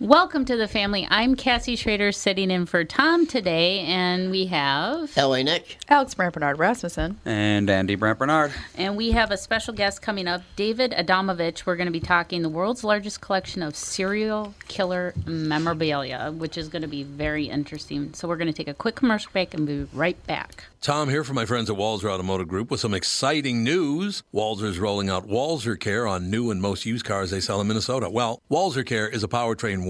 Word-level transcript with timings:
Welcome 0.00 0.46
to 0.46 0.56
the 0.56 0.66
family. 0.66 1.06
I'm 1.10 1.34
Cassie 1.34 1.76
Schrader 1.76 2.10
sitting 2.10 2.50
in 2.50 2.64
for 2.64 2.84
Tom 2.84 3.26
today, 3.26 3.80
and 3.80 4.30
we 4.30 4.46
have. 4.46 5.14
LA 5.14 5.42
Nick. 5.42 5.76
Alex 5.90 6.14
Brant 6.14 6.32
Bernard 6.32 6.58
Rasmussen. 6.58 7.18
And 7.26 7.68
Andy 7.68 7.96
Brant 7.96 8.18
Bernard. 8.18 8.50
And 8.76 8.96
we 8.96 9.10
have 9.10 9.30
a 9.30 9.36
special 9.36 9.74
guest 9.74 10.00
coming 10.00 10.26
up, 10.26 10.40
David 10.56 10.92
Adamovich. 10.92 11.66
We're 11.66 11.76
going 11.76 11.84
to 11.84 11.92
be 11.92 12.00
talking 12.00 12.40
the 12.40 12.48
world's 12.48 12.82
largest 12.82 13.20
collection 13.20 13.62
of 13.62 13.76
serial 13.76 14.54
killer 14.68 15.12
memorabilia, 15.26 16.32
which 16.34 16.56
is 16.56 16.70
going 16.70 16.80
to 16.80 16.88
be 16.88 17.02
very 17.02 17.44
interesting. 17.44 18.14
So 18.14 18.26
we're 18.26 18.38
going 18.38 18.46
to 18.46 18.54
take 18.54 18.68
a 18.68 18.74
quick 18.74 18.94
commercial 18.94 19.30
break 19.32 19.52
and 19.52 19.66
be 19.66 19.86
right 19.92 20.26
back. 20.26 20.64
Tom 20.80 21.10
here 21.10 21.24
from 21.24 21.34
my 21.34 21.44
friends 21.44 21.68
at 21.68 21.76
Walser 21.76 22.10
Automotive 22.10 22.48
Group 22.48 22.70
with 22.70 22.80
some 22.80 22.94
exciting 22.94 23.62
news. 23.62 24.22
Walser's 24.32 24.78
rolling 24.78 25.10
out 25.10 25.28
Walser 25.28 25.78
Care 25.78 26.06
on 26.06 26.30
new 26.30 26.50
and 26.50 26.62
most 26.62 26.86
used 26.86 27.04
cars 27.04 27.30
they 27.30 27.40
sell 27.40 27.60
in 27.60 27.68
Minnesota. 27.68 28.08
Well, 28.08 28.40
Walser 28.50 28.86
Care 28.86 29.06
is 29.06 29.22
a 29.22 29.28
powertrain 29.28 29.89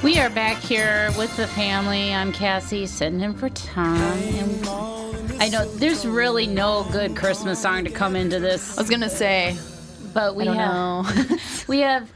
We 0.00 0.20
are 0.20 0.30
back 0.30 0.58
here 0.58 1.10
with 1.18 1.36
the 1.36 1.48
family. 1.48 2.14
I'm 2.14 2.32
Cassie, 2.32 2.86
sitting 2.86 3.20
in 3.20 3.34
for 3.34 3.48
Tom. 3.48 3.96
And 3.96 5.42
I 5.42 5.48
know 5.48 5.68
there's 5.74 6.06
really 6.06 6.46
no 6.46 6.86
good 6.92 7.16
Christmas 7.16 7.60
song 7.60 7.82
to 7.82 7.90
come 7.90 8.14
into 8.14 8.38
this, 8.38 8.78
I 8.78 8.82
was 8.82 8.90
gonna 8.90 9.10
say, 9.10 9.58
but 10.14 10.36
we 10.36 10.44
I 10.44 10.46
don't 10.46 10.56
have 10.56 11.30
know. 11.30 11.36
we 11.68 11.80
have 11.80 12.12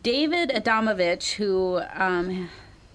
David 0.00 0.50
Adamovich, 0.50 1.32
who 1.32 1.80
um, 1.94 2.48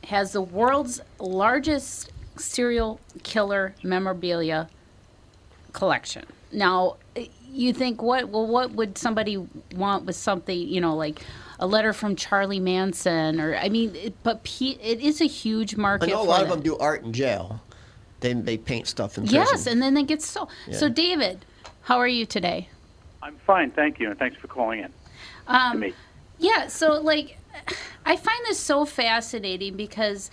has 0.06 0.32
the 0.32 0.42
world's 0.42 1.02
largest 1.20 2.14
serial 2.38 3.02
killer 3.24 3.76
memorabilia 3.84 4.70
collection. 5.74 6.26
Now, 6.54 6.96
you 7.52 7.74
think 7.74 8.02
what? 8.02 8.30
Well, 8.30 8.48
what 8.48 8.72
would 8.72 8.98
somebody 8.98 9.38
want 9.76 10.06
with 10.06 10.16
something? 10.16 10.58
You 10.58 10.82
know, 10.82 10.96
like 10.96 11.22
a 11.60 11.68
letter 11.68 11.94
from 11.94 12.16
Charlie 12.16 12.60
Manson, 12.60 13.40
or 13.40 13.56
I 13.56 13.70
mean, 13.70 13.96
it, 13.96 14.24
but 14.24 14.44
P, 14.44 14.72
it 14.82 15.00
is 15.02 15.22
a 15.22 15.26
huge 15.26 15.76
market. 15.76 16.09
I 16.09 16.12
know 16.12 16.22
a 16.22 16.24
lot 16.24 16.42
of 16.42 16.50
them 16.50 16.62
do 16.62 16.78
art 16.78 17.04
in 17.04 17.14
jail. 17.14 17.62
They, 18.22 18.34
they 18.34 18.58
paint 18.58 18.88
stuff 18.88 19.18
in 19.18 19.24
prison. 19.24 19.40
Yes, 19.50 19.66
and 19.66 19.82
then 19.82 19.94
they 19.94 20.04
get 20.04 20.22
so. 20.22 20.50
So, 20.72 20.90
David, 20.90 21.46
how 21.84 21.98
are 21.98 22.08
you 22.08 22.26
today? 22.26 22.70
I'm 23.22 23.38
fine, 23.46 23.72
thank 23.72 24.00
you, 24.00 24.09
and 24.09 24.20
thanks 24.20 24.38
for 24.38 24.48
calling 24.48 24.80
in 24.80 24.92
to 25.48 25.56
Um, 25.56 25.80
me. 25.80 25.94
Yeah, 26.38 26.68
so 26.68 27.02
like, 27.02 27.38
I 28.06 28.16
find 28.16 28.40
this 28.46 28.59
so 28.59 28.86
fascinating 28.86 29.76
because 29.76 30.32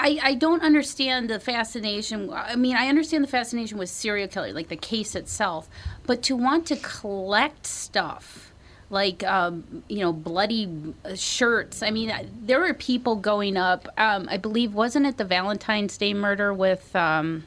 I 0.00 0.18
I 0.22 0.34
don't 0.34 0.62
understand 0.62 1.28
the 1.28 1.40
fascination. 1.40 2.30
I 2.32 2.56
mean, 2.56 2.76
I 2.76 2.88
understand 2.88 3.24
the 3.24 3.28
fascination 3.28 3.78
with 3.78 3.88
serial 3.90 4.28
killer, 4.28 4.52
like 4.52 4.68
the 4.68 4.76
case 4.76 5.14
itself, 5.14 5.68
but 6.06 6.22
to 6.24 6.36
want 6.36 6.66
to 6.66 6.76
collect 6.76 7.66
stuff. 7.66 8.52
Like 8.90 9.22
um, 9.24 9.82
you 9.88 9.98
know, 9.98 10.12
bloody 10.14 10.94
uh, 11.04 11.14
shirts. 11.14 11.82
I 11.82 11.90
mean, 11.90 12.10
there 12.42 12.60
were 12.60 12.72
people 12.72 13.16
going 13.16 13.56
up. 13.58 13.86
Um, 13.98 14.28
I 14.30 14.38
believe 14.38 14.72
wasn't 14.72 15.04
it 15.04 15.18
the 15.18 15.24
Valentine's 15.24 15.98
Day 15.98 16.14
murder 16.14 16.54
with 16.54 16.94
um, 16.96 17.44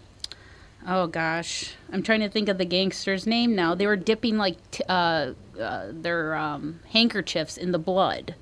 Oh 0.87 1.07
gosh, 1.07 1.73
I'm 1.91 2.03
trying 2.03 2.19
to 2.19 2.29
think 2.29 2.47
of 2.49 2.57
the 2.59 2.65
gangster's 2.65 3.25
name 3.25 3.55
now. 3.55 3.73
They 3.73 3.87
were 3.87 3.95
dipping 3.95 4.37
like 4.37 4.57
t- 4.71 4.83
uh, 4.87 5.33
uh, 5.59 5.87
their 5.91 6.35
um, 6.35 6.79
handkerchiefs 6.91 7.57
in 7.57 7.71
the 7.71 7.79
blood 7.79 8.35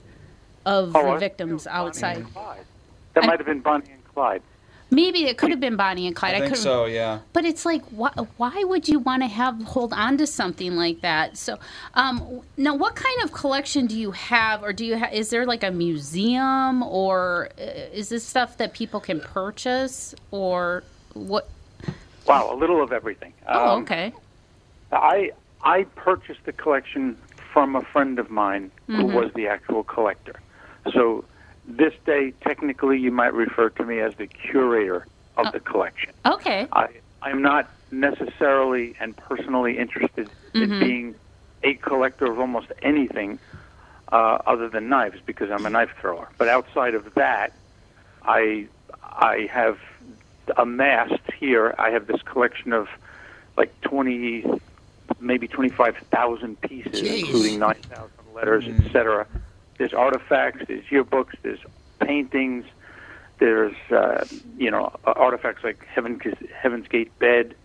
of 0.66 0.94
Oh, 0.96 1.14
the 1.14 1.19
victims 1.19 1.68
outside. 1.68 2.25
That 3.14 3.24
I- 3.24 3.28
might 3.28 3.40
have 3.40 3.46
been 3.46 3.59
Bonnie 3.62 3.86
Clyde. 4.19 4.41
Maybe 4.91 5.25
it 5.25 5.38
could 5.38 5.52
have 5.52 5.59
been 5.59 5.75
Bonnie 5.75 6.07
and 6.07 6.16
Clyde. 6.16 6.34
I 6.34 6.40
think 6.40 6.50
couldn't- 6.56 6.63
so, 6.63 6.85
yeah. 6.85 7.19
But 7.31 7.46
it's 7.46 7.63
like, 7.63 7.84
why, 7.91 8.09
why 8.38 8.63
would 8.63 8.88
you 8.90 8.97
want 9.00 9.22
to 9.22 9.28
have 9.28 9.62
hold 9.62 9.94
on 9.94 10.18
to 10.18 10.25
something 10.25 10.75
like 10.75 11.02
that? 11.02 11.38
So, 11.38 11.59
um, 11.94 12.41
now, 12.57 12.75
what 12.75 12.96
kind 12.96 13.22
of 13.24 13.31
collection 13.31 13.85
do 13.85 13.97
you 13.97 14.12
have, 14.12 14.63
or 14.63 14.74
do 14.74 14.84
you 14.85 14.96
have? 14.96 15.13
Is 15.13 15.30
there 15.30 15.46
like 15.46 15.63
a 15.63 15.69
museum, 15.72 16.81
or 16.84 17.50
uh, 17.59 17.62
is 17.94 18.09
this 18.09 18.25
stuff 18.25 18.57
that 18.57 18.74
people 18.74 19.00
can 19.00 19.19
purchase, 19.22 20.16
or 20.31 20.84
what? 21.13 21.47
Wow, 22.25 22.51
a 22.51 22.56
little 22.56 22.81
of 22.81 22.91
everything. 22.91 23.34
Oh, 23.47 23.75
Um, 23.75 23.84
okay. 23.84 24.12
I 24.91 25.31
I 25.63 25.84
purchased 25.96 26.44
the 26.46 26.51
collection 26.53 27.16
from 27.53 27.75
a 27.75 27.81
friend 27.84 28.18
of 28.19 28.30
mine 28.31 28.72
who 28.88 28.94
Mm-hmm. 29.03 29.13
was 29.16 29.31
the 29.34 29.47
actual 29.47 29.84
collector. 29.84 30.36
So 30.94 31.24
this 31.69 31.94
day, 32.06 32.31
technically, 32.41 33.00
you 33.00 33.12
might 33.12 33.34
refer 33.34 33.69
to 33.69 33.85
me 33.85 34.00
as 34.00 34.16
the 34.16 34.28
curator 34.28 35.06
of 35.38 35.47
Oh. 35.47 35.52
the 35.52 35.59
collection. 35.59 36.12
Okay. 36.25 36.68
I 36.74 36.88
I'm 37.22 37.41
not 37.41 37.69
necessarily 37.91 38.96
and 39.00 39.16
personally 39.16 39.78
interested 39.78 40.30
Mm-hmm. 40.53 40.74
in 40.74 40.80
being 40.80 41.16
a 41.63 41.74
collector 41.75 42.25
of 42.31 42.40
almost 42.40 42.72
anything 42.81 43.38
uh, 44.12 44.40
other 44.47 44.68
than 44.68 44.90
knives 44.90 45.19
because 45.25 45.52
I'm 45.52 45.66
a 45.66 45.69
knife 45.69 45.91
thrower. 46.02 46.28
But 46.40 46.47
outside 46.47 46.96
of 46.96 47.13
that, 47.16 47.53
I 48.24 48.68
I 49.04 49.48
have 49.51 49.77
amassed 50.57 51.21
here. 51.39 51.75
I 51.77 51.92
have 51.92 52.07
this 52.07 52.21
collection 52.24 52.74
of 52.74 52.88
like 53.57 53.80
20, 53.81 54.45
maybe 55.19 55.48
25,000 55.48 56.60
pieces, 56.62 57.01
Jeez. 57.01 57.19
including 57.19 57.60
9,000 57.60 58.10
letters, 58.33 58.66
etc. 58.68 59.27
There's 59.80 59.94
artifacts, 59.94 60.66
there's 60.68 60.84
yearbooks, 60.86 61.36
there's 61.42 61.62
paintings, 62.00 62.66
there's 63.40 63.76
uh, 63.90 64.26
you 64.58 64.70
know 64.70 64.94
artifacts 65.06 65.64
like 65.64 65.86
Heaven, 65.86 66.20
Heaven's 66.54 66.88
Gate 66.90 67.18
bed. 67.18 67.56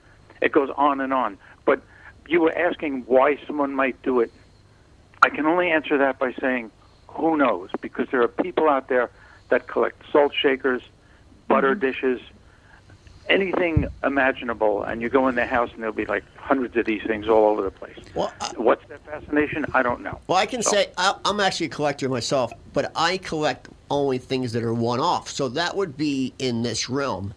It 0.40 0.52
goes 0.52 0.70
on 0.76 1.00
and 1.00 1.12
on. 1.12 1.36
But 1.64 1.82
you 2.28 2.40
were 2.40 2.56
asking 2.56 3.02
why 3.06 3.38
someone 3.46 3.74
might 3.74 4.00
do 4.02 4.20
it. 4.20 4.32
I 5.22 5.28
can 5.28 5.44
only 5.44 5.70
answer 5.70 5.98
that 5.98 6.20
by 6.20 6.32
saying, 6.34 6.70
who 7.08 7.36
knows? 7.36 7.70
Because 7.80 8.06
there 8.10 8.22
are 8.22 8.28
people 8.28 8.68
out 8.68 8.88
there 8.88 9.10
that 9.48 9.66
collect 9.66 10.02
salt 10.12 10.32
shakers, 10.40 10.82
butter 11.48 11.74
dishes, 11.74 12.20
anything 13.28 13.86
imaginable, 14.02 14.82
and 14.82 15.00
you 15.00 15.08
go 15.08 15.28
in 15.28 15.34
their 15.34 15.46
house 15.46 15.70
and 15.72 15.80
there'll 15.80 15.94
be 15.94 16.06
like 16.06 16.24
hundreds 16.36 16.76
of 16.76 16.84
these 16.86 17.02
things 17.02 17.28
all 17.28 17.46
over 17.46 17.62
the 17.62 17.70
place. 17.70 17.96
Well, 18.14 18.32
I, 18.40 18.48
What's 18.56 18.86
their 18.88 18.98
fascination? 18.98 19.64
I 19.74 19.82
don't 19.82 20.00
know. 20.02 20.20
well, 20.26 20.38
I 20.38 20.46
can 20.46 20.62
So- 20.62 20.72
say 20.72 20.90
I, 20.96 21.14
I'm 21.24 21.40
actually 21.40 21.66
a 21.66 21.70
collector 21.70 22.08
myself, 22.08 22.52
but 22.72 22.92
I 22.94 23.18
collect 23.18 23.68
only 23.90 24.18
things 24.18 24.52
that 24.52 24.62
are 24.62 24.74
one 24.74 25.00
off. 25.00 25.28
So 25.28 25.48
that 25.50 25.76
would 25.76 25.96
be 25.96 26.32
in 26.38 26.62
this 26.62 26.88
realm 26.88 27.34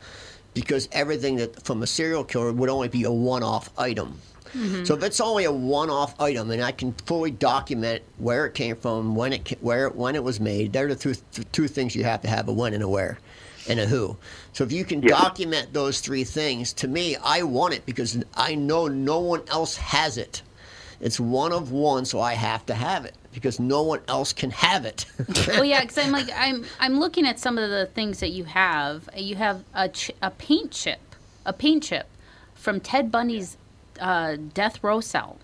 because 0.53 0.89
everything 0.91 1.35
that 1.37 1.63
from 1.63 1.83
a 1.83 1.87
serial 1.87 2.23
killer 2.23 2.51
would 2.51 2.69
only 2.69 2.87
be 2.87 3.03
a 3.03 3.11
one 3.11 3.43
off 3.43 3.69
item. 3.77 4.19
Mm-hmm. 4.55 4.85
So 4.85 4.95
if 4.95 5.03
it's 5.03 5.19
only 5.19 5.43
a 5.43 5.51
one-off 5.51 6.19
item, 6.21 6.49
and 6.51 6.63
I 6.63 6.71
can 6.71 6.93
fully 7.05 7.31
document 7.31 8.01
where 8.17 8.45
it 8.45 8.53
came 8.53 8.77
from, 8.77 9.13
when 9.13 9.33
it 9.33 9.57
where 9.61 9.89
when 9.89 10.15
it 10.15 10.23
was 10.23 10.39
made, 10.39 10.71
they're 10.71 10.87
the 10.87 10.95
two, 10.95 11.13
th- 11.33 11.45
two 11.51 11.67
things 11.67 11.95
you 11.97 12.05
have 12.05 12.21
to 12.21 12.29
have: 12.29 12.47
a 12.47 12.53
when 12.53 12.73
and 12.73 12.81
a 12.81 12.87
where, 12.87 13.19
and 13.67 13.79
a 13.79 13.85
who. 13.85 14.17
So 14.53 14.63
if 14.63 14.71
you 14.71 14.85
can 14.85 15.01
Yeah. 15.01 15.09
document 15.09 15.73
those 15.73 15.99
three 15.99 16.23
things, 16.23 16.73
to 16.73 16.87
me, 16.87 17.15
I 17.23 17.43
want 17.43 17.73
it 17.73 17.85
because 17.85 18.23
I 18.35 18.55
know 18.55 18.87
no 18.87 19.19
one 19.19 19.41
else 19.49 19.75
has 19.77 20.17
it. 20.17 20.41
It's 20.99 21.19
one 21.19 21.51
of 21.51 21.71
one, 21.71 22.05
so 22.05 22.19
I 22.19 22.33
have 22.33 22.65
to 22.67 22.73
have 22.73 23.05
it 23.05 23.13
because 23.31 23.59
no 23.59 23.83
one 23.83 23.99
else 24.07 24.33
can 24.33 24.49
have 24.49 24.83
it. 24.83 25.05
well, 25.47 25.63
yeah, 25.63 25.81
because 25.81 25.97
I'm 25.99 26.11
like 26.19 26.29
I'm 26.35 26.65
I'm 26.79 26.99
looking 26.99 27.27
at 27.27 27.39
some 27.39 27.57
of 27.59 27.69
the 27.69 27.85
things 27.85 28.19
that 28.19 28.29
you 28.29 28.45
have. 28.45 29.07
You 29.15 29.35
have 29.35 29.63
a 29.75 29.89
ch- 29.89 30.11
a 30.23 30.31
paint 30.31 30.71
chip, 30.71 30.99
a 31.45 31.53
paint 31.53 31.83
chip 31.83 32.07
from 32.55 32.79
Ted 32.79 33.11
Bundy's 33.11 33.57
uh, 33.99 34.37
death 34.55 34.83
row 34.83 34.99
cell, 34.99 35.37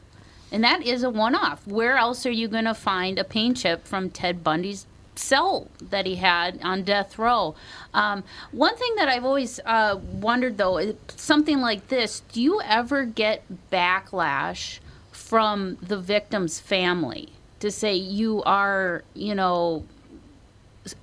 and 0.52 0.64
that 0.64 0.81
is 0.81 1.04
a 1.04 1.10
one-off. 1.12 1.68
Where 1.68 1.98
else 1.98 2.25
are 2.25 2.31
you 2.31 2.48
going 2.48 2.66
to 2.66 2.74
find 2.74 3.20
a 3.20 3.24
paint 3.24 3.58
chip 3.58 3.86
from 3.88 4.10
Ted 4.10 4.44
Bundy's 4.44 4.88
cell 5.15 5.68
that 5.81 6.06
he 6.06 6.15
had 6.15 6.60
on 6.63 6.83
death 6.83 7.18
row? 7.18 7.56
Um, 7.94 8.24
one 8.51 8.75
thing 8.75 8.95
that 8.95 9.10
I've 9.10 9.25
always 9.25 9.60
uh, 9.65 10.00
wondered 10.13 10.57
though, 10.57 10.77
is 10.77 10.95
something 11.15 11.62
like 11.62 11.88
this: 11.88 12.21
Do 12.31 12.42
you 12.42 12.62
ever 12.62 13.06
get 13.06 13.44
backlash 13.71 14.80
from 15.12 15.77
the 15.81 15.98
victim's 15.98 16.60
family? 16.60 17.30
To 17.60 17.71
say 17.71 17.95
you 17.95 18.44
are, 18.44 19.04
you 19.13 19.36
know, 19.36 19.86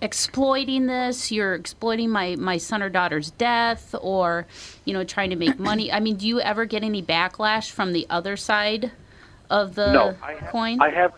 exploiting 0.02 0.88
this 0.88 1.32
you're 1.32 1.54
exploiting 1.54 2.10
my 2.10 2.36
my 2.36 2.58
son 2.58 2.82
or 2.82 2.90
daughter's 2.90 3.30
death 3.30 3.94
or 4.02 4.46
you 4.84 4.92
know 4.92 5.02
trying 5.04 5.30
to 5.30 5.36
make 5.36 5.58
money 5.58 5.90
i 5.90 5.98
mean 5.98 6.16
do 6.16 6.28
you 6.28 6.38
ever 6.38 6.66
get 6.66 6.82
any 6.82 7.02
backlash 7.02 7.70
from 7.70 7.94
the 7.94 8.06
other 8.10 8.36
side 8.36 8.92
of 9.48 9.74
the 9.76 9.90
no, 9.90 10.14
I, 10.22 10.34
ha- 10.34 10.50
coin 10.50 10.82
I 10.82 10.90
have, 10.90 11.14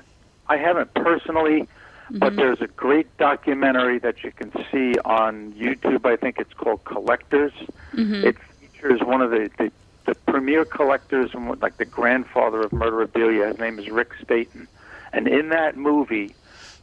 I 0.49 0.57
haven't 0.57 0.93
personally, 0.95 1.69
Mm-hmm. 2.13 2.19
but 2.19 2.37
there's 2.37 2.61
a 2.61 2.67
great 2.67 3.17
documentary 3.17 3.99
that 4.01 4.23
you 4.23 4.33
can 4.33 4.53
see 4.71 4.99
on 5.05 5.53
YouTube. 5.55 6.05
I 6.05 6.17
think 6.17 6.37
it's 6.39 6.53
called 6.53 6.85
Collectors. 6.85 7.53
Mm-hmm. 7.95 8.27
It 8.27 8.37
features 8.61 9.01
one 9.03 9.23
of 9.23 9.31
the, 9.31 9.51
the 9.59 9.73
the 10.05 10.15
premier 10.27 10.65
collectors 10.67 11.31
and 11.33 11.49
what- 11.49 11.63
like 11.63 11.77
the 11.79 11.85
grandfather 11.87 12.61
of 12.61 12.73
murderabilia. 12.73 13.49
His 13.49 13.59
name 13.59 13.79
is 13.79 13.89
Rick 13.89 14.11
Staton, 14.23 14.69
and 15.13 15.27
in 15.29 15.49
that 15.51 15.77
movie, 15.77 16.35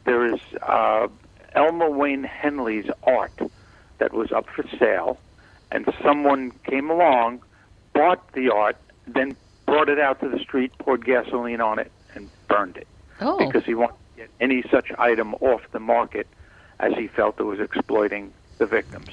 there 0.04 0.24
is 0.34 0.40
uh, 0.62 1.06
Elmer 1.54 1.90
Wayne 1.90 2.24
Henley's 2.24 2.88
art 3.04 3.38
that 3.98 4.12
was 4.12 4.32
up 4.32 4.46
for 4.48 4.64
sale, 4.78 5.18
and 5.70 5.86
someone 6.02 6.50
came 6.64 6.90
along, 6.90 7.42
bought 7.92 8.32
the 8.32 8.50
art, 8.50 8.76
then 9.06 9.36
brought 9.66 9.88
it 9.90 10.00
out 10.00 10.18
to 10.20 10.28
the 10.28 10.38
street, 10.38 10.72
poured 10.78 11.04
gasoline 11.04 11.60
on 11.60 11.78
it, 11.78 11.92
and 12.14 12.28
burned 12.48 12.76
it 12.78 12.88
oh 13.20 13.36
because 13.38 13.64
he 13.64 13.74
wanted 13.74 13.94
get 14.20 14.30
any 14.38 14.62
such 14.70 14.92
item 14.98 15.34
off 15.36 15.62
the 15.72 15.80
market 15.80 16.26
as 16.78 16.92
he 16.94 17.06
felt 17.06 17.40
it 17.40 17.44
was 17.44 17.58
exploiting 17.58 18.32
the 18.58 18.66
victims. 18.66 19.10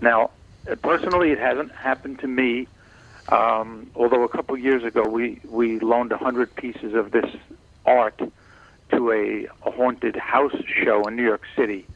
Now, 0.00 0.30
personally, 0.82 1.30
it 1.30 1.38
hasn't 1.38 1.72
happened 1.72 2.18
to 2.20 2.26
me. 2.26 2.66
Um, 3.28 3.88
although 3.94 4.24
a 4.24 4.28
couple 4.28 4.56
years 4.58 4.82
ago 4.82 5.04
we 5.08 5.40
we 5.48 5.78
loaned 5.78 6.10
a 6.10 6.18
hundred 6.18 6.52
pieces 6.56 6.92
of 6.94 7.12
this 7.12 7.30
art 7.86 8.18
to 8.90 9.12
a, 9.12 9.46
a 9.64 9.70
haunted 9.70 10.16
house 10.16 10.56
show 10.82 11.06
in 11.06 11.14
New 11.14 11.22
York 11.32 11.44
City, 11.56 11.86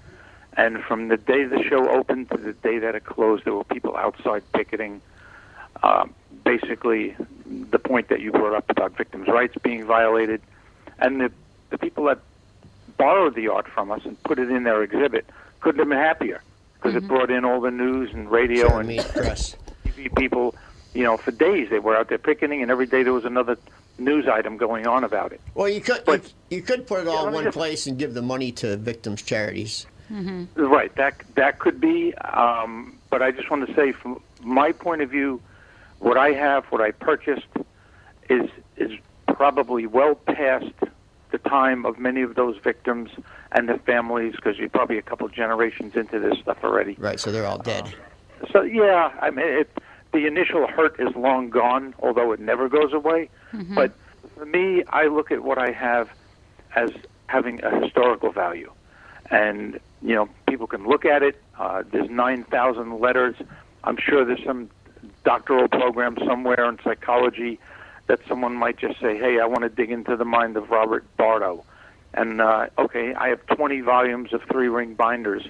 and 0.56 0.72
from 0.84 1.08
the 1.08 1.16
day 1.16 1.43
the 1.44 1.60
show 1.64 1.90
opened 1.90 2.31
to 2.31 2.37
the 2.37 2.52
day 2.52 2.78
that 2.78 2.94
it 2.94 3.04
closed, 3.04 3.44
there 3.44 3.54
were 3.54 3.64
people 3.64 3.96
outside 3.96 4.44
picketing. 4.52 5.02
Um, 5.82 6.14
basically, 6.44 7.16
the 7.75 7.81
point 7.81 8.08
that 8.08 8.20
you 8.20 8.31
brought 8.31 8.54
up 8.54 8.70
about 8.70 8.96
victims' 8.96 9.26
rights 9.26 9.56
being 9.64 9.84
violated, 9.84 10.40
and 11.00 11.20
the 11.20 11.32
the 11.70 11.78
people 11.78 12.04
that 12.04 12.20
borrowed 12.96 13.34
the 13.34 13.48
art 13.48 13.66
from 13.69 13.90
us 13.90 14.04
and 14.04 14.20
put 14.25 14.38
it 14.38 14.50
in 14.50 14.62
their 14.64 14.82
exhibit 14.82 15.26
couldn't 15.60 15.78
have 15.81 15.88
been 15.88 15.98
happier 15.98 16.43
because 16.75 16.94
it 16.94 17.06
brought 17.08 17.31
in 17.31 17.44
all 17.44 17.60
the 17.60 17.70
news 17.70 18.12
and 18.12 18.31
radio 18.31 18.69
Sure, 18.69 18.81
and 18.81 18.98
press. 19.14 19.56
TV 19.84 20.14
people. 20.16 20.54
You 20.94 21.02
know, 21.04 21.16
for 21.16 21.31
days 21.31 21.69
they 21.70 21.78
were 21.78 21.96
out 21.96 22.08
there 22.08 22.19
picketing, 22.19 22.62
and 22.62 22.70
every 22.70 22.87
day 22.87 23.02
there 23.02 23.12
was 23.12 23.25
another 23.25 23.58
news 23.98 24.26
item 24.28 24.56
going 24.56 24.87
on 24.87 25.04
about 25.04 25.32
it. 25.32 25.40
Well, 25.54 25.69
you 25.69 25.81
could 25.81 25.96
you, 25.98 26.02
But- 26.06 26.32
you 26.50 26.62
could 26.62 26.87
put 26.87 27.00
it 27.00 27.08
all 27.08 27.25
let 27.25 27.28
in 27.28 27.34
one 27.34 27.44
just- 27.44 27.56
place 27.56 27.87
and 27.87 27.98
give 27.98 28.14
the 28.14 28.22
money 28.22 28.52
to 28.52 28.76
victims' 28.76 29.22
charities. 29.22 29.87
Right. 30.54 30.94
That 30.94 31.14
that 31.34 31.58
could 31.58 31.81
be. 31.81 32.14
Um, 32.14 32.96
but 33.10 33.22
I 33.22 33.31
just 33.32 33.50
want 33.50 33.66
to 33.66 33.75
say, 33.75 33.93
from 33.93 34.20
my 34.43 34.70
point 34.72 35.02
of 35.02 35.10
view, 35.10 35.40
what 35.98 36.16
I 36.16 36.31
have, 36.32 36.64
what 36.66 36.81
I 36.81 36.93
purchased, 36.93 37.46
is 38.31 38.48
is 38.76 38.93
probably 39.34 39.87
well 39.87 40.14
past 40.14 40.70
the 41.31 41.38
time 41.38 41.84
of 41.84 41.99
many 41.99 42.23
of 42.23 42.34
those 42.34 42.56
victims 42.58 43.11
and 43.52 43.69
the 43.69 43.78
families, 43.78 44.34
because 44.37 44.58
you're 44.58 44.69
probably 44.69 44.99
a 44.99 45.02
couple 45.02 45.28
generations 45.28 45.96
into 45.96 46.19
this 46.19 46.38
stuff 46.38 46.58
already. 46.62 46.94
Right, 46.99 47.19
so 47.19 47.32
they're 47.32 47.46
all 47.46 47.58
dead. 47.58 47.93
So 48.52 48.62
yeah, 48.62 49.12
I 49.20 49.31
mean, 49.31 49.46
it, 49.46 49.70
the 50.12 50.26
initial 50.26 50.67
hurt 50.67 50.99
is 51.00 51.14
long 51.17 51.50
gone, 51.50 51.94
although 52.00 52.32
it 52.32 52.40
never 52.40 52.69
goes 52.69 52.93
away. 52.93 53.28
But 53.75 53.93
for 54.37 54.46
me, 54.46 54.84
I 54.88 55.06
look 55.06 55.31
at 55.32 55.43
what 55.43 55.58
I 55.58 55.70
have 55.70 56.11
as 56.75 56.90
having 57.26 57.62
a 57.64 57.82
historical 57.82 58.32
value, 58.32 58.72
and 59.31 59.81
you 60.02 60.14
know, 60.14 60.29
people 60.49 60.67
can 60.67 60.87
look 60.87 61.05
at 61.05 61.22
it. 61.22 61.43
Uh, 61.58 61.82
there's 61.90 62.11
nine 62.11 62.44
thousand 62.44 63.00
letters. 63.00 63.34
I'm 63.84 63.96
sure 63.99 64.25
there's 64.25 64.44
some 64.44 64.70
doctoral 65.25 65.69
program 65.69 66.17
somewhere 66.26 66.69
in 66.69 66.79
psychology 66.84 67.58
that 68.06 68.20
someone 68.29 68.55
might 68.55 68.76
just 68.79 69.00
say, 69.00 69.17
"Hey, 69.19 69.41
I 69.41 69.47
want 69.47 69.62
to 69.62 69.69
dig 69.69 69.91
into 69.91 70.17
the 70.17 70.25
mind 70.25 70.56
of 70.56 70.70
Robert 70.70 71.05
Bardo," 71.17 71.64
and 72.14 72.41
uh, 72.41 72.67
okay, 72.79 73.14
I 73.14 73.29
have 73.29 73.44
20 73.47 73.81
volumes 73.81 74.32
of 74.32 74.43
three-ring 74.50 74.94
binders 74.94 75.47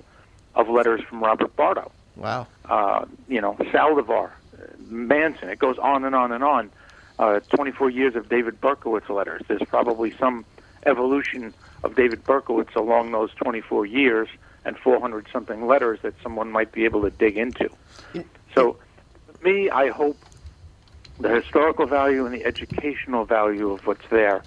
of 0.54 0.68
letters 0.68 1.02
from 1.02 1.22
Robert 1.22 1.54
Bardo 1.54 1.92
Wow. 2.16 2.46
uh, 2.64 3.04
you 3.28 3.40
know, 3.42 3.54
Saldivar, 3.60 4.30
uh, 4.30 4.66
Manson. 4.88 5.50
It 5.50 5.58
goes 5.58 5.76
on 5.78 6.04
and 6.04 6.14
on 6.14 6.32
and 6.32 6.42
on. 6.42 6.70
Uh, 7.18 7.40
24 7.40 7.90
years 7.90 8.14
of 8.14 8.28
David 8.28 8.60
Berkowitz 8.60 9.08
letters. 9.08 9.42
There's 9.48 9.62
probably 9.68 10.14
some 10.18 10.44
evolution 10.86 11.54
of 11.82 11.94
David 11.94 12.24
Berkowitz 12.24 12.74
along 12.76 13.12
those 13.12 13.30
24 13.34 13.86
years 13.86 14.28
and 14.64 14.76
400 14.78 15.26
something 15.32 15.66
letters 15.66 15.98
that 16.02 16.14
someone 16.22 16.50
might 16.50 16.72
be 16.72 16.84
able 16.84 17.02
to 17.02 17.10
dig 17.10 17.36
into. 17.38 17.70
So, 18.54 18.76
me, 19.42 19.70
I 19.70 19.88
hope 19.90 20.16
the 21.20 21.28
historical 21.30 21.86
value 21.86 22.26
and 22.26 22.34
the 22.34 22.44
educational 22.44 23.24
value 23.24 23.70
of 23.72 23.86
what's 23.86 24.06
there 24.10 24.42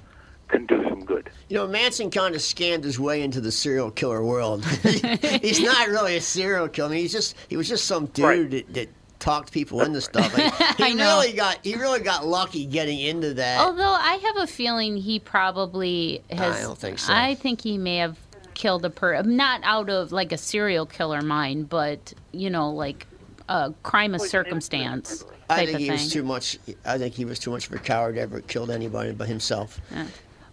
can 0.47 0.65
do 0.65 0.83
some 0.89 1.05
good. 1.05 1.29
You 1.47 1.57
know, 1.57 1.67
Manson 1.67 2.09
kind 2.09 2.33
of 2.35 2.41
scammed 2.41 2.83
his 2.83 2.99
way 2.99 3.21
into 3.21 3.39
the 3.41 3.51
serial 3.51 3.91
killer 3.91 4.23
world. 4.23 4.65
he's 5.41 5.59
not 5.61 5.87
really 5.89 6.15
a 6.17 6.21
serial 6.21 6.67
killer. 6.67 6.89
I 6.89 6.91
mean, 6.93 7.01
he's 7.01 7.11
just 7.11 7.35
he 7.49 7.57
was 7.57 7.67
just 7.67 7.85
some 7.85 8.07
dude 8.07 8.25
Right. 8.25 8.49
that, 8.51 8.73
that 8.73 8.89
talked 9.19 9.51
people 9.51 9.81
into 9.81 9.99
stuff. 10.01 10.35
Like, 10.35 10.53
he 10.77 10.83
I 10.85 10.93
know. 10.93 11.19
really 11.19 11.33
got 11.33 11.59
he 11.63 11.75
really 11.75 11.99
got 11.99 12.25
lucky 12.25 12.65
getting 12.65 12.99
into 12.99 13.33
that. 13.33 13.59
although 13.59 13.83
i 13.99 14.13
have 14.15 14.37
a 14.37 14.47
feeling 14.47 14.95
he 14.95 15.19
probably 15.19 16.23
has 16.31 16.55
I 16.57 16.61
don't 16.61 16.77
think 16.77 16.99
so. 16.99 17.11
i 17.13 17.35
think 17.35 17.59
he 17.61 17.77
may 17.77 17.97
have 17.97 18.17
killed 18.53 18.85
a 18.85 18.89
per 18.89 19.21
not 19.23 19.59
out 19.63 19.89
of 19.89 20.13
like 20.13 20.31
a 20.31 20.37
serial 20.37 20.85
killer 20.85 21.21
mind 21.21 21.67
but 21.67 22.13
you 22.31 22.49
know 22.49 22.71
like 22.71 23.07
a 23.49 23.73
crime 23.83 24.13
of 24.13 24.21
circumstance 24.21 25.25
I 25.49 25.65
think 25.65 25.71
of 25.71 25.79
he 25.79 25.85
thing 25.87 25.91
was 25.93 26.11
too 26.11 26.23
much. 26.23 26.59
I 26.85 26.97
think 26.97 27.15
he 27.15 27.25
was 27.25 27.39
too 27.39 27.49
much 27.51 27.67
of 27.67 27.73
a 27.73 27.79
coward 27.79 28.15
to 28.15 28.21
ever 28.21 28.41
killed 28.41 28.69
anybody 28.69 29.11
but 29.11 29.27
himself. 29.27 29.81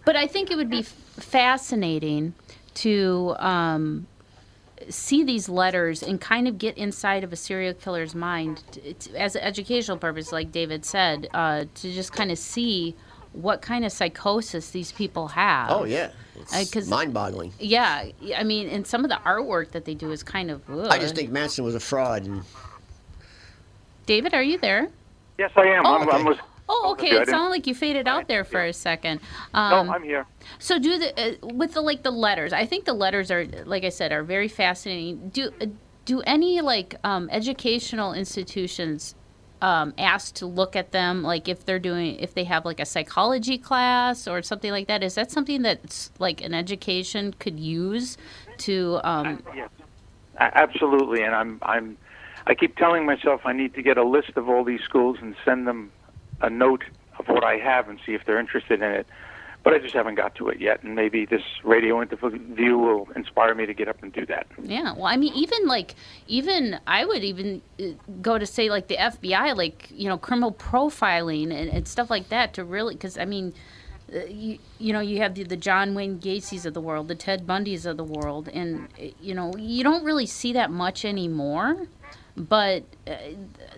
But 0.05 0.15
I 0.15 0.25
think 0.25 0.49
it 0.51 0.55
would 0.55 0.69
be 0.69 0.79
f- 0.79 0.85
fascinating 0.87 2.33
to 2.75 3.35
um, 3.37 4.07
see 4.89 5.23
these 5.23 5.49
letters 5.49 6.01
and 6.01 6.19
kind 6.19 6.47
of 6.47 6.57
get 6.57 6.77
inside 6.77 7.23
of 7.23 7.31
a 7.31 7.35
serial 7.35 7.73
killer's 7.73 8.15
mind 8.15 8.63
t- 8.71 8.93
t- 8.93 9.15
as 9.15 9.35
an 9.35 9.43
educational 9.43 9.97
purpose, 9.97 10.31
like 10.31 10.51
David 10.51 10.85
said, 10.85 11.27
uh, 11.33 11.65
to 11.75 11.93
just 11.93 12.13
kind 12.13 12.31
of 12.31 12.37
see 12.37 12.95
what 13.33 13.61
kind 13.61 13.85
of 13.85 13.91
psychosis 13.91 14.71
these 14.71 14.91
people 14.91 15.27
have. 15.27 15.69
Oh 15.69 15.83
yeah, 15.83 16.09
Uh, 16.53 16.63
mind-boggling. 16.87 17.53
Yeah, 17.59 18.05
I 18.35 18.43
mean, 18.43 18.69
and 18.69 18.87
some 18.87 19.03
of 19.03 19.09
the 19.09 19.19
artwork 19.25 19.71
that 19.71 19.85
they 19.85 19.93
do 19.93 20.11
is 20.11 20.23
kind 20.23 20.49
of. 20.49 20.61
Ugh. 20.69 20.87
I 20.89 20.97
just 20.97 21.15
think 21.15 21.31
Manson 21.31 21.63
was 21.63 21.75
a 21.75 21.79
fraud. 21.79 22.25
And 22.25 22.43
David, 24.07 24.33
are 24.33 24.41
you 24.41 24.57
there? 24.57 24.89
Yes, 25.37 25.51
I 25.55 25.67
am. 25.67 25.85
Oh, 25.85 25.97
I'm, 25.97 26.09
I'm 26.09 26.15
okay. 26.15 26.23
with, 26.29 26.39
Oh, 26.69 26.91
okay. 26.93 27.11
It 27.11 27.27
sounded 27.29 27.49
like 27.49 27.67
you 27.67 27.75
faded 27.75 28.07
out 28.07 28.27
there 28.27 28.43
for 28.43 28.63
a 28.63 28.73
second. 28.73 29.21
no, 29.53 29.59
Um, 29.59 29.89
I'm 29.89 30.03
here. 30.03 30.25
So 30.59 30.79
do 30.79 30.97
the 30.97 31.37
uh, 31.43 31.47
with 31.47 31.73
the 31.73 31.81
like 31.81 32.03
the 32.03 32.11
letters. 32.11 32.51
I 32.51 32.65
think 32.65 32.85
the 32.85 32.93
letters 32.93 33.31
are 33.31 33.45
like 33.65 33.85
I 33.85 33.89
said 33.89 34.11
are 34.11 34.23
very 34.23 34.47
fascinating. 34.47 35.29
Do 35.29 35.51
uh, 35.61 35.67
do 36.05 36.21
any 36.21 36.59
like 36.61 36.95
um, 37.03 37.29
educational 37.31 38.13
institutions 38.13 39.15
um, 39.61 39.93
asked 39.97 40.35
to 40.37 40.45
look 40.45 40.75
at 40.75 40.91
them 40.91 41.23
like 41.23 41.47
if 41.47 41.65
they're 41.65 41.79
doing 41.79 42.17
if 42.19 42.33
they 42.33 42.43
have 42.45 42.65
like 42.65 42.81
a 42.81 42.85
psychology 42.85 43.57
class 43.57 44.27
or 44.27 44.41
something 44.41 44.71
like 44.71 44.87
that? 44.87 45.03
Is 45.03 45.15
that 45.15 45.31
something 45.31 45.61
that's 45.61 46.11
like 46.19 46.41
an 46.41 46.53
education 46.53 47.33
could 47.39 47.59
use 47.59 48.17
to 48.59 48.99
um, 49.03 49.41
Yes. 49.55 49.69
Absolutely, 50.39 51.23
and 51.23 51.33
I'm 51.33 51.59
I'm 51.63 51.97
I 52.47 52.55
keep 52.55 52.77
telling 52.77 53.05
myself 53.05 53.41
I 53.43 53.51
need 53.51 53.73
to 53.75 53.81
get 53.81 53.97
a 53.97 54.03
list 54.03 54.31
of 54.37 54.47
all 54.47 54.63
these 54.63 54.81
schools 54.81 55.17
and 55.21 55.35
send 55.43 55.67
them 55.67 55.91
a 56.41 56.49
note 56.49 56.83
of 57.19 57.27
what 57.27 57.43
I 57.43 57.57
have 57.57 57.89
and 57.89 57.99
see 58.05 58.13
if 58.13 58.23
they're 58.25 58.39
interested 58.39 58.81
in 58.81 58.91
it. 58.91 59.07
But 59.63 59.73
I 59.73 59.79
just 59.79 59.93
haven't 59.93 60.15
got 60.15 60.33
to 60.35 60.47
it 60.47 60.61
yet, 60.61 60.81
and 60.83 60.95
maybe 60.95 61.25
this 61.25 61.41
radio 61.61 62.01
interview 62.01 62.77
will 62.77 63.09
inspire 63.17 63.53
me 63.53 63.65
to 63.65 63.73
get 63.73 63.89
up 63.89 64.01
and 64.01 64.13
do 64.13 64.25
that. 64.27 64.47
Yeah, 64.63 64.93
well, 64.93 65.07
I 65.07 65.17
mean, 65.17 65.33
even 65.33 65.67
like, 65.67 65.95
even 66.25 66.79
I 66.87 67.03
would 67.03 67.21
even 67.21 67.61
uh, 67.77 67.87
go 68.21 68.37
to 68.37 68.45
say 68.45 68.69
like 68.69 68.87
the 68.87 68.95
FBI, 68.95 69.57
like 69.57 69.89
you 69.91 70.07
know, 70.07 70.17
criminal 70.17 70.53
profiling 70.53 71.51
and, 71.53 71.69
and 71.69 71.85
stuff 71.85 72.09
like 72.09 72.29
that 72.29 72.53
to 72.53 72.63
really, 72.63 72.93
because 72.93 73.17
I 73.17 73.25
mean, 73.25 73.53
uh, 74.13 74.19
you 74.29 74.59
you 74.79 74.93
know, 74.93 75.01
you 75.01 75.17
have 75.17 75.35
the, 75.35 75.43
the 75.43 75.57
John 75.57 75.93
Wayne 75.95 76.17
Gacy's 76.17 76.65
of 76.65 76.73
the 76.73 76.79
world, 76.79 77.09
the 77.09 77.15
Ted 77.15 77.45
Bundys 77.45 77.85
of 77.85 77.97
the 77.97 78.05
world, 78.05 78.47
and 78.47 78.87
uh, 78.97 79.07
you 79.19 79.33
know, 79.33 79.51
you 79.57 79.83
don't 79.83 80.05
really 80.05 80.27
see 80.27 80.53
that 80.53 80.71
much 80.71 81.03
anymore. 81.03 81.87
But 82.37 82.83
uh, 83.07 83.15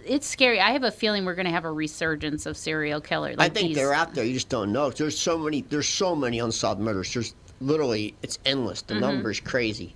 it's 0.05 0.27
scary. 0.27 0.59
I 0.59 0.71
have 0.71 0.83
a 0.83 0.91
feeling 0.91 1.23
we're 1.23 1.35
going 1.35 1.45
to 1.45 1.51
have 1.51 1.63
a 1.63 1.71
resurgence 1.71 2.45
of 2.45 2.57
serial 2.57 2.99
killers. 2.99 3.37
I 3.39 3.47
think 3.47 3.69
these- 3.69 3.77
they're 3.77 3.93
out 3.93 4.13
there. 4.13 4.25
You 4.25 4.33
just 4.33 4.49
don't 4.49 4.73
know. 4.73 4.89
There's 4.89 5.17
so 5.17 5.37
many. 5.37 5.61
There's 5.61 5.87
so 5.87 6.13
many 6.15 6.39
unsolved 6.39 6.81
murders. 6.81 7.13
There's 7.13 7.35
literally 7.61 8.15
it's 8.21 8.37
endless. 8.45 8.81
Mm-hmm. 8.83 8.95
The 8.95 8.99
number's 8.99 9.39
crazy. 9.39 9.95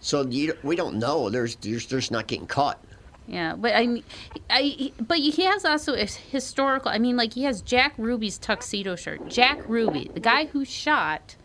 So 0.00 0.22
you, 0.26 0.54
we 0.62 0.76
don't 0.76 0.96
know. 0.96 1.30
There's 1.30 1.56
there's 1.56 1.86
there's 1.86 2.10
not 2.10 2.26
getting 2.26 2.46
caught. 2.46 2.78
Yeah, 3.26 3.54
but 3.56 3.74
I 3.74 3.86
mean, 3.86 4.04
I 4.50 4.92
but 5.00 5.16
he 5.18 5.44
has 5.44 5.64
also 5.64 5.94
a 5.94 6.04
historical. 6.04 6.90
I 6.90 6.98
mean, 6.98 7.16
like 7.16 7.32
he 7.32 7.44
has 7.44 7.62
Jack 7.62 7.94
Ruby's 7.96 8.36
tuxedo 8.36 8.96
shirt. 8.96 9.28
Jack 9.28 9.66
Ruby, 9.66 10.10
the 10.12 10.20
guy 10.20 10.44
who 10.44 10.66
shot 10.66 11.36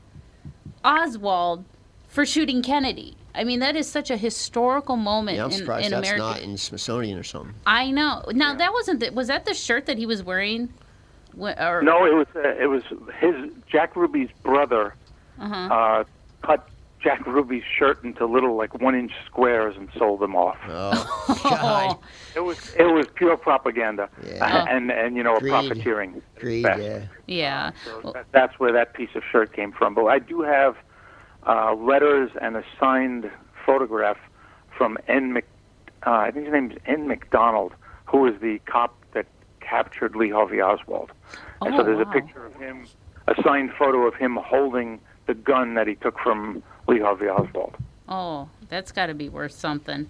Oswald 0.83 1.63
for 2.09 2.25
shooting 2.25 2.61
Kennedy. 2.61 3.15
I 3.35 3.43
mean, 3.43 3.59
that 3.59 3.75
is 3.75 3.89
such 3.89 4.09
a 4.11 4.17
historical 4.17 4.95
moment 4.95 5.37
Yeah, 5.37 5.45
I'm 5.45 5.51
in, 5.51 5.57
surprised 5.57 5.85
in 5.85 5.91
that's 5.91 6.09
America. 6.09 6.23
not 6.39 6.41
in 6.41 6.57
Smithsonian 6.57 7.17
or 7.17 7.23
something. 7.23 7.53
I 7.65 7.91
know. 7.91 8.23
Now 8.31 8.55
that 8.55 8.73
wasn't 8.73 8.99
the, 9.01 9.09
was 9.11 9.27
that 9.27 9.45
the 9.45 9.53
shirt 9.53 9.85
that 9.85 9.97
he 9.97 10.05
was 10.05 10.23
wearing? 10.23 10.69
Wh- 11.39 11.53
Or, 11.59 11.81
No, 11.83 12.05
it 12.05 12.13
was 12.15 12.27
uh, 12.35 12.49
it 12.59 12.67
was 12.67 12.83
his 13.19 13.51
Jack 13.71 13.95
Ruby's 13.95 14.29
brother 14.43 14.95
Uh-huh. 15.39 15.55
uh, 15.55 16.03
cut 16.41 16.67
Jack 17.01 17.25
Ruby's 17.27 17.63
shirt 17.63 18.03
into 18.03 18.25
little 18.25 18.55
like 18.57 18.73
one 18.81 18.93
inch 18.95 19.13
squares 19.25 19.77
and 19.77 19.87
sold 19.97 20.19
them 20.19 20.35
off. 20.35 20.57
Oh 20.67 21.39
God, 21.43 21.97
It 22.35 22.41
was 22.41 22.73
it 22.75 22.83
was 22.91 23.05
pure 23.15 23.37
propaganda, 23.37 24.09
Yeah. 24.27 24.43
uh, 24.45 24.65
and 24.67 24.91
and 24.91 25.15
you 25.15 25.23
know 25.23 25.39
Greed. 25.39 25.51
profiteering. 25.51 26.21
greed. 26.39 26.63
best. 26.63 26.81
Yeah. 26.81 27.01
yeah. 27.27 27.71
So 27.85 28.01
Well, 28.03 28.13
that, 28.13 28.25
that's 28.31 28.59
where 28.59 28.73
that 28.73 28.93
piece 28.95 29.13
of 29.15 29.23
shirt 29.31 29.53
came 29.53 29.71
from. 29.71 29.93
But 29.93 30.05
I 30.05 30.19
do 30.19 30.41
have 30.41 30.75
uh, 31.47 31.73
letters 31.75 32.31
and 32.41 32.55
a 32.57 32.63
signed 32.79 33.29
photograph 33.65 34.17
from 34.77 34.97
N. 35.07 35.33
Mc, 35.33 35.45
uh, 36.05 36.11
I 36.11 36.31
think 36.31 36.45
his 36.45 36.53
name 36.53 36.71
is 36.71 36.77
N. 36.85 37.07
McDonald, 37.07 37.73
who 38.05 38.19
was 38.19 38.33
the 38.41 38.59
cop 38.65 38.95
that 39.13 39.25
captured 39.59 40.15
Lee 40.15 40.29
Harvey 40.29 40.61
Oswald. 40.61 41.11
Oh, 41.61 41.65
And 41.65 41.75
Oh, 41.75 41.77
so 41.79 41.83
there's 41.83 41.97
wow. 42.05 42.11
a 42.11 42.13
picture 42.13 42.45
of 42.45 42.55
him, 42.55 42.85
a 43.27 43.35
signed 43.43 43.71
photo 43.77 44.07
of 44.07 44.15
him 44.15 44.37
holding 44.41 44.99
the 45.27 45.33
gun 45.33 45.75
that 45.75 45.87
he 45.87 45.95
took 45.95 46.17
from 46.19 46.63
Lee 46.87 46.99
Harvey 46.99 47.27
Oswald. 47.27 47.75
oh, 48.07 48.49
that's 48.69 48.91
got 48.91 49.07
to 49.07 49.13
be 49.13 49.29
worth 49.29 49.51
something. 49.51 50.07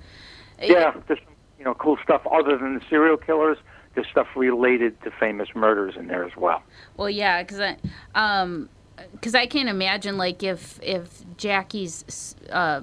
Yeah, 0.62 0.94
there's 1.08 1.20
some, 1.20 1.34
you 1.58 1.66
know 1.66 1.74
cool 1.74 1.98
stuff 2.04 2.22
other 2.32 2.58
than 2.58 2.76
the 2.76 2.82
serial 2.90 3.18
killers. 3.18 3.58
There's 3.96 4.08
stuff 4.08 4.28
related 4.36 5.02
to 5.04 5.12
famous 5.12 5.50
murders 5.56 5.96
in 5.98 6.08
there 6.08 6.24
as 6.24 6.36
well. 6.38 6.62
Well, 6.96 7.10
yeah, 7.10 7.42
because 7.44 7.60
I, 7.60 7.78
um, 8.16 8.70
because 9.12 9.36
I 9.36 9.46
can't 9.46 9.70
imagine 9.70 10.18
like 10.18 10.44
if 10.44 10.80
if 10.82 11.24
Jackie's, 11.38 12.36
uh, 12.52 12.82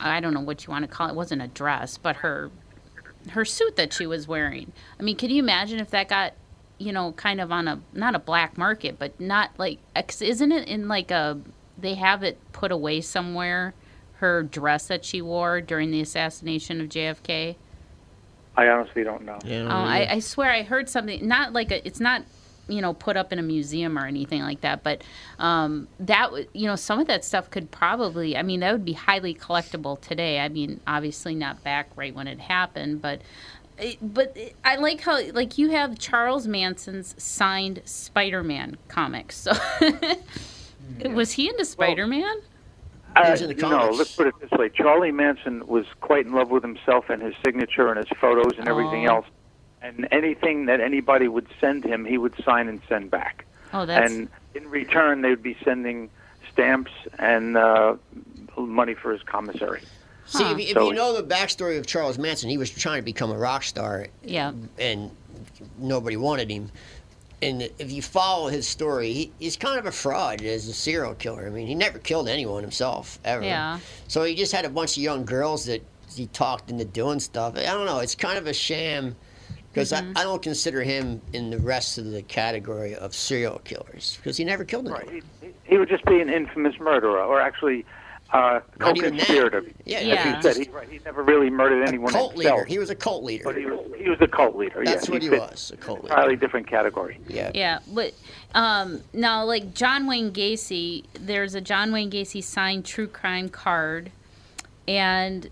I 0.00 0.20
don't 0.20 0.34
know 0.34 0.40
what 0.40 0.66
you 0.66 0.70
want 0.70 0.84
to 0.84 0.88
call 0.88 1.08
it, 1.08 1.10
it 1.12 1.16
wasn't 1.16 1.42
a 1.42 1.48
dress, 1.48 1.98
but 1.98 2.16
her, 2.16 2.50
her 3.30 3.44
suit 3.44 3.76
that 3.76 3.92
she 3.92 4.06
was 4.06 4.28
wearing. 4.28 4.72
I 4.98 5.02
mean, 5.02 5.16
can 5.16 5.30
you 5.30 5.42
imagine 5.42 5.80
if 5.80 5.90
that 5.90 6.08
got, 6.08 6.34
you 6.78 6.92
know, 6.92 7.12
kind 7.12 7.40
of 7.40 7.50
on 7.50 7.66
a 7.68 7.80
not 7.92 8.14
a 8.14 8.18
black 8.18 8.56
market, 8.56 8.98
but 8.98 9.18
not 9.20 9.50
like, 9.58 9.78
'cause 9.94 10.22
isn't 10.22 10.52
it 10.52 10.68
in 10.68 10.86
like 10.88 11.10
a, 11.10 11.38
they 11.76 11.94
have 11.94 12.22
it 12.22 12.38
put 12.52 12.70
away 12.72 13.00
somewhere, 13.00 13.74
her 14.14 14.42
dress 14.42 14.86
that 14.88 15.04
she 15.04 15.22
wore 15.22 15.60
during 15.60 15.90
the 15.90 16.00
assassination 16.00 16.80
of 16.80 16.88
JFK. 16.88 17.56
I 18.56 18.66
honestly 18.68 19.04
don't 19.04 19.24
know. 19.24 19.38
Yeah. 19.44 19.64
Oh, 19.66 19.68
I, 19.70 20.14
I 20.14 20.18
swear 20.18 20.50
I 20.50 20.62
heard 20.62 20.88
something. 20.88 21.26
Not 21.26 21.52
like 21.52 21.70
a, 21.70 21.86
it's 21.86 22.00
not 22.00 22.22
you 22.68 22.80
know 22.80 22.94
put 22.94 23.16
up 23.16 23.32
in 23.32 23.38
a 23.38 23.42
museum 23.42 23.98
or 23.98 24.06
anything 24.06 24.42
like 24.42 24.60
that, 24.60 24.82
but 24.82 25.02
um, 25.38 25.88
that 26.00 26.30
you 26.54 26.66
know 26.66 26.76
some 26.76 27.00
of 27.00 27.06
that 27.08 27.24
stuff 27.24 27.50
could 27.50 27.70
probably. 27.70 28.36
I 28.36 28.42
mean, 28.42 28.60
that 28.60 28.72
would 28.72 28.84
be 28.84 28.92
highly 28.92 29.34
collectible 29.34 30.00
today. 30.00 30.40
I 30.40 30.48
mean, 30.48 30.80
obviously 30.86 31.34
not 31.34 31.62
back 31.64 31.90
right 31.96 32.14
when 32.14 32.26
it 32.26 32.40
happened, 32.40 33.02
but. 33.02 33.22
Eh, 33.78 33.94
but 34.02 34.36
eh, 34.36 34.50
I 34.64 34.76
like 34.76 35.00
how 35.00 35.20
like 35.32 35.56
you 35.56 35.70
have 35.70 35.98
Charles 35.98 36.48
Manson's 36.48 37.14
signed 37.22 37.80
Spider-Man 37.84 38.76
comics. 38.88 39.36
So 39.36 39.52
mm. 39.52 41.14
was 41.14 41.32
he 41.32 41.48
into 41.48 41.64
Spider-Man? 41.64 42.42
Uh, 43.14 43.24
he 43.24 43.30
was 43.30 43.42
in 43.42 43.48
the 43.48 43.54
no, 43.54 43.90
let's 43.90 44.14
put 44.14 44.26
it 44.26 44.34
this 44.40 44.50
way: 44.50 44.68
Charlie 44.68 45.12
Manson 45.12 45.66
was 45.66 45.86
quite 46.00 46.26
in 46.26 46.32
love 46.32 46.50
with 46.50 46.62
himself 46.62 47.08
and 47.08 47.22
his 47.22 47.34
signature 47.44 47.88
and 47.88 47.98
his 47.98 48.08
photos 48.20 48.58
and 48.58 48.68
everything 48.68 49.08
Oh. 49.08 49.16
else. 49.16 49.26
And 49.82 50.08
anything 50.10 50.66
that 50.66 50.80
anybody 50.80 51.28
would 51.28 51.46
send 51.60 51.84
him, 51.84 52.04
he 52.04 52.18
would 52.18 52.34
sign 52.44 52.68
and 52.68 52.80
send 52.88 53.10
back. 53.10 53.44
oh, 53.72 53.86
that's 53.86 54.10
And 54.12 54.28
in 54.54 54.68
return, 54.68 55.22
they 55.22 55.30
would 55.30 55.42
be 55.42 55.56
sending 55.64 56.10
stamps 56.52 56.90
and 57.18 57.56
uh, 57.56 57.94
money 58.56 58.94
for 58.94 59.12
his 59.12 59.22
commissary. 59.22 59.82
See, 60.26 60.42
Huh. 60.42 60.50
if, 60.52 60.58
you- 60.58 60.64
if 60.66 60.72
So- 60.74 60.88
you 60.88 60.94
know 60.94 61.14
the 61.20 61.22
backstory 61.22 61.78
of 61.78 61.86
Charles 61.86 62.18
Manson, 62.18 62.50
he 62.50 62.58
was 62.58 62.70
trying 62.70 62.98
to 62.98 63.04
become 63.04 63.30
a 63.30 63.36
rock 63.38 63.62
star, 63.62 64.06
yeah. 64.24 64.52
and 64.78 65.10
nobody 65.78 66.16
wanted 66.16 66.50
him. 66.50 66.70
And 67.40 67.62
if 67.78 67.92
you 67.92 68.02
follow 68.02 68.48
his 68.48 68.66
story, 68.66 69.12
he, 69.12 69.32
he's 69.38 69.56
kind 69.56 69.78
of 69.78 69.86
a 69.86 69.92
fraud 69.92 70.42
as 70.42 70.66
a 70.66 70.72
serial 70.74 71.14
killer. 71.14 71.46
I 71.46 71.50
mean, 71.50 71.68
he 71.68 71.74
never 71.76 72.00
killed 72.00 72.28
anyone 72.28 72.62
himself 72.62 73.20
ever. 73.24 73.44
Yeah. 73.44 73.78
So 74.08 74.24
he 74.24 74.34
just 74.34 74.50
had 74.50 74.64
a 74.64 74.68
bunch 74.68 74.96
of 74.96 75.02
young 75.04 75.24
girls 75.24 75.66
that 75.66 75.80
he 76.16 76.26
talked 76.26 76.68
into 76.68 76.84
doing 76.84 77.20
stuff. 77.20 77.56
I 77.56 77.62
don't 77.62 77.86
know. 77.86 78.00
It's 78.00 78.16
kind 78.16 78.38
of 78.38 78.48
a 78.48 78.52
sham 78.52 79.14
because 79.78 79.92
Mm-hmm. 79.92 80.16
I, 80.16 80.20
I 80.20 80.24
don't 80.24 80.42
consider 80.42 80.82
him 80.82 81.20
in 81.32 81.50
the 81.50 81.58
rest 81.58 81.98
of 81.98 82.10
the 82.10 82.22
category 82.22 82.94
of 82.94 83.14
serial 83.14 83.60
killers 83.64 84.16
because 84.16 84.36
he 84.36 84.44
never 84.44 84.64
killed 84.64 84.86
anyone. 84.86 85.06
Right. 85.06 85.22
He, 85.40 85.48
he 85.64 85.78
would 85.78 85.88
just 85.88 86.04
be 86.04 86.20
an 86.20 86.28
infamous 86.30 86.78
murderer, 86.80 87.22
or 87.22 87.40
actually 87.40 87.84
uh, 88.32 88.60
Not 88.78 88.96
even 88.96 89.16
that. 89.16 89.26
co-conspirator. 89.26 89.64
Yeah, 89.86 89.98
As 89.98 90.06
Yeah. 90.06 90.36
you 90.36 90.42
said, 90.42 90.56
he, 90.56 90.70
right, 90.70 90.88
he 90.88 91.00
never 91.04 91.22
really 91.22 91.48
murdered 91.50 91.82
a 91.84 91.88
anyone 91.88 92.12
cult 92.12 92.32
himself. 92.34 92.56
leader. 92.58 92.64
He 92.66 92.78
was 92.78 92.90
a 92.90 92.94
cult 92.94 93.24
leader. 93.24 93.44
but 93.44 93.56
he 93.56 93.64
was 93.66 93.80
he 93.96 94.08
was 94.10 94.18
a 94.20 94.28
cult 94.28 94.56
leader. 94.56 94.82
That's 94.84 95.08
yeah, 95.08 95.12
what 95.14 95.22
he 95.22 95.28
fit 95.30 95.40
was, 95.40 95.70
a 95.72 95.76
cult 95.76 96.02
leader. 96.04 96.14
Entirely 96.14 96.36
different 96.36 96.66
category. 96.66 97.18
Yeah. 97.28 97.50
Yeah, 97.54 97.78
but 97.92 98.12
um, 98.54 99.00
now, 99.14 99.44
like 99.44 99.74
John 99.74 100.06
Wayne 100.06 100.30
Gacy, 100.32 101.04
there's 101.14 101.54
a 101.54 101.60
John 101.60 101.90
Wayne 101.92 102.10
Gacy 102.10 102.42
signed 102.42 102.84
true 102.84 103.06
crime 103.06 103.48
card, 103.48 104.10
and 104.86 105.48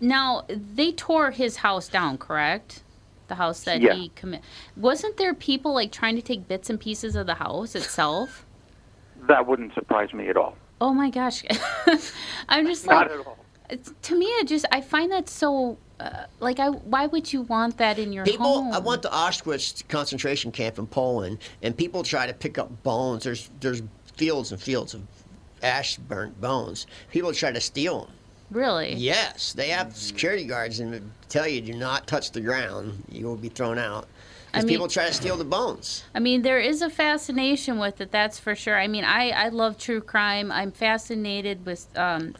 now 0.00 0.44
they 0.48 0.92
tore 0.92 1.30
his 1.32 1.56
house 1.56 1.88
down, 1.88 2.18
correct? 2.18 2.82
The 3.28 3.34
house 3.36 3.60
that 3.64 3.80
Yeah. 3.80 3.94
he 3.94 4.08
commit. 4.16 4.42
Wasn't 4.76 5.16
there 5.18 5.34
people 5.34 5.72
like 5.74 5.92
trying 5.92 6.16
to 6.16 6.22
take 6.22 6.48
bits 6.48 6.68
and 6.70 6.80
pieces 6.80 7.14
of 7.14 7.26
the 7.26 7.34
house 7.34 7.74
itself? 7.74 8.46
That 9.28 9.46
wouldn't 9.46 9.74
surprise 9.74 10.12
me 10.14 10.28
at 10.28 10.36
all. 10.36 10.56
Oh 10.80 10.94
my 10.94 11.10
gosh, 11.10 11.44
I'm 12.48 12.66
just 12.66 12.86
like, 12.86 13.08
Not 13.08 13.20
at 13.20 13.26
all. 13.26 13.36
to 14.02 14.18
me, 14.18 14.26
it 14.26 14.48
just 14.48 14.64
I 14.72 14.80
find 14.80 15.12
that 15.12 15.28
so. 15.28 15.76
Uh, 16.00 16.24
like 16.38 16.60
I, 16.60 16.68
why 16.70 17.06
would 17.06 17.32
you 17.32 17.42
want 17.42 17.76
that 17.78 17.98
in 17.98 18.12
your 18.12 18.24
People, 18.24 18.46
home? 18.46 18.72
I 18.72 18.78
went 18.78 19.02
to 19.02 19.08
Auschwitz 19.08 19.86
concentration 19.88 20.52
camp 20.52 20.78
in 20.78 20.86
Poland, 20.86 21.38
and 21.60 21.76
people 21.76 22.04
try 22.04 22.24
to 22.28 22.32
pick 22.32 22.56
up 22.56 22.82
bones. 22.84 23.24
There's 23.24 23.50
there's 23.60 23.82
fields 24.16 24.52
and 24.52 24.62
fields 24.62 24.94
of 24.94 25.02
ash 25.62 25.96
burnt 25.96 26.40
bones. 26.40 26.86
People 27.10 27.32
try 27.32 27.50
to 27.50 27.60
steal 27.60 28.02
them. 28.06 28.10
Really. 28.50 28.94
Yes, 28.94 29.52
they 29.52 29.68
have 29.68 29.96
security 29.96 30.44
guards 30.44 30.80
and 30.80 31.10
tell 31.28 31.46
you 31.46 31.60
do 31.60 31.74
not 31.74 32.06
touch 32.06 32.32
the 32.32 32.40
ground. 32.40 33.04
You 33.10 33.26
will 33.26 33.36
be 33.36 33.48
thrown 33.48 33.78
out. 33.78 34.04
I 34.04 34.50
Because 34.60 34.64
mean- 34.64 34.74
people 34.74 34.88
try 34.88 35.06
to 35.08 35.12
steal 35.12 35.36
the 35.36 35.44
bones. 35.44 36.04
I 36.14 36.20
mean, 36.20 36.40
there 36.42 36.58
is 36.58 36.80
a 36.80 36.88
fascination 36.88 37.78
with 37.78 38.00
it, 38.00 38.10
that's 38.10 38.38
for 38.38 38.54
sure. 38.54 38.78
I 38.78 38.86
mean, 38.88 39.04
I, 39.04 39.30
I 39.30 39.48
love 39.48 39.76
true 39.78 40.00
crime. 40.00 40.50
I'm 40.50 40.72
fascinated 40.72 41.66
with 41.66 41.86
um, 41.98 42.34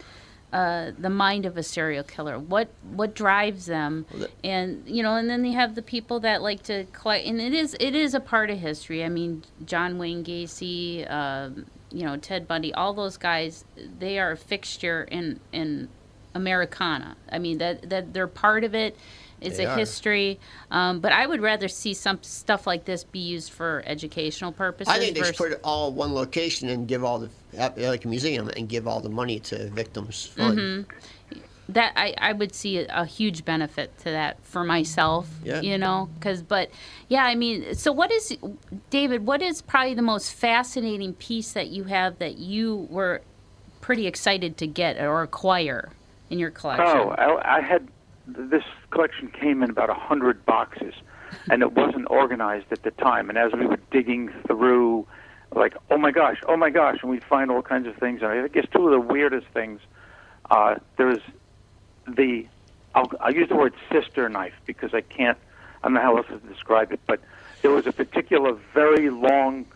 uh, 0.51 0.93
the 0.99 1.11
mind 1.11 1.45
of 1.45 1.59
a 1.59 1.63
serial 1.63 2.03
killer. 2.05 2.39
What 2.39 2.69
what 2.93 3.15
drives 3.15 3.67
them, 3.67 4.07
and 4.43 4.83
you 4.87 5.03
know, 5.03 5.17
and 5.17 5.29
then 5.29 5.45
you 5.45 5.53
have 5.53 5.75
the 5.75 5.83
people 5.83 6.21
that 6.21 6.41
like 6.41 6.63
to 6.65 6.85
collect. 6.95 7.27
And 7.27 7.39
it 7.43 7.53
is 7.53 7.77
it 7.79 7.95
is 7.95 8.15
a 8.15 8.21
part 8.21 8.49
of 8.49 8.59
history. 8.59 9.05
I 9.05 9.11
mean, 9.11 9.45
John 9.67 9.99
Wayne 9.99 10.25
Gacy, 10.25 11.09
um, 11.13 11.67
you 11.91 12.07
know, 12.07 12.17
Ted 12.17 12.49
Bundy, 12.49 12.73
all 12.73 12.95
those 12.95 13.19
guys. 13.19 13.67
They 13.99 14.19
are 14.19 14.31
a 14.31 14.37
fixture 14.39 15.03
in 15.11 15.41
in 15.53 15.91
Americana. 16.39 17.17
I 17.31 17.39
mean, 17.39 17.59
that 17.59 17.91
that 17.91 18.13
they're 18.15 18.27
part 18.47 18.65
of 18.65 18.75
it. 18.75 18.97
It's 19.41 19.59
They 19.59 19.67
a 19.67 19.71
are. 19.71 19.79
history, 19.79 20.41
um, 20.73 20.99
but 20.99 21.13
I 21.13 21.25
would 21.25 21.41
rather 21.41 21.69
see 21.69 21.95
some 21.95 22.19
stuff 22.23 22.67
like 22.67 22.85
this 22.87 23.05
be 23.05 23.21
used 23.21 23.53
for 23.53 23.85
educational 23.87 24.51
purposes. 24.51 24.93
I 24.93 24.99
think 24.99 25.15
they 25.17 25.23
should 25.23 25.37
put 25.37 25.53
it 25.53 25.61
all 25.63 25.93
one 25.93 26.13
location 26.13 26.69
and 26.69 26.89
give 26.89 27.05
all 27.05 27.19
the 27.21 27.29
like 27.77 28.05
a 28.05 28.09
museum 28.09 28.49
and 28.57 28.69
give 28.69 28.89
all 28.89 29.01
the 29.01 29.09
money 29.11 29.39
to 29.51 29.69
victims' 29.71 30.27
fund. 30.27 30.59
Mm-hmm. 30.59 31.39
that 31.69 31.93
I, 31.95 32.15
I 32.19 32.33
would 32.33 32.53
see 32.53 32.79
a, 32.79 32.87
a 33.03 33.05
huge 33.05 33.45
benefit 33.45 33.97
to 33.99 34.05
that 34.07 34.43
for 34.43 34.65
myself. 34.65 35.29
Yeah. 35.45 35.61
You 35.61 35.79
know, 35.79 36.09
because 36.19 36.43
but 36.43 36.71
yeah, 37.09 37.25
I 37.25 37.37
mean, 37.37 37.77
so 37.77 37.93
what 37.93 38.11
is 38.11 38.37
David? 38.91 39.25
What 39.25 39.41
is 39.41 39.63
probably 39.63 39.95
the 39.95 40.03
most 40.15 40.33
fascinating 40.33 41.13
piece 41.15 41.53
that 41.53 41.69
you 41.69 41.85
have 41.85 42.19
that 42.19 42.39
you 42.39 42.89
were 42.91 43.23
pretty 43.81 44.09
excited 44.09 44.57
to 44.57 44.67
get 44.67 44.99
or 45.01 45.23
acquire 45.23 45.91
in 46.31 46.39
your 46.39 46.51
collection? 46.51 46.87
Oh, 46.87 47.11
I, 47.11 47.59
I 47.59 47.61
had 47.61 47.89
this 48.27 48.65
collection 48.91 49.29
came 49.29 49.63
in 49.63 49.71
about 49.71 49.91
a 49.91 49.95
hundred 49.95 50.45
boxes, 50.45 50.95
and 51.51 51.63
it 51.63 51.73
wasn't 51.73 52.11
organized 52.11 52.67
at 52.71 52.83
the 52.83 52.91
time. 52.93 53.29
And 53.29 53.39
as 53.39 53.53
we 53.53 53.67
were 53.67 53.81
digging 53.91 54.31
through, 54.47 55.07
like, 55.55 55.77
oh 55.91 55.99
my 55.99 56.11
gosh, 56.11 56.39
oh 56.47 56.57
my 56.57 56.71
gosh, 56.71 56.99
and 57.03 57.11
we'd 57.11 57.25
find 57.25 57.51
all 57.51 57.63
kinds 57.63 57.87
of 57.87 57.97
things. 57.97 58.21
And 58.23 58.31
I 58.31 58.49
guess 58.49 58.67
two 58.73 58.87
of 58.87 58.93
the 58.93 59.01
weirdest 59.01 59.47
things. 59.49 59.81
Uh, 60.51 60.77
there 60.97 61.07
was 61.07 61.21
the 62.07 62.47
I'll, 62.95 63.11
I'll 63.21 63.35
use 63.35 63.49
the 63.49 63.57
word 63.57 63.75
sister 63.93 64.29
knife 64.29 64.55
because 64.67 64.95
I 64.95 65.03
can't 65.03 65.39
I 65.83 65.89
don't 65.89 65.95
know 65.95 66.01
how 66.01 66.17
else 66.17 66.27
to 66.29 66.39
describe 66.39 66.93
it, 66.93 67.01
but 67.07 67.21
there 67.63 67.71
was 67.71 67.87
a 67.87 67.93
particular 67.93 68.59
very 68.75 69.11
long 69.11 69.67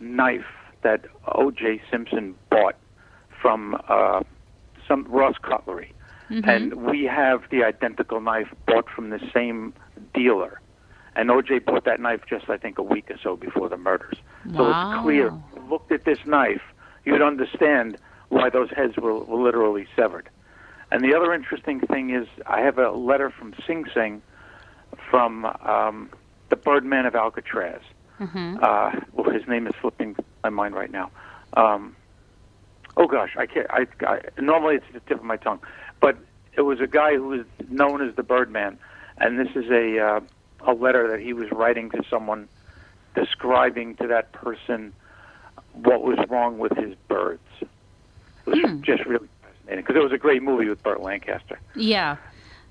knife 0.00 0.46
that 0.82 1.04
O.J. 1.26 1.82
Simpson 1.90 2.36
bought 2.50 2.76
from 3.40 3.80
uh, 3.88 4.22
some 4.86 5.04
Ross 5.04 5.34
Cutlery, 5.42 5.92
and 6.30 6.74
we 6.74 7.04
have 7.04 7.42
the 7.50 7.64
identical 7.64 8.20
knife 8.20 8.48
bought 8.66 8.88
from 8.90 9.10
the 9.10 9.20
same 9.32 9.72
dealer. 10.14 10.60
And 11.16 11.30
O.J. 11.30 11.60
bought 11.60 11.84
that 11.84 12.00
knife 12.00 12.20
just 12.28 12.48
I 12.48 12.56
think 12.58 12.78
a 12.78 12.82
week 12.82 13.10
or 13.10 13.16
so 13.22 13.34
before 13.36 13.68
the 13.68 13.76
murders. 13.76 14.18
So 14.56 14.64
Wow. 14.64 14.92
it's 14.92 15.02
clear. 15.02 15.32
Looked 15.68 15.90
at 15.90 16.04
this 16.04 16.18
knife, 16.26 16.62
you'd 17.04 17.22
understand 17.22 17.98
why 18.28 18.50
those 18.50 18.70
heads 18.70 18.96
were, 18.96 19.18
were 19.18 19.42
literally 19.42 19.86
severed. 19.96 20.28
And 20.90 21.02
the 21.02 21.14
other 21.14 21.32
interesting 21.34 21.80
thing 21.80 22.10
is, 22.10 22.26
I 22.46 22.60
have 22.60 22.78
a 22.78 22.90
letter 22.90 23.30
from 23.30 23.54
Sing 23.66 23.84
Sing 23.92 24.22
from 25.10 25.44
um, 25.62 26.10
the 26.50 26.56
Birdman 26.56 27.06
of 27.06 27.14
Alcatraz. 27.14 27.80
Uh, 28.62 29.00
well, 29.12 29.30
his 29.30 29.46
name 29.48 29.66
is 29.66 29.74
slipping 29.80 30.16
my 30.42 30.50
mind 30.50 30.74
right 30.74 30.90
now. 30.90 31.10
Um, 31.54 31.94
oh 32.96 33.06
gosh, 33.06 33.34
I 33.36 33.46
can't. 33.46 33.66
I, 33.70 33.86
I 34.06 34.20
normally 34.40 34.76
it's 34.76 34.86
the 34.92 35.00
tip 35.00 35.18
of 35.18 35.24
my 35.24 35.36
tongue, 35.36 35.60
but 36.00 36.16
it 36.56 36.62
was 36.62 36.80
a 36.80 36.86
guy 36.86 37.14
who 37.14 37.28
was 37.28 37.46
known 37.68 38.06
as 38.06 38.14
the 38.16 38.22
Birdman, 38.22 38.78
and 39.18 39.38
this 39.38 39.48
is 39.54 39.70
a 39.70 39.98
uh, 39.98 40.20
a 40.66 40.72
letter 40.74 41.08
that 41.10 41.20
he 41.20 41.32
was 41.32 41.50
writing 41.52 41.90
to 41.90 42.02
someone, 42.10 42.48
describing 43.14 43.94
to 43.96 44.06
that 44.08 44.32
person 44.32 44.92
what 45.74 46.02
was 46.02 46.18
wrong 46.28 46.58
with 46.58 46.76
his 46.76 46.94
birds. 47.08 47.40
It 47.60 47.68
was 48.46 48.80
just 48.82 49.04
really 49.04 49.28
fascinating 49.42 49.84
because 49.84 49.96
it 49.96 50.02
was 50.02 50.12
a 50.12 50.18
great 50.18 50.42
movie 50.42 50.68
with 50.68 50.82
Burt 50.82 51.00
Lancaster. 51.02 51.58
Yeah. 51.76 52.16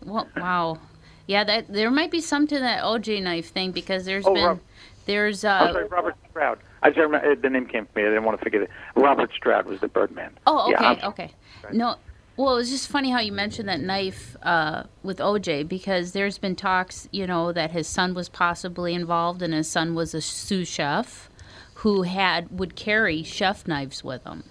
Well, 0.06 0.28
wow. 0.36 0.80
Yeah, 1.28 1.44
that 1.44 1.72
there 1.72 1.92
might 1.92 2.12
be 2.12 2.22
some 2.22 2.48
to 2.48 2.60
that 2.60 2.84
OJ 2.84 3.22
knife 3.22 3.52
thing 3.52 3.72
because 3.72 4.06
there's 4.06 4.26
Oh, 4.26 4.34
been 4.34 4.46
Rob- 4.46 4.60
there's 5.06 5.44
I'm 5.46 5.70
uh 5.70 5.74
sorry, 5.74 5.86
Robert 5.86 6.16
Stroud. 6.30 6.60
I 6.84 6.90
just 6.90 7.00
remember, 7.00 7.36
the 7.36 7.50
name 7.50 7.66
came 7.66 7.86
to 7.86 7.92
me. 7.96 8.04
I 8.04 8.08
didn't 8.08 8.24
want 8.24 8.38
to 8.40 8.44
forget 8.44 8.62
it. 8.62 8.70
Robert 8.96 9.32
Stroud 9.36 9.66
was 9.66 9.80
the 9.80 9.88
Birdman. 9.88 10.32
Oh, 10.46 10.70
Yeah, 10.70 10.76
okay, 10.78 10.86
I'm- 10.86 11.00
okay. 11.10 11.32
No, 11.74 11.96
well, 12.38 12.54
it 12.54 12.58
was 12.58 12.70
just 12.70 12.88
funny 12.88 13.10
how 13.10 13.20
you 13.20 13.32
mentioned 13.32 13.68
that 13.68 13.82
knife 13.82 14.38
uh, 14.44 14.84
with 15.02 15.18
OJ 15.18 15.68
because 15.68 16.12
there's 16.12 16.38
been 16.38 16.56
talks, 16.56 17.10
you 17.12 17.26
know, 17.26 17.52
that 17.52 17.72
his 17.72 17.88
son 17.88 18.14
was 18.14 18.30
possibly 18.30 18.94
involved, 18.94 19.42
and 19.42 19.56
his 19.56 19.68
son 19.68 19.96
was 19.96 20.14
a 20.14 20.22
sous 20.22 20.68
chef 20.68 21.32
who 21.82 22.04
had 22.04 22.60
would 22.60 22.76
carry 22.76 23.24
chef 23.24 23.68
knives 23.68 24.04
with 24.04 24.24
him. 24.24 24.44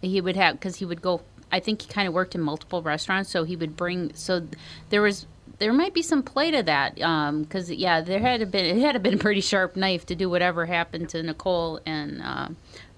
He 0.00 0.20
would 0.20 0.36
have 0.36 0.54
because 0.54 0.76
he 0.76 0.84
would 0.84 1.00
go. 1.00 1.22
I 1.52 1.60
think 1.60 1.82
he 1.82 1.88
kind 1.92 2.08
of 2.08 2.14
worked 2.14 2.34
in 2.34 2.40
multiple 2.40 2.82
restaurants, 2.82 3.30
so 3.30 3.44
he 3.44 3.54
would 3.54 3.76
bring. 3.76 4.12
So 4.14 4.48
there 4.90 5.02
was. 5.02 5.26
There 5.58 5.72
might 5.72 5.94
be 5.94 6.02
some 6.02 6.24
play 6.24 6.50
to 6.50 6.62
that, 6.64 6.96
because 6.96 7.70
yeah, 7.70 8.00
there 8.00 8.18
had 8.18 8.50
been 8.50 8.64
it 8.64 8.80
had 8.80 8.92
to 8.92 8.98
been 8.98 9.14
a 9.14 9.18
pretty 9.18 9.40
sharp 9.40 9.76
knife 9.76 10.04
to 10.06 10.16
do 10.16 10.28
whatever 10.28 10.66
happened 10.66 11.08
to 11.10 11.22
Nicole 11.22 11.78
and 11.86 12.20
uh, 12.20 12.48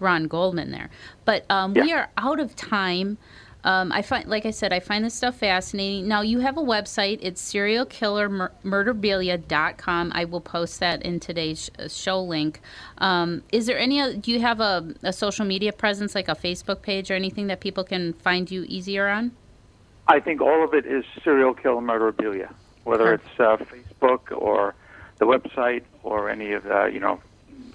Ron 0.01 0.29
Goldman 0.29 0.71
there. 0.71 0.89
But 1.27 1.45
um, 1.51 1.75
we 1.75 1.93
are 1.93 2.09
out 2.17 2.41
of 2.41 2.57
time. 2.57 3.19
Um, 3.65 3.91
I 3.93 4.03
find, 4.03 4.29
like 4.29 4.47
I 4.47 4.51
said, 4.51 4.73
I 4.73 4.81
find 4.81 5.05
this 5.05 5.15
stuff 5.15 5.39
fascinating. 5.39 6.07
Now 6.07 6.21
you 6.21 6.39
have 6.41 6.59
a 6.59 6.63
website. 6.63 7.19
It's 7.23 7.43
serialkillermurderabilia.com. 7.53 10.13
I 10.15 10.25
will 10.27 10.43
post 10.43 10.79
that 10.81 11.03
in 11.03 11.19
today's 11.19 11.71
show 11.89 12.23
link. 12.23 12.61
Um, 12.99 13.43
is 13.51 13.65
there 13.67 13.79
any? 13.79 14.19
Do 14.19 14.31
you 14.31 14.41
have 14.41 14.61
a, 14.61 14.95
a 15.03 15.13
social 15.13 15.47
media 15.47 15.73
presence, 15.73 16.15
like 16.15 16.29
a 16.29 16.35
Facebook 16.35 16.83
page 16.83 17.11
or 17.11 17.15
anything 17.15 17.47
that 17.47 17.61
people 17.61 17.85
can 17.85 18.13
find 18.13 18.51
you 18.51 18.67
easier 18.69 19.09
on? 19.09 19.33
I 20.07 20.21
think 20.21 20.43
all 20.43 20.63
of 20.63 20.75
it 20.75 20.85
is 20.85 21.07
serial 21.23 21.55
killer 21.55 21.81
murderabilia, 21.81 22.53
whether 22.85 23.15
it's 23.15 23.25
uh, 23.39 23.57
Facebook 23.57 24.31
or 24.37 24.75
the 25.19 25.25
website 25.25 25.85
or 26.03 26.29
any 26.29 26.53
of 26.53 26.65
the, 26.65 26.91
you 26.93 27.01
know, 27.01 27.19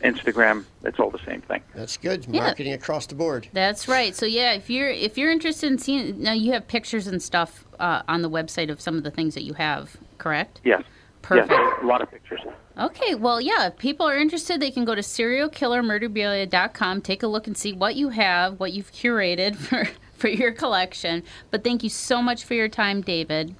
Instagram. 0.03 0.65
It's 0.83 0.99
all 0.99 1.09
the 1.09 1.19
same 1.25 1.41
thing. 1.41 1.61
That's 1.75 1.97
good. 1.97 2.25
Yeah. 2.29 2.41
Marketing 2.43 2.73
across 2.73 3.05
the 3.05 3.15
board. 3.15 3.47
That's 3.53 3.87
right. 3.87 4.15
So 4.15 4.25
yeah, 4.25 4.53
if 4.53 4.69
you're 4.69 4.89
if 4.89 5.17
you're 5.17 5.31
interested 5.31 5.71
in 5.71 5.77
seeing 5.77 6.21
now, 6.21 6.33
you 6.33 6.51
have 6.53 6.67
pictures 6.67 7.07
and 7.07 7.21
stuff 7.21 7.65
uh, 7.79 8.01
on 8.07 8.21
the 8.21 8.29
website 8.29 8.69
of 8.71 8.79
some 8.81 8.97
of 8.97 9.03
the 9.03 9.11
things 9.11 9.35
that 9.35 9.43
you 9.43 9.53
have. 9.53 9.95
Correct. 10.17 10.61
Yes. 10.63 10.83
Perfect. 11.21 11.51
Yes, 11.51 11.79
a 11.83 11.85
lot 11.85 12.01
of 12.01 12.09
pictures. 12.09 12.39
Okay, 12.77 13.13
well, 13.13 13.41
yeah, 13.41 13.67
if 13.67 13.77
people 13.77 14.07
are 14.07 14.17
interested, 14.17 14.61
they 14.61 14.71
can 14.71 14.85
go 14.85 14.95
to 14.95 15.01
serialkillermurderabilia.com, 15.01 17.01
take 17.01 17.21
a 17.23 17.27
look 17.27 17.45
and 17.45 17.57
see 17.57 17.73
what 17.73 17.97
you 17.97 18.07
have, 18.09 18.57
what 18.59 18.71
you've 18.71 18.91
curated 18.93 19.55
for, 19.57 19.85
for 20.13 20.29
your 20.29 20.53
collection. 20.53 21.23
But 21.51 21.65
thank 21.65 21.83
you 21.83 21.89
so 21.89 22.21
much 22.21 22.45
for 22.45 22.53
your 22.53 22.69
time, 22.69 23.01
David. 23.01 23.53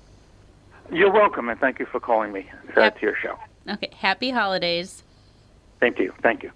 You're 0.92 1.12
welcome, 1.12 1.50
and 1.50 1.60
thank 1.60 1.80
you 1.80 1.86
for 1.86 2.00
calling 2.00 2.32
me 2.32 2.50
uh, 2.78 2.82
Yep. 2.82 3.00
to 3.00 3.06
your 3.06 3.16
show. 3.18 3.38
Okay, 3.70 3.90
happy 3.96 4.30
holidays. 4.32 5.04
Same 5.80 5.94
to 5.96 6.04
you. 6.04 6.14
Thank 6.22 6.44
you. 6.44 6.52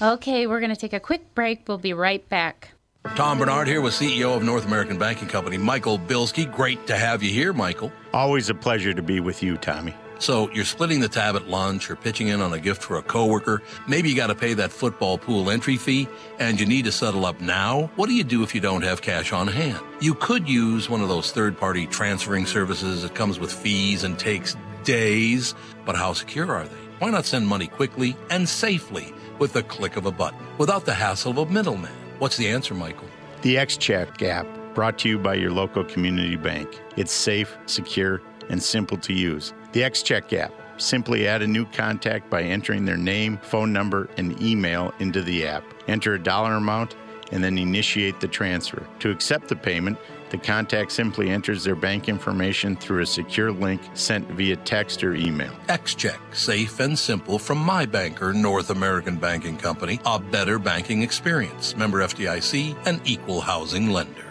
Okay, 0.00 0.46
we're 0.46 0.60
going 0.60 0.74
to 0.74 0.80
take 0.80 0.92
a 0.92 1.00
quick 1.00 1.34
break. 1.34 1.68
We'll 1.68 1.78
be 1.78 1.92
right 1.92 2.26
back. 2.28 2.70
Tom 3.16 3.38
Barnard 3.38 3.68
here 3.68 3.80
with 3.80 3.94
CEO 3.94 4.36
of 4.36 4.42
North 4.42 4.64
American 4.64 4.98
Banking 4.98 5.28
Company, 5.28 5.58
Michael 5.58 5.98
Bilski. 5.98 6.50
Great 6.50 6.86
to 6.86 6.96
have 6.96 7.22
you 7.22 7.30
here, 7.30 7.52
Michael. 7.52 7.92
Always 8.12 8.48
a 8.48 8.54
pleasure 8.54 8.94
to 8.94 9.02
be 9.02 9.20
with 9.20 9.42
you, 9.42 9.56
Tommy. 9.56 9.94
So 10.18 10.48
you're 10.52 10.64
splitting 10.64 11.00
the 11.00 11.08
tab 11.08 11.34
at 11.34 11.48
lunch 11.48 11.90
or 11.90 11.96
pitching 11.96 12.28
in 12.28 12.40
on 12.40 12.52
a 12.52 12.60
gift 12.60 12.80
for 12.80 12.96
a 12.96 13.02
coworker. 13.02 13.60
Maybe 13.88 14.08
you 14.08 14.14
got 14.14 14.28
to 14.28 14.36
pay 14.36 14.54
that 14.54 14.70
football 14.70 15.18
pool 15.18 15.50
entry 15.50 15.76
fee 15.76 16.06
and 16.38 16.60
you 16.60 16.64
need 16.64 16.84
to 16.84 16.92
settle 16.92 17.26
up 17.26 17.40
now. 17.40 17.90
What 17.96 18.08
do 18.08 18.14
you 18.14 18.22
do 18.22 18.44
if 18.44 18.54
you 18.54 18.60
don't 18.60 18.82
have 18.82 19.02
cash 19.02 19.32
on 19.32 19.48
hand? 19.48 19.84
You 20.00 20.14
could 20.14 20.48
use 20.48 20.88
one 20.88 21.00
of 21.00 21.08
those 21.08 21.32
third-party 21.32 21.88
transferring 21.88 22.46
services 22.46 23.02
that 23.02 23.16
comes 23.16 23.40
with 23.40 23.52
fees 23.52 24.04
and 24.04 24.16
takes 24.16 24.56
days, 24.84 25.56
but 25.84 25.96
how 25.96 26.12
secure 26.12 26.52
are 26.52 26.66
they? 26.68 26.81
Why 27.02 27.10
not 27.10 27.26
send 27.26 27.48
money 27.48 27.66
quickly 27.66 28.16
and 28.30 28.48
safely 28.48 29.12
with 29.40 29.54
the 29.54 29.64
click 29.64 29.96
of 29.96 30.06
a 30.06 30.12
button 30.12 30.38
without 30.56 30.84
the 30.84 30.94
hassle 30.94 31.32
of 31.32 31.50
a 31.50 31.52
middleman? 31.52 31.90
What's 32.20 32.36
the 32.36 32.46
answer, 32.46 32.74
Michael? 32.74 33.08
The 33.40 33.56
XCheck 33.56 34.22
app, 34.22 34.46
brought 34.72 35.00
to 35.00 35.08
you 35.08 35.18
by 35.18 35.34
your 35.34 35.50
local 35.50 35.82
community 35.82 36.36
bank. 36.36 36.80
It's 36.96 37.10
safe, 37.10 37.58
secure, 37.66 38.22
and 38.50 38.62
simple 38.62 38.96
to 38.98 39.12
use. 39.12 39.52
The 39.72 39.80
XCheck 39.80 40.32
app. 40.32 40.52
Simply 40.76 41.26
add 41.26 41.42
a 41.42 41.46
new 41.48 41.66
contact 41.66 42.30
by 42.30 42.44
entering 42.44 42.84
their 42.84 42.96
name, 42.96 43.38
phone 43.38 43.72
number, 43.72 44.08
and 44.16 44.40
email 44.40 44.94
into 45.00 45.22
the 45.22 45.44
app. 45.44 45.64
Enter 45.88 46.14
a 46.14 46.22
dollar 46.22 46.54
amount 46.54 46.94
and 47.32 47.42
then 47.42 47.58
initiate 47.58 48.20
the 48.20 48.28
transfer. 48.28 48.86
To 49.00 49.10
accept 49.10 49.48
the 49.48 49.56
payment, 49.56 49.98
the 50.32 50.38
contact 50.38 50.90
simply 50.90 51.28
enters 51.28 51.62
their 51.62 51.76
bank 51.76 52.08
information 52.08 52.74
through 52.74 53.02
a 53.02 53.06
secure 53.06 53.52
link 53.52 53.82
sent 53.92 54.26
via 54.30 54.56
text 54.56 55.04
or 55.04 55.14
email. 55.14 55.52
XCheck, 55.68 56.18
safe 56.34 56.80
and 56.80 56.98
simple 56.98 57.38
from 57.38 57.58
my 57.58 57.84
banker, 57.84 58.32
North 58.32 58.70
American 58.70 59.16
Banking 59.16 59.58
Company, 59.58 60.00
a 60.06 60.18
better 60.18 60.58
banking 60.58 61.02
experience. 61.02 61.76
Member 61.76 62.00
FDIC, 62.00 62.86
an 62.86 63.00
equal 63.04 63.42
housing 63.42 63.90
lender. 63.90 64.24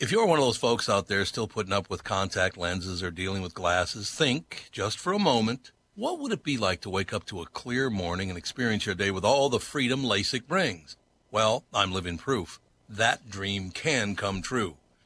If 0.00 0.10
you're 0.10 0.26
one 0.26 0.40
of 0.40 0.44
those 0.44 0.56
folks 0.56 0.88
out 0.88 1.06
there 1.06 1.24
still 1.24 1.46
putting 1.46 1.72
up 1.72 1.88
with 1.88 2.02
contact 2.02 2.56
lenses 2.56 3.00
or 3.00 3.12
dealing 3.12 3.40
with 3.40 3.54
glasses, 3.54 4.10
think 4.10 4.68
just 4.72 4.98
for 4.98 5.12
a 5.12 5.18
moment. 5.20 5.70
What 5.94 6.18
would 6.18 6.32
it 6.32 6.42
be 6.42 6.56
like 6.56 6.80
to 6.80 6.90
wake 6.90 7.12
up 7.12 7.24
to 7.26 7.42
a 7.42 7.46
clear 7.46 7.90
morning 7.90 8.28
and 8.28 8.36
experience 8.36 8.86
your 8.86 8.94
day 8.96 9.12
with 9.12 9.24
all 9.24 9.48
the 9.48 9.60
freedom 9.60 10.02
LASIK 10.02 10.48
brings? 10.48 10.96
Well, 11.30 11.64
I'm 11.72 11.92
living 11.92 12.18
proof. 12.18 12.58
That 12.88 13.30
dream 13.30 13.70
can 13.70 14.16
come 14.16 14.42
true. 14.42 14.76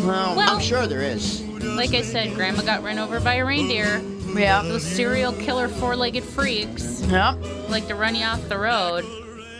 Um, 0.00 0.36
well, 0.36 0.40
I'm 0.56 0.60
sure 0.60 0.86
there 0.86 1.02
is. 1.02 1.42
like 1.42 1.92
I 1.94 2.02
said, 2.02 2.34
Grandma 2.34 2.62
got 2.62 2.82
run 2.82 2.98
over 2.98 3.20
by 3.20 3.34
a 3.34 3.44
reindeer. 3.44 4.00
Yeah. 4.34 4.62
Those 4.62 4.84
serial 4.84 5.32
killer 5.32 5.68
four-legged 5.68 6.22
freaks 6.24 7.02
Yeah. 7.02 7.32
like 7.68 7.88
to 7.88 7.94
run 7.94 8.14
you 8.14 8.24
off 8.24 8.46
the 8.48 8.58
road. 8.58 9.04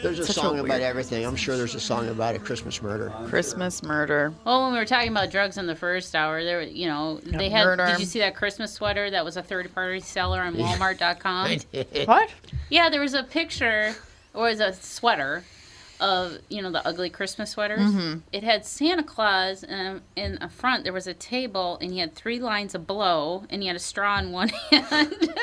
There's 0.03 0.20
a 0.20 0.27
Such 0.27 0.37
a 0.37 0.40
song 0.40 0.59
about 0.61 0.81
everything. 0.81 1.27
I'm 1.27 1.35
sure 1.35 1.57
there's 1.57 1.74
a 1.74 1.81
song 1.81 2.09
about 2.09 2.37
a 2.37 2.38
Christmas 2.38 2.81
murder. 2.81 3.12
Christmas 3.27 3.83
murder. 3.83 4.33
Well, 4.44 4.62
when 4.62 4.72
we 4.72 4.79
were 4.79 4.85
talking 4.85 5.11
about 5.11 5.31
drugs 5.31 5.59
in 5.59 5.66
the 5.66 5.74
first 5.74 6.14
hour, 6.14 6.44
there, 6.44 6.62
you 6.62 6.87
know, 6.87 7.18
they 7.18 7.48
had. 7.51 7.64
murder. 7.66 7.87
Did 7.87 7.98
you 7.98 8.07
see 8.07 8.20
that 8.20 8.37
Christmas 8.37 8.72
sweater 8.72 9.11
that 9.11 9.24
was 9.24 9.37
a 9.37 9.42
third-party 9.42 10.01
seller 10.01 10.40
on 10.40 10.55
Walmart.com? 10.57 11.57
What? 12.07 12.31
Yeah, 12.70 12.90
there 12.90 13.01
was 13.01 13.14
a 13.14 13.24
picture, 13.24 13.92
or 14.35 14.46
it 14.46 14.51
was 14.53 14.61
a 14.61 14.72
sweater, 14.72 15.42
of 16.01 16.39
you 16.49 16.63
know 16.63 16.71
the 16.71 16.87
ugly 16.87 17.11
Christmas 17.11 17.51
sweaters. 17.51 17.81
Mm-hmm. 17.81 18.19
It 18.33 18.45
had 18.45 18.65
Santa 18.65 19.03
Claus 19.03 19.65
um, 19.69 20.03
in 20.17 20.39
a 20.41 20.49
front. 20.49 20.85
There 20.85 20.93
was 20.93 21.07
a 21.07 21.15
table, 21.15 21.79
and 21.81 21.93
he 21.93 21.99
had 21.99 22.15
three 22.15 22.39
lines 22.41 22.75
of 22.75 22.87
blow, 22.87 23.45
and 23.51 23.63
he 23.63 23.69
had 23.69 23.77
a 23.77 23.81
straw 23.81 24.19
in 24.19 24.33
one 24.33 24.49
hand, 24.71 25.35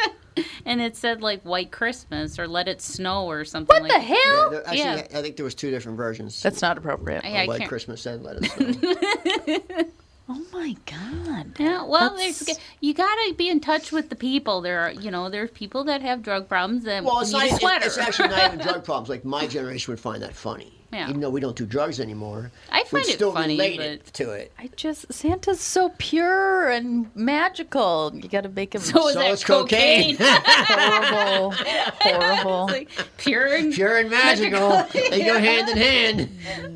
and 0.65 0.82
it 0.82 0.96
said 0.96 1.22
like 1.22 1.41
"White 1.44 1.72
Christmas" 1.72 2.38
or 2.39 2.48
"Let 2.48 2.68
It 2.68 2.82
Snow" 2.82 3.26
or 3.26 3.44
something. 3.46 3.74
What 3.82 3.84
like 3.84 3.91
the 3.91 4.00
hell? 4.15 4.50
There- 4.52 4.62
actually, 4.68 4.80
Yeah. 4.80 5.08
I 5.15 5.22
think 5.22 5.36
there 5.36 5.46
was 5.46 5.56
two 5.56 5.72
different 5.72 5.98
versions. 5.98 6.41
That's 6.41 6.62
not 6.62 6.78
appropriate. 6.78 7.24
I, 7.26 7.44
I 7.44 7.48
White 7.48 7.60
can't. 7.60 7.70
Christmas 7.70 8.06
and 8.06 8.24
Let 8.24 8.38
It 8.41 9.48
Know. 9.48 9.84
Oh 10.27 10.41
my 10.51 10.75
god. 10.88 11.53
Yeah, 11.59 11.83
well, 11.85 12.15
That's- 12.15 12.39
there's, 12.45 12.59
you 12.81 12.93
gotta 12.95 13.33
be 13.38 13.47
in 13.47 13.59
touch 13.59 13.91
with 13.91 14.09
the 14.09 14.15
people. 14.15 14.61
There 14.61 14.79
are, 14.81 14.91
you 14.91 15.11
know, 15.11 15.29
there's 15.29 15.51
people 15.51 15.83
that 15.83 16.01
have 16.01 16.23
drug 16.23 16.49
problems 16.49 16.83
that 16.85 17.03
well, 17.03 17.19
it's 17.19 17.31
need 17.31 17.38
not. 17.39 17.51
a 17.51 17.55
sweater. 17.59 17.85
it's 17.85 17.97
actually 17.99 18.29
not 18.29 18.53
even 18.53 18.65
drug 18.65 18.83
problems. 18.85 19.07
Like 19.09 19.23
my 19.23 19.45
generation 19.45 19.91
would 19.91 19.99
find 19.99 20.23
that 20.23 20.33
funny. 20.33 20.71
Yeah. 20.93 21.09
Even 21.09 21.19
though 21.19 21.29
we 21.29 21.41
don't 21.41 21.55
do 21.57 21.65
drugs 21.65 21.99
anymore, 21.99 22.51
I 22.71 22.79
we'd 22.79 22.88
find 22.88 23.05
it 23.05 23.11
still 23.15 23.33
funny, 23.33 23.53
relate 23.55 23.77
but- 23.77 23.85
it 23.85 24.05
to 24.13 24.31
it. 24.31 24.51
I 24.57 24.69
just 24.75 25.11
Santa's 25.13 25.59
so 25.59 25.91
pure 25.97 26.69
and 26.69 27.13
magical. 27.15 28.11
You 28.15 28.27
got 28.29 28.41
to 28.43 28.49
make 28.49 28.73
him 28.73 28.81
so 28.81 29.07
is 29.09 29.13
So 29.13 29.19
that 29.19 29.31
is 29.31 29.43
cocaine. 29.43 30.15
horrible, 30.19 31.51
horrible. 31.99 32.65
like 32.67 32.89
pure 33.17 33.45
and 33.55 33.73
Pure 33.73 33.97
and 33.97 34.09
magical. 34.09 34.85
they 34.93 35.23
go 35.25 35.38
hand 35.39 35.69
in 35.69 35.77
hand. 35.77 36.29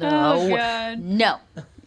Oh, 0.03 0.47
no, 0.47 0.55
God. 0.55 0.99
no. 0.99 1.37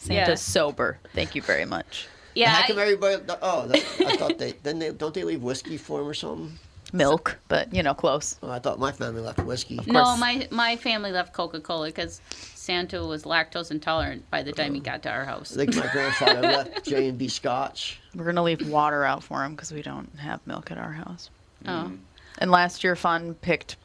Santa's 0.03 0.29
Yeah. 0.29 0.53
sober. 0.53 0.99
Thank 1.15 1.35
you 1.35 1.43
very 1.43 1.65
much. 1.65 2.09
Yeah, 2.35 2.51
How 2.51 2.67
come 2.67 2.79
I- 2.79 2.83
everybody? 2.83 3.23
Oh, 3.43 3.67
that, 3.69 3.85
I 4.07 4.17
thought 4.17 4.39
they. 4.39 4.53
Then 4.63 4.79
they 4.79 4.91
don't 4.91 5.15
they 5.15 5.23
leave 5.23 5.43
whiskey 5.43 5.77
for 5.77 6.01
him 6.01 6.09
or 6.09 6.15
something? 6.15 6.59
Milk, 6.95 7.39
but 7.49 7.73
you 7.73 7.83
know, 7.83 7.95
close. 7.95 8.37
Oh, 8.43 8.51
I 8.51 8.59
thought 8.59 8.79
my 8.79 8.93
family 8.93 9.23
left 9.23 9.39
whiskey. 9.41 9.81
no, 9.87 10.17
my 10.17 10.47
my 10.51 10.77
family 10.77 11.11
left 11.11 11.33
Coca 11.33 11.61
Cola 11.61 11.87
because 11.87 12.21
Santa 12.55 13.03
was 13.03 13.25
lactose 13.25 13.71
intolerant 13.71 14.29
by 14.31 14.43
the 14.43 14.53
time 14.53 14.75
he 14.75 14.81
oh. 14.81 14.83
got 14.83 15.03
to 15.05 15.11
our 15.11 15.25
house. 15.25 15.55
I 15.55 15.65
think 15.65 15.77
my 15.77 15.91
grandfather 15.91 16.43
left 16.43 16.85
J 16.85 17.09
and 17.09 17.17
B 17.17 17.29
Scotch. 17.29 18.01
We're 18.15 18.27
gonna 18.27 18.43
leave 18.43 18.69
water 18.69 19.05
out 19.05 19.23
for 19.23 19.43
him 19.43 19.55
because 19.55 19.73
we 19.73 19.81
don't 19.81 20.15
have 20.19 20.47
milk 20.47 20.71
at 20.71 20.77
our 20.77 20.93
house. 20.93 21.31
Oh, 21.67 21.91
mm. 21.91 21.99
And 22.39 22.51
last 22.51 22.85
year, 22.85 22.97
Fun 22.97 23.35
picked 23.35 23.77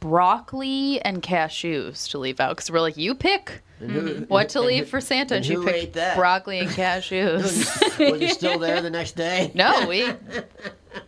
broccoli 0.00 1.00
and 1.02 1.22
cashews 1.22 2.08
to 2.10 2.18
leave 2.18 2.40
out 2.40 2.56
because 2.56 2.70
we're 2.70 2.80
like, 2.80 2.96
you 2.96 3.14
pick 3.14 3.62
who- 3.78 4.24
what 4.28 4.48
to 4.50 4.60
leave 4.60 4.84
who- 4.84 4.90
for 4.90 5.00
Santa, 5.00 5.36
and, 5.36 5.44
and 5.44 5.46
she 5.46 5.64
picked 5.64 5.94
that? 5.94 6.16
broccoli 6.16 6.58
and 6.60 6.70
cashews. 6.70 7.78
Was 8.10 8.20
he 8.20 8.28
still 8.28 8.58
there 8.58 8.80
the 8.80 8.90
next 8.90 9.12
day? 9.16 9.50
no, 9.54 9.86
we 9.88 10.06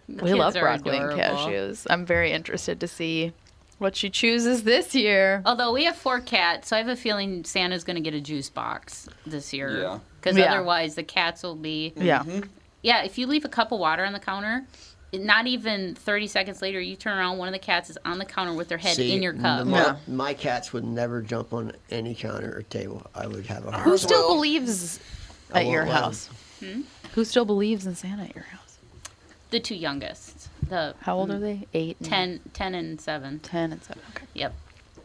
we 0.08 0.34
love 0.34 0.54
broccoli 0.54 0.96
adorable. 0.96 1.20
and 1.20 1.36
cashews. 1.38 1.86
I'm 1.90 2.04
very 2.06 2.32
interested 2.32 2.80
to 2.80 2.88
see 2.88 3.32
what 3.78 3.96
she 3.96 4.10
chooses 4.10 4.64
this 4.64 4.94
year. 4.94 5.40
although 5.46 5.72
we 5.72 5.84
have 5.84 5.96
four 5.96 6.20
cats, 6.20 6.68
so 6.68 6.76
I 6.76 6.80
have 6.80 6.88
a 6.88 6.96
feeling 6.96 7.44
Santa's 7.44 7.82
going 7.82 7.96
to 7.96 8.02
get 8.02 8.12
a 8.14 8.20
juice 8.20 8.50
box 8.50 9.08
this 9.26 9.52
year. 9.54 9.80
Yeah. 9.82 9.98
Because 10.20 10.36
Yeah. 10.36 10.52
otherwise, 10.52 10.96
the 10.96 11.02
cats 11.02 11.42
will 11.42 11.56
be. 11.56 11.94
Yeah, 11.96 12.18
mm-hmm. 12.18 12.40
Yeah, 12.82 13.02
if 13.04 13.16
you 13.18 13.26
leave 13.26 13.44
a 13.44 13.48
cup 13.48 13.72
of 13.72 13.80
water 13.80 14.04
on 14.04 14.12
the 14.12 14.18
counter, 14.20 14.66
not 15.12 15.46
even 15.46 15.94
30 15.94 16.26
seconds 16.28 16.62
later, 16.62 16.80
you 16.80 16.96
turn 16.96 17.18
around, 17.18 17.38
one 17.38 17.48
of 17.48 17.52
the 17.52 17.58
cats 17.58 17.90
is 17.90 17.98
on 18.04 18.18
the 18.18 18.24
counter 18.24 18.52
with 18.52 18.68
their 18.68 18.78
head 18.78 18.96
See, 18.96 19.12
in 19.12 19.22
your 19.22 19.32
cup. 19.32 19.66
My, 19.66 19.78
Yeah. 19.78 19.96
my 20.06 20.34
cats 20.34 20.72
would 20.72 20.84
never 20.84 21.20
jump 21.22 21.52
on 21.52 21.72
any 21.90 22.14
counter 22.14 22.56
or 22.56 22.62
table. 22.62 23.06
I 23.14 23.26
would 23.26 23.46
have 23.46 23.66
a 23.66 23.72
house. 23.72 23.84
who 23.84 23.98
still 23.98 24.28
will. 24.28 24.34
believes 24.36 25.00
I 25.52 25.60
at 25.60 25.66
your 25.66 25.84
won't 25.84 25.88
let 25.90 25.96
'em. 25.96 26.02
house? 26.04 26.26
Hmm? 26.60 26.80
Who 27.14 27.24
still 27.24 27.44
believes 27.44 27.86
in 27.86 27.94
Santa 27.96 28.22
at 28.24 28.34
your 28.34 28.44
house? 28.44 28.78
The 29.50 29.58
two 29.58 29.74
youngest, 29.74 30.48
the 30.68 30.94
How 31.00 31.16
old 31.18 31.30
mm, 31.30 31.34
are 31.34 31.38
they? 31.40 31.66
Eight, 31.74 31.96
and 31.98 32.08
10, 32.08 32.40
10 32.52 32.74
and 32.76 33.00
7. 33.00 33.40
10 33.40 33.72
and 33.72 33.82
seven. 33.82 34.02
Okay. 34.14 34.26
Yep. 34.34 34.54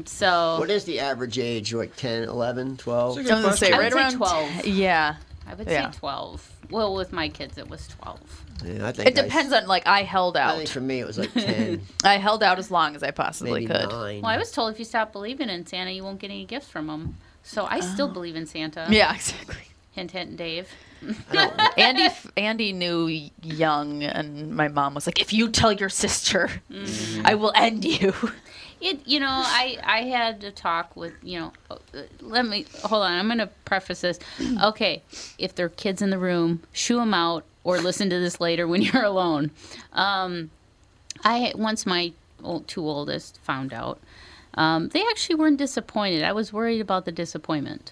So 0.06 0.58
What 0.60 0.70
is 0.70 0.84
the 0.84 1.00
average 1.00 1.40
age? 1.40 1.74
Like 1.74 1.96
10, 1.96 2.24
11, 2.30 2.78
12? 2.78 3.18
I 3.18 3.22
was 3.22 3.28
gonna 3.30 3.58
say 3.58 3.72
I 3.72 3.78
would 3.78 3.84
right 3.84 3.94
say 3.94 4.00
around 4.00 4.12
12. 4.18 4.62
t- 4.62 4.70
yeah. 4.84 5.16
I 5.48 5.54
would 5.56 5.68
Yeah. 5.68 5.90
say 5.92 5.98
12. 5.98 6.52
Well, 6.70 6.94
with 6.96 7.12
my 7.12 7.30
kids, 7.30 7.58
it 7.58 7.70
was 7.70 7.88
12. 7.88 8.20
Yeah, 8.64 8.88
I 8.88 8.92
think 8.92 9.10
It 9.10 9.16
depends 9.16 9.54
I, 9.54 9.62
on 9.62 9.68
like 9.68 9.86
I 9.86 10.04
held 10.04 10.38
I 10.38 10.58
think 10.58 10.70
out. 10.70 10.74
for 10.74 10.82
me 10.82 11.00
it 11.00 11.08
was 11.08 11.18
like 11.18 11.34
10, 11.34 11.82
I 12.04 12.18
held 12.18 12.44
out 12.44 12.60
as 12.60 12.72
long 12.72 12.96
as 12.96 13.04
I 13.04 13.12
possibly 13.12 13.66
maybe 13.66 13.68
could. 13.68 13.90
9. 13.90 14.22
Well, 14.22 14.32
I 14.32 14.38
was 14.38 14.52
told 14.52 14.72
if 14.74 14.80
you 14.80 14.86
stop 14.86 15.12
believing 15.12 15.50
in 15.50 15.66
Santa, 15.66 15.92
you 15.92 16.04
won't 16.04 16.20
get 16.20 16.32
any 16.32 16.46
gifts 16.46 16.68
from 16.68 16.90
him. 16.90 17.18
So 17.44 17.66
I 17.66 17.80
still 17.80 18.10
ah. 18.10 18.14
believe 18.14 18.36
in 18.36 18.48
Santa. 18.48 18.88
Yeah, 18.90 19.14
exactly. 19.14 19.58
Hint, 19.92 20.12
hint, 20.12 20.36
Dave. 20.36 20.70
Andy 21.78 22.04
f- 22.04 22.32
Andy 22.36 22.74
knew 22.74 23.30
young, 23.44 24.04
and 24.04 24.56
my 24.56 24.68
mom 24.68 24.96
was 24.96 25.06
like, 25.06 25.22
"If 25.22 25.32
you 25.32 25.50
tell 25.50 25.72
your 25.72 25.90
sister, 25.90 26.50
mm. 26.72 27.22
I 27.24 27.36
will 27.36 27.52
end 27.56 27.86
you." 27.86 28.14
It, 28.82 29.08
you 29.08 29.20
know, 29.20 29.30
I 29.30 29.78
I 29.84 30.02
had 30.04 30.42
to 30.42 30.52
talk 30.52 30.96
with 30.96 31.14
you 31.24 31.40
know. 31.40 31.54
uh, 31.72 31.76
Let 32.22 32.46
me 32.46 32.66
hold 32.84 33.04
on. 33.04 33.12
I'm 33.14 33.28
going 33.28 33.38
to 33.40 33.48
preface 33.66 34.02
this. 34.02 34.20
Okay, 34.64 35.02
if 35.38 35.56
there 35.56 35.66
are 35.66 35.70
kids 35.70 36.02
in 36.02 36.10
the 36.10 36.18
room, 36.20 36.62
shoo 36.74 36.98
them 36.98 37.14
out, 37.14 37.44
or 37.64 37.80
listen 37.80 38.10
to 38.10 38.20
this 38.20 38.40
later 38.40 38.68
when 38.68 38.82
you're 38.88 39.04
alone. 39.04 39.52
Um, 39.94 40.52
I 41.24 41.54
once 41.56 41.86
my 41.86 42.14
old, 42.44 42.68
two 42.68 42.88
oldest 42.88 43.40
found 43.44 43.74
out. 43.74 44.00
Um, 44.56 44.90
they 44.90 45.02
actually 45.10 45.36
weren't 45.36 45.58
disappointed. 45.58 46.24
I 46.24 46.32
was 46.32 46.54
worried 46.54 46.80
about 46.82 47.04
the 47.06 47.12
disappointment. 47.12 47.92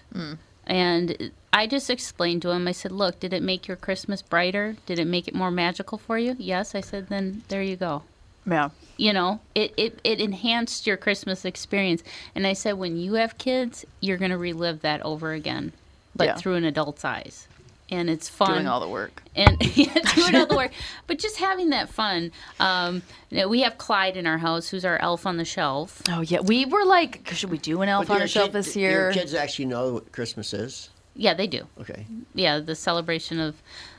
And 0.66 1.30
I 1.52 1.66
just 1.66 1.90
explained 1.90 2.40
to 2.42 2.50
him, 2.50 2.66
I 2.66 2.72
said, 2.72 2.90
Look, 2.90 3.20
did 3.20 3.34
it 3.34 3.42
make 3.42 3.68
your 3.68 3.76
Christmas 3.76 4.22
brighter? 4.22 4.76
Did 4.86 4.98
it 4.98 5.04
make 5.06 5.28
it 5.28 5.34
more 5.34 5.50
magical 5.50 5.98
for 5.98 6.18
you? 6.18 6.36
Yes. 6.38 6.74
I 6.74 6.80
said, 6.80 7.08
Then 7.08 7.42
there 7.48 7.62
you 7.62 7.76
go 7.76 8.02
Yeah, 8.46 8.70
you 8.96 9.12
know 9.12 9.40
it, 9.54 9.72
it 9.76 10.00
it 10.04 10.20
enhanced 10.20 10.86
your 10.86 10.96
christmas 10.96 11.44
experience. 11.44 12.02
And 12.34 12.46
i 12.46 12.52
said 12.52 12.74
when 12.74 12.96
you 12.96 13.14
have 13.14 13.38
kids 13.38 13.84
you're 14.00 14.18
going 14.18 14.30
to 14.30 14.38
relive 14.38 14.80
that 14.82 15.00
over 15.02 15.32
again 15.32 15.72
but 16.14 16.26
Yeah. 16.26 16.36
through 16.36 16.54
an 16.54 16.64
adult's 16.64 17.04
eyes. 17.04 17.48
And 17.90 18.08
it's 18.08 18.30
fun. 18.30 18.52
Doing 18.54 18.66
all 18.66 18.80
the 18.80 18.88
work. 18.88 19.22
and 19.36 19.56
yeah, 19.76 19.92
doing 20.14 20.34
all 20.36 20.46
the 20.46 20.56
work. 20.56 20.72
But 21.06 21.18
just 21.18 21.36
having 21.36 21.68
that 21.70 21.90
fun. 21.90 22.32
Um, 22.58 23.02
you 23.28 23.36
know, 23.38 23.46
we 23.48 23.60
have 23.60 23.76
clyde 23.76 24.16
in 24.16 24.26
our 24.26 24.38
house 24.38 24.68
who's 24.68 24.86
our 24.86 24.96
elf 24.98 25.26
on 25.26 25.36
the 25.36 25.44
shelf. 25.44 26.00
Oh 26.08 26.22
yeah, 26.22 26.40
we 26.40 26.64
were 26.64 26.84
like, 26.86 27.28
should 27.34 27.50
we 27.50 27.58
do 27.58 27.82
an 27.82 27.90
elf 27.90 28.06
But 28.08 28.14
on 28.14 28.18
your 28.20 28.24
a 28.24 28.28
shelf 28.28 28.46
kid- 28.48 28.52
this 28.54 28.74
Your 28.74 28.90
year? 28.90 29.12
kids 29.12 29.34
actually 29.34 29.66
know 29.66 29.92
what 29.94 30.12
Christmas 30.12 30.54
is. 30.54 30.88
yeah 31.14 31.34
they 31.34 31.46
do. 31.46 31.66
Okay. 31.78 32.06
yeah 32.34 32.58
the 32.58 32.74
celebration 32.74 33.38
of 33.38 33.54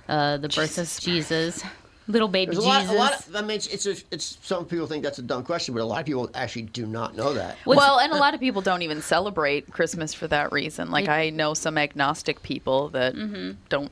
uh, 0.10 0.38
the 0.38 0.50
birth 0.50 0.78
of 0.80 0.90
jesus 1.00 1.64
little 2.08 2.28
baby 2.28 2.52
There's 2.52 2.64
a 2.64 2.68
lot, 2.68 2.82
jesus 2.82 2.96
a 2.96 3.00
lot 3.00 3.14
of, 3.28 3.36
I 3.36 3.42
mean, 3.42 3.58
it's, 3.58 3.68
it's, 3.68 3.86
a, 3.88 3.96
it's, 4.12 4.38
some 4.44 4.66
people 4.66 4.86
think 4.88 5.04
that's 5.04 5.18
a 5.20 5.24
dumb 5.24 5.44
question, 5.44 5.74
but 5.74 5.82
a 5.82 5.86
lot 5.86 6.00
of 6.02 6.06
people 6.06 6.30
actually 6.36 6.64
do 6.64 6.86
not 6.86 7.16
know 7.16 7.34
that. 7.34 7.58
What's- 7.64 7.78
well, 7.78 8.00
and 8.00 8.14
a 8.14 8.18
lot 8.18 8.34
of 8.34 8.40
people 8.40 8.62
don't 8.62 8.82
even 8.84 9.02
celebrate 9.02 9.72
Christmas 9.72 10.14
for 10.14 10.28
that 10.28 10.52
reason. 10.52 10.92
Like 10.92 11.08
I 11.10 11.30
know 11.32 11.54
some 11.54 11.78
agnostic 11.78 12.42
people 12.44 12.90
that 12.90 13.16
Mm-hmm. 13.16 13.52
don't 13.70 13.92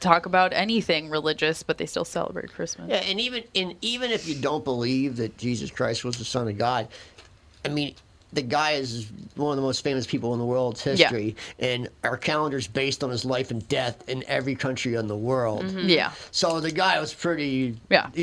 talk 0.00 0.24
about 0.26 0.52
anything 0.54 1.10
religious, 1.10 1.62
but 1.62 1.76
they 1.78 1.86
still 1.86 2.04
celebrate 2.06 2.50
Christmas. 2.52 2.88
Yeah, 2.90 2.96
and 2.96 3.20
even 3.20 3.44
and 3.54 3.74
even 3.82 4.10
if 4.10 4.26
you 4.26 4.34
don't 4.34 4.64
believe 4.64 5.16
that 5.18 5.36
Jesus 5.36 5.70
Christ 5.70 6.04
was 6.04 6.16
the 6.16 6.24
Son 6.24 6.48
of 6.48 6.56
God, 6.56 6.88
I 7.64 7.68
mean, 7.68 7.94
the 8.34 8.42
guy 8.42 8.72
is 8.72 9.06
one 9.36 9.50
of 9.50 9.56
the 9.56 9.62
most 9.62 9.82
famous 9.82 10.06
people 10.06 10.32
in 10.32 10.38
the 10.38 10.44
world's 10.44 10.84
Yeah. 10.84 10.92
history, 11.08 11.36
and 11.58 11.88
our 12.04 12.16
calendar's 12.16 12.66
based 12.68 13.02
on 13.02 13.10
his 13.10 13.24
life 13.24 13.50
and 13.50 13.66
death 13.68 14.08
in 14.08 14.22
every 14.28 14.54
country 14.54 14.94
in 14.94 15.06
the 15.08 15.16
world. 15.16 15.64
Yeah. 15.72 16.12
So 16.30 16.60
the 16.60 16.70
guy 16.70 17.00
was 17.00 17.12
pretty. 17.14 17.76
Yeah. 17.90 18.06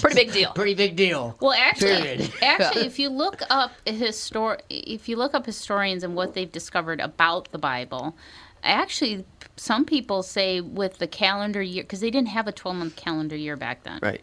Pretty 0.00 0.14
big 0.14 0.32
deal. 0.32 0.52
Pretty 0.52 0.74
big 0.74 0.96
deal. 0.96 1.36
Well, 1.40 1.52
actually, 1.52 2.00
Period. 2.02 2.32
actually, 2.42 2.86
if 2.86 2.98
you 2.98 3.08
look 3.10 3.42
up 3.50 3.72
histor- 3.86 4.60
if 4.70 5.08
you 5.08 5.16
look 5.16 5.34
up 5.34 5.46
historians 5.46 6.02
and 6.02 6.14
what 6.14 6.34
they've 6.34 6.50
discovered 6.50 7.00
about 7.00 7.50
the 7.52 7.58
Bible, 7.58 8.16
actually, 8.62 9.24
some 9.56 9.84
people 9.84 10.22
say 10.22 10.60
with 10.60 10.98
the 10.98 11.06
calendar 11.06 11.62
year 11.62 11.82
because 11.84 12.00
they 12.00 12.10
didn't 12.10 12.28
have 12.28 12.48
a 12.48 12.52
12 12.52 12.76
month 12.76 12.96
calendar 12.96 13.36
year 13.36 13.56
back 13.56 13.84
then 13.84 14.00
Right. 14.02 14.20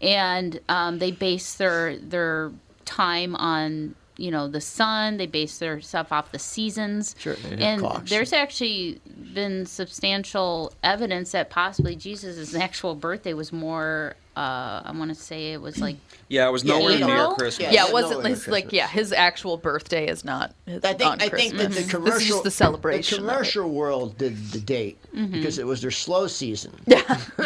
and 0.00 0.60
um, 0.68 0.98
they 0.98 1.10
base 1.10 1.54
their 1.54 1.96
their 1.98 2.52
time 2.84 3.34
on 3.36 3.94
you 4.20 4.30
know 4.30 4.46
the 4.48 4.60
sun 4.60 5.16
they 5.16 5.26
base 5.26 5.58
their 5.58 5.80
stuff 5.80 6.12
off 6.12 6.30
the 6.32 6.38
seasons 6.38 7.14
Sure, 7.18 7.36
and 7.50 7.80
clocks. 7.80 8.10
there's 8.10 8.32
actually 8.32 9.00
been 9.34 9.64
substantial 9.66 10.72
evidence 10.82 11.32
that 11.32 11.50
possibly 11.50 11.96
jesus' 11.96 12.54
actual 12.54 12.94
birthday 12.94 13.32
was 13.32 13.52
more 13.52 14.14
uh, 14.36 14.82
i 14.84 14.92
want 14.96 15.08
to 15.10 15.14
say 15.14 15.52
it 15.52 15.60
was 15.60 15.78
like 15.78 15.96
Yeah, 16.32 16.46
it 16.46 16.52
was 16.52 16.64
nowhere 16.64 16.92
April? 16.92 17.08
near 17.08 17.26
Christmas. 17.34 17.58
Yeah, 17.58 17.72
Yeah, 17.72 17.88
it 17.88 17.92
wasn't 17.92 18.24
his, 18.24 18.46
like 18.46 18.72
yeah, 18.72 18.86
his 18.86 19.12
actual 19.12 19.56
birthday 19.56 20.06
is 20.06 20.24
not. 20.24 20.54
His, 20.64 20.84
I 20.84 20.92
think 20.94 21.10
on 21.10 21.20
I 21.20 21.28
think 21.28 21.54
that 21.56 21.72
the 21.72 21.82
commercial 21.82 22.04
This 22.04 22.22
is 22.22 22.28
just 22.28 22.44
the 22.44 22.50
celebration. 22.52 23.24
The 23.26 23.28
commercial 23.32 23.68
world 23.68 24.16
did 24.16 24.36
the 24.52 24.60
date 24.60 25.00
because 25.12 25.58
it 25.58 25.66
was 25.66 25.82
their 25.82 25.90
slow 25.90 26.28
season. 26.28 26.70
Yeah, 26.86 27.00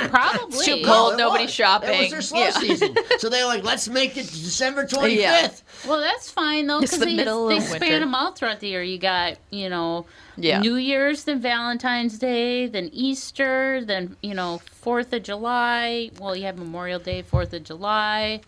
probably 0.09 0.67
too 0.67 0.83
No, 0.83 0.87
cold. 0.87 1.15
it 1.15 1.17
nobody's 1.17 1.47
was. 1.47 1.55
shopping. 1.55 1.95
It 1.95 1.99
was 1.99 2.11
their 2.11 2.21
slow 2.21 2.41
Yeah. 2.41 2.51
season. 2.51 2.95
So 3.19 3.31
they 3.31 3.41
were 3.43 3.49
like, 3.49 3.65
let's 3.65 3.89
make 3.89 4.19
it 4.19 4.27
December 4.27 4.85
25th. 4.85 5.17
Yeah. 5.17 5.51
Well, 5.89 6.01
that's 6.01 6.31
fine 6.31 6.67
though, 6.67 6.81
It's 6.81 6.91
because 6.91 6.99
the 7.01 7.07
they, 7.07 7.17
middle 7.17 7.47
they 7.47 7.57
of 7.57 7.63
span 7.63 7.81
winter. 7.81 7.99
them 8.01 8.15
all 8.15 8.33
throughout 8.33 8.61
the 8.61 8.69
year. 8.69 8.83
You 8.83 8.99
got, 8.99 9.39
you 9.49 9.71
know, 9.71 10.05
Yeah. 10.37 10.61
New 10.61 10.77
Year's, 10.77 11.25
then 11.25 11.41
Valentine's 11.41 12.19
Day, 12.19 12.67
then 12.67 12.91
Easter, 12.93 13.85
then 13.85 14.17
you 14.23 14.35
know 14.35 14.61
Fourth 14.73 15.13
of 15.13 15.23
July. 15.23 16.11
Well, 16.19 16.35
you 16.35 16.45
have 16.45 16.59
Memorial 16.59 16.99
Day, 16.99 17.23
Fourth 17.23 17.53
of 17.53 17.65
July. 17.65 18.41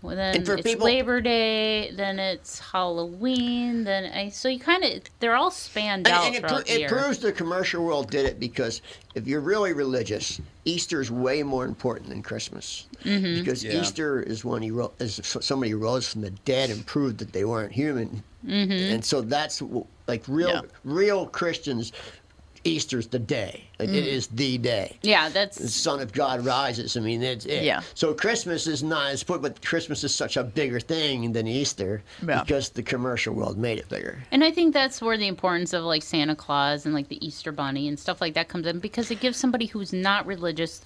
Well, 0.00 0.14
then 0.14 0.36
it's 0.36 0.62
people- 0.62 0.86
Labor 0.86 1.20
Day. 1.20 1.90
Then 1.92 2.18
it's 2.20 2.60
Halloween. 2.60 3.82
Then 3.84 4.04
I, 4.12 4.28
so 4.28 4.48
you 4.48 4.58
kind 4.60 4.84
of 4.84 5.02
they're 5.20 5.34
all 5.34 5.50
spanned 5.50 6.06
And, 6.06 6.14
out 6.16 6.26
and 6.26 6.36
it, 6.36 6.40
pro- 6.40 6.48
throughout 6.50 6.66
the 6.66 6.74
it 6.74 6.78
year. 6.80 6.88
proves 6.88 7.18
the 7.18 7.32
commercial 7.32 7.84
world 7.84 8.10
did 8.10 8.24
it 8.24 8.38
because 8.38 8.80
if 9.16 9.26
you're 9.26 9.40
really 9.40 9.72
religious, 9.72 10.40
Easter 10.64 11.00
is 11.00 11.10
way 11.10 11.42
more 11.42 11.64
important 11.64 12.10
than 12.10 12.22
Christmas. 12.22 12.86
Mm-hmm. 13.04 13.40
Because 13.40 13.64
Yeah. 13.64 13.80
Easter 13.80 14.20
is 14.22 14.44
when 14.44 14.62
he 14.62 14.70
ro- 14.70 14.92
is 15.00 15.20
somebody 15.24 15.74
rose 15.74 16.08
from 16.12 16.20
the 16.20 16.30
dead 16.30 16.70
and 16.70 16.84
proved 16.86 17.18
that 17.18 17.32
they 17.32 17.44
weren't 17.44 17.72
human. 17.72 18.22
Mm-hmm. 18.46 18.70
And 18.94 19.04
so 19.04 19.20
that's 19.20 19.60
like 20.06 20.22
real 20.28 20.48
Yeah. 20.50 20.60
real 20.84 21.26
Christians. 21.26 21.92
Easter's 22.68 23.06
the 23.08 23.18
day. 23.18 23.64
Like, 23.78 23.88
Mm. 23.90 23.94
It 23.94 24.06
is 24.06 24.26
the 24.28 24.58
day. 24.58 24.96
yeah, 25.02 25.28
that's 25.28 25.56
the 25.58 25.68
Son 25.68 26.00
of 26.00 26.12
God 26.12 26.44
rises. 26.44 26.96
I 26.96 27.00
mean, 27.00 27.22
it's 27.22 27.46
it. 27.46 27.62
Yeah. 27.64 27.80
So 27.94 28.12
Christmas 28.12 28.66
is 28.66 28.82
not 28.82 29.10
as 29.12 29.22
put, 29.22 29.40
but 29.42 29.64
Christmas 29.64 30.02
is 30.04 30.14
such 30.14 30.36
a 30.36 30.42
bigger 30.44 30.80
thing 30.80 31.32
than 31.32 31.46
Easter 31.46 32.02
Yeah. 32.26 32.42
because 32.42 32.70
the 32.70 32.82
commercial 32.82 33.34
world 33.34 33.56
made 33.58 33.78
it 33.78 33.88
bigger. 33.88 34.18
And 34.30 34.42
I 34.44 34.50
think 34.50 34.74
that's 34.74 35.00
where 35.00 35.16
the 35.16 35.28
importance 35.28 35.72
of 35.72 35.84
like 35.84 36.02
Santa 36.02 36.34
Claus 36.36 36.84
and 36.86 36.94
like 36.94 37.08
the 37.08 37.24
Easter 37.26 37.52
Bunny 37.52 37.88
and 37.88 37.98
stuff 37.98 38.20
like 38.20 38.34
that 38.34 38.48
comes 38.48 38.66
in 38.66 38.78
because 38.80 39.10
it 39.10 39.20
gives 39.20 39.36
somebody 39.38 39.66
who's 39.66 39.92
not 39.92 40.26
religious 40.26 40.82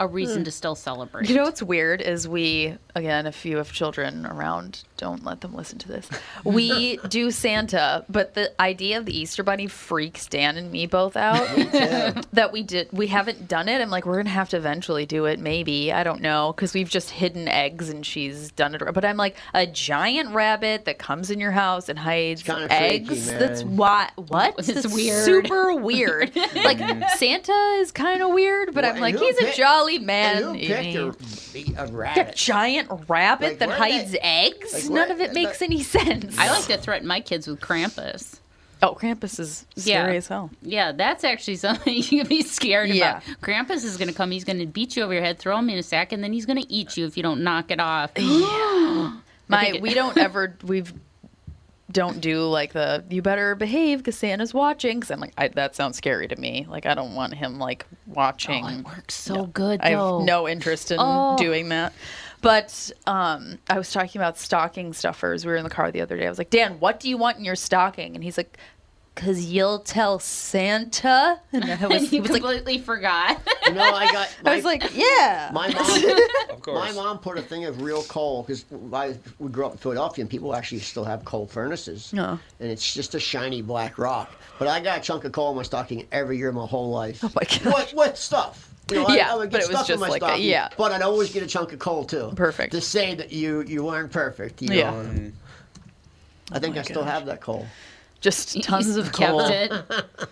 a 0.00 0.06
reason 0.06 0.38
hmm. 0.38 0.44
to 0.44 0.50
still 0.50 0.74
celebrate. 0.74 1.28
You 1.28 1.36
know 1.36 1.44
what's 1.44 1.62
weird 1.62 2.00
is 2.02 2.26
we 2.26 2.76
again, 2.94 3.26
if 3.26 3.44
you 3.44 3.56
have 3.58 3.72
children 3.72 4.26
around, 4.26 4.82
don't 4.96 5.24
let 5.24 5.40
them 5.40 5.54
listen 5.54 5.78
to 5.80 5.88
this. 5.88 6.08
We 6.44 6.96
do 7.08 7.30
Santa, 7.30 8.04
but 8.08 8.34
the 8.34 8.60
idea 8.60 8.98
of 8.98 9.06
the 9.06 9.16
Easter 9.16 9.42
Bunny 9.42 9.66
freaks 9.66 10.26
Dan 10.26 10.56
and 10.56 10.70
me 10.70 10.86
both 10.86 11.16
out. 11.16 11.46
that 12.32 12.50
we 12.52 12.62
did, 12.62 12.88
we 12.92 13.08
haven't 13.08 13.48
done 13.48 13.68
it. 13.68 13.80
I'm 13.80 13.90
like, 13.90 14.06
we're 14.06 14.16
gonna 14.16 14.30
have 14.30 14.48
to 14.50 14.56
eventually 14.56 15.06
do 15.06 15.26
it, 15.26 15.38
maybe. 15.38 15.92
I 15.92 16.02
don't 16.02 16.20
know, 16.20 16.52
because 16.54 16.74
we've 16.74 16.88
just 16.88 17.10
hidden 17.10 17.48
eggs 17.48 17.88
and 17.88 18.04
she's 18.04 18.50
done 18.52 18.74
it. 18.74 18.82
But 18.94 19.04
I'm 19.04 19.16
like, 19.16 19.36
a 19.52 19.66
giant 19.66 20.34
rabbit 20.34 20.84
that 20.86 20.98
comes 20.98 21.30
in 21.30 21.40
your 21.40 21.52
house 21.52 21.88
and 21.88 21.98
hides 21.98 22.42
kinda 22.42 22.68
freaky, 22.68 22.82
eggs. 22.82 23.26
That's 23.30 23.62
why. 23.62 24.10
What? 24.16 24.54
It's 24.58 24.68
That's 24.68 24.92
weird. 24.92 25.24
Super 25.24 25.74
weird. 25.74 26.34
like 26.54 26.78
Santa 27.16 27.78
is 27.78 27.92
kind 27.92 28.22
of 28.22 28.30
weird, 28.30 28.74
but 28.74 28.84
Well, 28.84 28.94
I'm 28.94 29.00
like, 29.00 29.16
he's 29.16 29.38
a 29.38 29.52
jolly 29.52 29.83
And 29.88 30.06
man. 30.06 30.42
who 30.42 30.54
you 30.54 30.68
picked 30.68 30.96
a, 31.76 31.82
a 31.82 32.28
A 32.28 32.32
giant 32.34 32.88
rabbit 33.08 33.48
Like, 33.50 33.58
that 33.60 33.70
hides 33.70 34.12
they- 34.12 34.18
eggs? 34.20 34.72
like, 34.72 34.90
None 34.90 35.10
of 35.10 35.20
it 35.20 35.28
that- 35.28 35.34
makes 35.34 35.62
any 35.62 35.82
sense. 35.82 36.36
I 36.38 36.50
like 36.50 36.64
to 36.66 36.78
threaten 36.78 37.06
my 37.06 37.20
kids 37.20 37.46
with 37.46 37.60
Krampus. 37.60 38.40
Oh, 38.82 38.94
Krampus 38.94 39.38
is 39.40 39.64
scary 39.76 40.12
Yeah. 40.12 40.18
as 40.18 40.26
hell. 40.28 40.50
Yeah, 40.60 40.92
that's 40.92 41.24
actually 41.24 41.56
something 41.66 41.94
you 41.96 42.02
can 42.02 42.26
be 42.26 42.42
scared 42.42 42.90
Yeah. 42.90 43.18
about. 43.18 43.40
Krampus 43.40 43.84
is 43.84 43.96
going 43.96 44.08
to 44.08 44.14
come. 44.14 44.30
He's 44.30 44.44
going 44.44 44.58
to 44.58 44.66
beat 44.66 44.96
you 44.96 45.02
over 45.04 45.12
your 45.14 45.22
head, 45.22 45.38
throw 45.38 45.56
him 45.58 45.70
in 45.70 45.78
a 45.78 45.82
sack, 45.82 46.12
and 46.12 46.22
then 46.22 46.32
he's 46.32 46.44
going 46.44 46.60
to 46.60 46.70
eat 46.72 46.96
you 46.96 47.06
if 47.06 47.16
you 47.16 47.22
don't 47.22 47.42
knock 47.42 47.70
it 47.70 47.80
off. 47.80 48.10
My 49.48 49.66
it- 49.66 49.82
we 49.82 49.94
don't 49.94 50.16
ever 50.18 50.56
we've 50.64 50.92
don't 51.94 52.20
do 52.20 52.42
like 52.44 52.74
the 52.74 53.02
you 53.08 53.22
better 53.22 53.54
behave 53.54 53.98
because 53.98 54.18
Santa's 54.18 54.52
watching 54.52 55.00
because 55.00 55.10
I'm 55.10 55.20
like 55.20 55.32
I, 55.38 55.48
that 55.48 55.74
sounds 55.74 55.96
scary 55.96 56.28
to 56.28 56.36
me. 56.36 56.66
Like 56.68 56.84
I 56.84 56.94
don't 56.94 57.14
want 57.14 57.32
him 57.32 57.58
like 57.58 57.86
watching. 58.06 58.62
Oh, 58.64 58.78
it 58.80 58.84
works 58.84 59.14
so 59.14 59.46
good, 59.46 59.80
I 59.80 59.92
though. 59.94 60.18
have 60.18 60.26
no 60.26 60.46
interest 60.46 60.90
in 60.90 60.98
Oh. 61.00 61.36
doing 61.38 61.70
that. 61.70 61.94
But 62.42 62.90
um, 63.06 63.58
I 63.70 63.78
was 63.78 63.90
talking 63.90 64.20
about 64.20 64.36
stocking 64.36 64.92
stuffers. 64.92 65.46
We 65.46 65.52
were 65.52 65.56
in 65.56 65.64
the 65.64 65.70
car 65.70 65.90
the 65.90 66.02
other 66.02 66.18
day. 66.18 66.26
I 66.26 66.28
was 66.28 66.36
like, 66.36 66.50
Dan, 66.50 66.78
what 66.78 67.00
do 67.00 67.08
you 67.08 67.16
want 67.16 67.38
in 67.38 67.44
your 67.46 67.56
stocking? 67.56 68.14
And 68.14 68.22
he's 68.22 68.36
like, 68.36 68.58
because 69.14 69.44
you'll 69.46 69.78
tell 69.78 70.18
Santa. 70.18 71.40
And 71.52 71.64
I 71.64 71.86
was, 71.86 72.10
he 72.10 72.16
you 72.16 72.22
was 72.22 72.30
like, 72.32 72.42
completely 72.42 72.78
forgot. 72.78 73.40
You 73.66 73.72
know, 73.74 73.82
I 73.82 74.10
got. 74.10 74.36
My, 74.42 74.50
I 74.52 74.56
was 74.56 74.64
like, 74.64 74.82
yeah. 74.94 75.50
my 75.54 75.68
mom. 75.72 76.20
Of 76.50 76.60
course. 76.62 76.78
My 76.78 76.92
mom 76.92 77.18
put 77.18 77.38
a 77.38 77.42
thing 77.42 77.64
of 77.64 77.80
real 77.82 78.02
coal 78.04 78.42
because 78.42 78.64
we 79.38 79.48
grew 79.50 79.66
up 79.66 79.72
in 79.72 79.78
Philadelphia 79.78 80.22
and 80.22 80.30
people 80.30 80.54
actually 80.54 80.80
still 80.80 81.04
have 81.04 81.24
coal 81.24 81.46
furnaces. 81.46 82.12
No. 82.12 82.38
And 82.60 82.70
it's 82.70 82.92
just 82.92 83.14
a 83.14 83.20
shiny 83.20 83.62
black 83.62 83.98
rock. 83.98 84.32
But 84.58 84.66
I 84.68 84.80
got 84.80 84.98
a 84.98 85.00
chunk 85.00 85.24
of 85.24 85.32
coal 85.32 85.50
in 85.50 85.56
my 85.56 85.62
stocking 85.62 86.06
every 86.10 86.36
year 86.38 86.48
of 86.48 86.54
my 86.56 86.66
whole 86.66 86.90
life. 86.90 87.20
Oh 87.22 87.30
my 87.34 87.42
God. 87.44 87.72
What, 87.72 87.90
what 87.92 88.18
stuff? 88.18 88.70
You 88.90 88.98
know, 88.98 89.06
I- 89.06 89.16
Yeah, 89.16 89.32
I, 89.32 89.36
would 89.36 89.50
but 89.50 89.60
get 89.60 89.70
it 89.70 89.72
was 89.72 89.80
in 89.82 89.86
just 89.86 90.00
my 90.00 90.08
like 90.08 90.22
a- 90.22 90.26
stocking, 90.26 90.44
yeah. 90.44 90.68
But 90.76 90.90
I'd 90.92 91.02
always 91.02 91.32
get 91.32 91.42
a 91.42 91.46
chunk 91.46 91.72
of 91.72 91.78
coal 91.78 92.04
too. 92.04 92.32
Perfect. 92.34 92.72
To 92.72 92.80
say 92.80 93.14
that 93.14 93.30
you 93.32 93.62
you 93.62 93.84
weren't 93.84 94.10
perfect. 94.12 94.60
You 94.60 94.74
Yeah. 94.74 94.90
know. 94.90 94.96
Mm. 95.08 95.32
I 96.52 96.58
think 96.58 96.76
oh 96.76 96.80
I 96.80 96.82
still 96.82 97.04
have 97.04 97.24
that 97.26 97.40
coal. 97.40 97.66
Just 98.24 98.62
tons 98.62 98.96
of 98.96 99.12
kept 99.12 99.18
coal. 99.32 99.40
it 99.42 99.70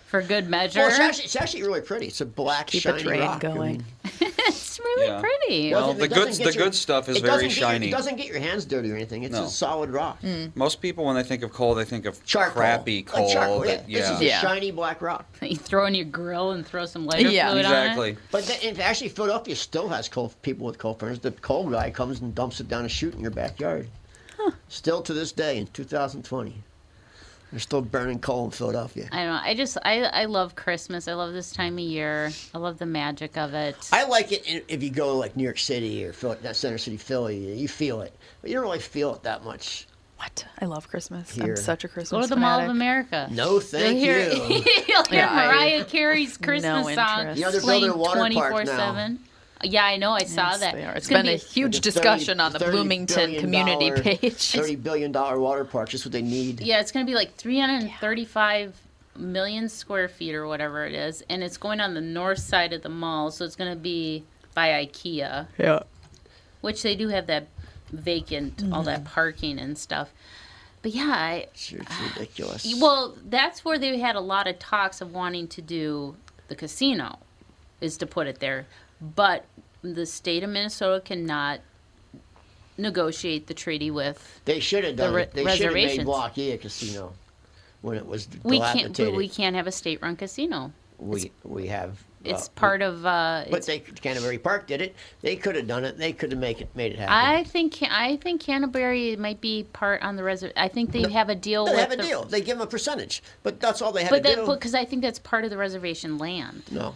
for 0.07 0.23
good 0.23 0.49
measure. 0.49 0.79
Well, 0.79 0.89
it's 0.89 0.97
actually, 0.97 1.25
it's 1.25 1.35
actually 1.35 1.61
really 1.61 1.81
pretty. 1.81 2.07
It's 2.07 2.21
a 2.21 2.25
black 2.25 2.65
Keep 2.65 2.85
a 2.85 2.89
shiny 2.89 3.03
train 3.03 3.19
rock. 3.21 3.39
Going. 3.39 3.71
mean, 3.77 3.85
it's 4.19 4.79
really 4.79 5.05
Yeah. 5.05 5.21
pretty. 5.21 5.71
Well, 5.71 5.93
doesn't- 5.93 5.99
the 6.01 6.07
good- 6.07 6.33
the 6.33 6.43
your- 6.45 6.63
good 6.65 6.73
stuff 6.73 7.07
is 7.07 7.19
very 7.19 7.29
doesn't 7.29 7.49
your- 7.49 7.69
shiny. 7.69 7.89
it 7.89 7.91
doesn't 7.91 8.15
get 8.15 8.25
your 8.25 8.39
hands 8.39 8.65
dirty 8.65 8.91
or 8.91 8.95
anything. 8.95 9.21
It's 9.25 9.33
No. 9.35 9.43
a 9.43 9.47
solid 9.47 9.91
rock. 9.91 10.19
Hmm. 10.21 10.45
Most 10.55 10.81
people, 10.81 11.05
when 11.05 11.15
they 11.15 11.21
think 11.21 11.43
of 11.43 11.53
coal, 11.53 11.75
they 11.75 11.85
think 11.85 12.05
of 12.07 12.25
Charcoal. 12.25 12.53
crappy 12.63 12.95
Like 12.97 13.05
coal. 13.05 13.31
charcoal, 13.31 13.59
that, 13.59 13.87
yeah. 13.87 13.99
This 13.99 14.21
yeah. 14.21 14.37
is 14.37 14.43
a 14.43 14.47
shiny 14.47 14.71
black 14.71 14.99
rock. 14.99 15.27
you 15.43 15.55
throw 15.55 15.85
in 15.85 15.93
your 15.93 16.05
grill 16.05 16.53
and 16.53 16.65
throw 16.65 16.87
some 16.87 17.05
lighter 17.05 17.29
Yeah. 17.29 17.51
fluid 17.51 17.65
on 17.67 17.71
it. 17.73 17.77
exactly. 17.77 18.17
But 18.31 18.45
the, 18.45 18.67
in, 18.69 18.81
actually, 18.81 19.09
Philadelphia 19.09 19.55
still 19.55 19.87
has 19.89 20.09
coal 20.09 20.33
people 20.41 20.65
with 20.65 20.79
coal 20.79 20.95
furnaces. 20.95 21.21
The 21.21 21.29
coal 21.31 21.69
guy 21.69 21.91
comes 21.91 22.21
and 22.21 22.33
dumps 22.33 22.59
it 22.59 22.67
down 22.67 22.85
a 22.85 22.89
chute 22.89 23.13
in 23.13 23.19
your 23.19 23.29
backyard. 23.29 23.87
Still 24.67 25.03
to 25.03 25.13
this 25.13 25.31
day, 25.31 25.57
in 25.59 25.67
2020, 25.67 26.55
they're 27.53 27.59
still 27.59 27.83
burning 27.83 28.17
coal 28.17 28.45
in 28.45 28.51
Philadelphia. 28.51 29.07
I 29.11 29.17
don't 29.25 29.27
know. 29.27 29.41
I 29.43 29.53
just 29.53 29.77
I 29.85 30.01
I 30.05 30.25
love 30.25 30.55
Christmas. 30.55 31.07
I 31.07 31.13
love 31.13 31.33
this 31.33 31.51
time 31.51 31.73
of 31.75 31.81
year. 31.81 32.31
I 32.51 32.57
love 32.57 32.79
the 32.79 32.87
magic 32.87 33.37
of 33.37 33.53
it. 33.53 33.75
I 33.93 34.05
like 34.05 34.31
it 34.31 34.65
if 34.67 34.81
you 34.81 34.89
go 34.89 35.15
like 35.19 35.37
New 35.37 35.43
York 35.43 35.59
City 35.59 36.03
or 36.03 36.13
Phil, 36.13 36.35
that 36.41 36.55
Center 36.55 36.79
City, 36.79 36.97
Philly. 36.97 37.53
You 37.55 37.67
feel 37.67 38.01
it, 38.01 38.11
but 38.41 38.49
you 38.49 38.55
don't 38.55 38.63
really 38.63 38.79
feel 38.79 39.13
it 39.13 39.21
that 39.21 39.43
much. 39.43 39.85
What? 40.17 40.47
I 40.59 40.65
love 40.65 40.87
Christmas. 40.87 41.29
Here. 41.29 41.51
I'm 41.51 41.55
such 41.57 41.83
a 41.83 41.87
Christmas 41.87 42.09
Go 42.09 42.21
to 42.21 42.27
the 42.27 42.37
Mall 42.41 42.61
of. 42.61 42.69
America. 42.69 43.27
No, 43.29 43.59
thank 43.59 43.99
you'll 43.99 44.03
hear, 44.03 44.29
you. 44.31 44.63
you'll 44.87 45.03
hear 45.03 45.19
Yeah, 45.19 45.29
I- 45.29 45.47
Mariah 45.47 45.85
Carey's 45.85 46.37
Christmas 46.37 46.95
song. 46.95 47.35
You 47.35 47.41
know, 47.43 47.51
they're 47.51 47.61
playing 47.61 47.81
building 47.83 47.89
a 47.91 47.97
water 47.97 48.19
park 48.19 48.31
now. 48.31 48.49
24 48.49 48.65
7. 48.65 49.19
Yeah, 49.63 49.85
I 49.85 49.97
know. 49.97 50.11
I 50.11 50.23
saw 50.23 50.57
that. 50.57 50.73
they 50.75 50.83
are. 50.83 50.91
It's 50.91 50.99
it's 50.99 51.07
gonna 51.09 51.23
been 51.23 51.33
a 51.33 51.37
huge 51.37 51.75
Like 51.75 51.85
a 51.85 51.91
30 51.91 51.91
discussion 51.91 52.39
on 52.39 52.51
the 52.53 52.59
Bloomington 52.59 53.35
community 53.39 53.89
dollar- 53.89 54.01
page. 54.01 54.51
Thirty 54.51 54.75
billion 54.75 55.11
dollar 55.11 55.39
water 55.39 55.65
park, 55.65 55.89
just 55.89 56.05
what 56.05 56.11
they 56.11 56.21
need. 56.21 56.61
Yeah, 56.61 56.79
it's 56.79 56.91
going 56.91 57.05
to 57.05 57.09
be 57.09 57.15
like 57.15 57.35
335 57.35 58.75
million 59.15 59.69
square 59.69 60.07
feet 60.07 60.35
or 60.35 60.47
whatever 60.47 60.85
it 60.85 60.93
is, 60.93 61.23
and 61.29 61.43
it's 61.43 61.57
going 61.57 61.79
on 61.79 61.93
the 61.93 62.01
north 62.01 62.39
side 62.39 62.73
of 62.73 62.81
the 62.81 62.89
mall, 62.89 63.31
so 63.31 63.45
it's 63.45 63.55
going 63.55 63.71
to 63.71 63.79
be 63.79 64.23
by 64.53 64.69
IKEA, 64.69 65.47
Yeah. 65.57 65.79
which 66.61 66.83
they 66.83 66.95
do 66.95 67.09
have 67.09 67.27
that 67.27 67.47
vacant, 67.91 68.63
all 68.71 68.83
that 68.83 68.99
mm-hmm. 69.03 69.13
parking 69.13 69.59
and 69.59 69.77
stuff. 69.77 70.11
But 70.81 70.91
yeah, 70.93 71.13
I, 71.15 71.33
It's, 71.53 71.71
it's 71.71 72.01
ridiculous. 72.15 72.75
well, 72.81 73.15
that's 73.25 73.63
where 73.63 73.77
they 73.77 73.97
had 73.99 74.15
a 74.15 74.21
lot 74.21 74.47
of 74.47 74.59
talks 74.59 74.99
of 75.01 75.13
wanting 75.13 75.47
to 75.49 75.61
do 75.61 76.15
the 76.47 76.55
casino, 76.55 77.19
is 77.81 77.97
to 77.97 78.05
put 78.05 78.27
it 78.27 78.39
there, 78.39 78.65
but 79.01 79.45
the 79.83 80.05
state 80.05 80.43
of 80.43 80.49
Minnesota 80.49 81.01
cannot 81.01 81.59
negotiate 82.77 83.45
the 83.47 83.53
treaty 83.53 83.91
with 83.91 84.41
They 84.45 84.59
should 84.59 84.83
have 84.83 84.97
The 84.97 85.03
done 85.03 85.13
re- 85.13 85.21
it. 85.23 85.33
They 85.33 85.41
should 85.41 85.65
have 85.65 85.73
made 85.73 85.83
reservations. 85.83 86.05
Block 86.05 86.37
E 86.37 86.51
a 86.51 86.57
casino 86.57 87.13
when 87.81 87.97
it 87.97 88.05
was 88.07 88.27
we 88.43 88.59
can't 88.59 88.97
but 88.97 89.13
we 89.13 89.27
can't 89.27 89.55
have 89.55 89.67
a 89.67 89.71
state 89.71 90.01
run 90.01 90.15
casino 90.15 90.71
we 90.97 91.31
we 91.43 91.67
have 91.67 92.03
it's 92.23 92.47
Uh, 92.47 92.51
part 92.55 92.81
of. 92.81 93.05
Uh, 93.05 93.43
But 93.49 93.57
it's, 93.57 93.67
they 93.67 93.79
Canterbury 93.79 94.37
Park 94.37 94.65
did 94.65 94.81
it. 94.81 94.95
They 95.21 95.35
could 95.35 95.57
have 95.57 95.67
done 95.67 95.83
it. 95.83 95.97
They 95.97 96.13
could 96.13 96.31
have 96.31 96.39
make 96.39 96.61
it 96.61 96.73
made 96.73 96.93
it 96.93 96.99
happen. 96.99 97.13
I 97.13 97.43
think 97.43 97.83
I 97.83 98.15
think 98.15 98.39
Canterbury 98.41 99.17
might 99.17 99.41
be 99.41 99.63
part 99.73 100.01
on 100.01 100.15
the 100.15 100.23
reservation. 100.23 100.57
I 100.57 100.69
think 100.69 100.93
they 100.93 101.09
have 101.11 101.27
a 101.27 101.35
deal. 101.35 101.65
they 101.65 101.75
have 101.75 101.91
a 101.91 101.97
the, 101.97 102.03
deal. 102.03 102.23
They 102.23 102.39
give 102.39 102.57
them 102.57 102.65
a 102.65 102.69
percentage, 102.69 103.21
but 103.43 103.59
that's 103.59 103.81
all 103.81 103.91
they 103.91 104.03
had 104.03 104.09
But 104.09 104.23
to 104.23 104.29
that 104.29 104.45
do. 104.45 104.53
because 104.53 104.73
I 104.73 104.85
think 104.85 105.01
that's 105.01 105.19
part 105.19 105.43
of 105.43 105.49
the 105.49 105.57
reservation 105.57 106.17
land. 106.17 106.63
no, 106.71 106.95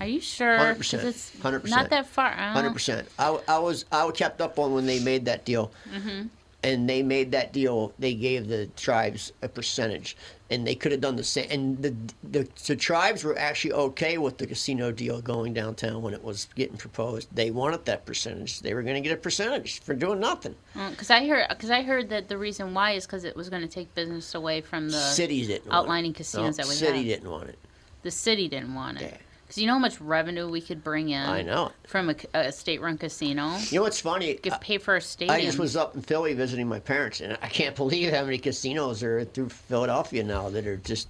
Are 0.00 0.06
you 0.06 0.20
sure? 0.20 0.56
100%, 0.58 1.04
It's 1.04 1.30
100%. 1.42 1.68
not 1.68 1.90
that 1.90 2.06
far. 2.06 2.30
Hundred 2.32 2.72
percent. 2.72 3.06
I, 3.18 3.38
I 3.46 3.58
was 3.58 3.84
I 3.92 4.10
kept 4.12 4.40
up 4.40 4.58
on 4.58 4.72
when 4.72 4.86
they 4.86 5.00
made 5.00 5.24
that 5.26 5.44
deal, 5.44 5.70
Mm-hmm. 5.94 6.28
and 6.62 6.88
they 6.88 7.02
made 7.02 7.30
that 7.32 7.52
deal. 7.52 7.92
They 7.98 8.14
gave 8.14 8.48
the 8.48 8.66
tribes 8.76 9.32
a 9.42 9.48
percentage, 9.48 10.16
and 10.50 10.66
they 10.66 10.74
could 10.74 10.92
have 10.92 11.02
done 11.02 11.16
the 11.16 11.24
same. 11.24 11.48
And 11.50 11.82
the, 11.82 11.94
the 12.22 12.48
the 12.66 12.76
tribes 12.76 13.24
were 13.24 13.38
actually 13.38 13.72
okay 13.74 14.16
with 14.16 14.38
the 14.38 14.46
casino 14.46 14.90
deal 14.90 15.20
going 15.20 15.52
downtown 15.52 16.00
when 16.00 16.14
it 16.14 16.24
was 16.24 16.48
getting 16.54 16.78
proposed. 16.78 17.28
They 17.34 17.50
wanted 17.50 17.84
that 17.84 18.06
percentage. 18.06 18.60
They 18.60 18.72
were 18.72 18.82
going 18.82 18.94
to 18.96 19.06
get 19.06 19.12
a 19.12 19.20
percentage 19.20 19.80
for 19.82 19.94
doing 19.94 20.18
nothing. 20.20 20.54
Because 20.90 21.10
I 21.10 21.26
heard, 21.26 21.46
because 21.50 21.70
I 21.70 21.82
heard 21.82 22.08
that 22.08 22.28
the 22.28 22.38
reason 22.38 22.72
why 22.72 22.92
is 22.92 23.04
because 23.04 23.24
it 23.24 23.36
was 23.36 23.50
going 23.50 23.62
to 23.62 23.68
take 23.68 23.94
business 23.94 24.34
away 24.34 24.62
from 24.62 24.88
the 24.88 24.96
Cities 24.98 25.48
didn't 25.48 25.66
want 25.66 25.76
outlining 25.76 26.12
it. 26.12 26.16
casinos 26.16 26.56
no, 26.56 26.64
that 26.64 26.68
we 26.70 26.74
city 26.74 26.96
have. 26.98 27.06
didn't 27.06 27.30
want 27.30 27.48
it. 27.50 27.58
The 28.02 28.10
city 28.10 28.48
didn't 28.48 28.74
want 28.74 28.98
it. 29.02 29.10
Yeah. 29.12 29.16
Because 29.50 29.62
you 29.62 29.66
know 29.66 29.72
how 29.72 29.78
much 29.80 30.00
revenue 30.00 30.48
we 30.48 30.60
could 30.60 30.84
bring 30.84 31.08
in. 31.08 31.20
I 31.28 31.42
know. 31.42 31.72
From 31.88 32.08
a, 32.10 32.14
a 32.34 32.52
state-run 32.52 32.98
casino. 32.98 33.56
You 33.70 33.78
know 33.78 33.82
what's 33.82 33.98
funny? 34.00 34.34
Could 34.34 34.52
I- 34.52 34.58
pay 34.58 34.78
for 34.78 34.94
a 34.94 35.00
stadium. 35.00 35.34
I 35.36 35.40
just 35.42 35.58
was 35.58 35.74
up 35.74 35.96
in 35.96 36.02
Philly 36.02 36.34
visiting 36.34 36.68
my 36.68 36.78
parents, 36.78 37.20
and 37.20 37.36
I 37.42 37.48
can't 37.48 37.74
believe 37.82 38.12
how 38.12 38.22
many 38.24 38.38
casinos 38.38 39.02
are 39.02 39.24
through 39.24 39.48
Philadelphia 39.48 40.22
now 40.22 40.50
that 40.50 40.68
are 40.68 40.76
just 40.76 41.08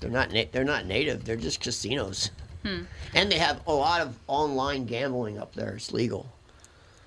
they're 0.00 0.08
not 0.08 0.32
na- 0.32 0.44
they're 0.52 0.64
not 0.64 0.86
native. 0.86 1.26
They're 1.26 1.36
just 1.36 1.60
casinos, 1.60 2.30
Hmm. 2.64 2.84
and 3.14 3.30
they 3.30 3.36
have 3.36 3.60
a 3.66 3.74
lot 3.74 4.00
of 4.00 4.18
online 4.26 4.86
gambling 4.86 5.38
up 5.38 5.54
there. 5.54 5.74
It's 5.74 5.92
legal. 5.92 6.26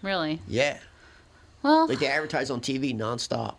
Really? 0.03 0.39
Yeah, 0.47 0.77
Well, 1.63 1.87
like 1.87 1.97
they 1.97 2.05
advertise 2.09 2.51
on 2.51 2.61
TV 2.61 2.95
nonstop. 2.95 3.55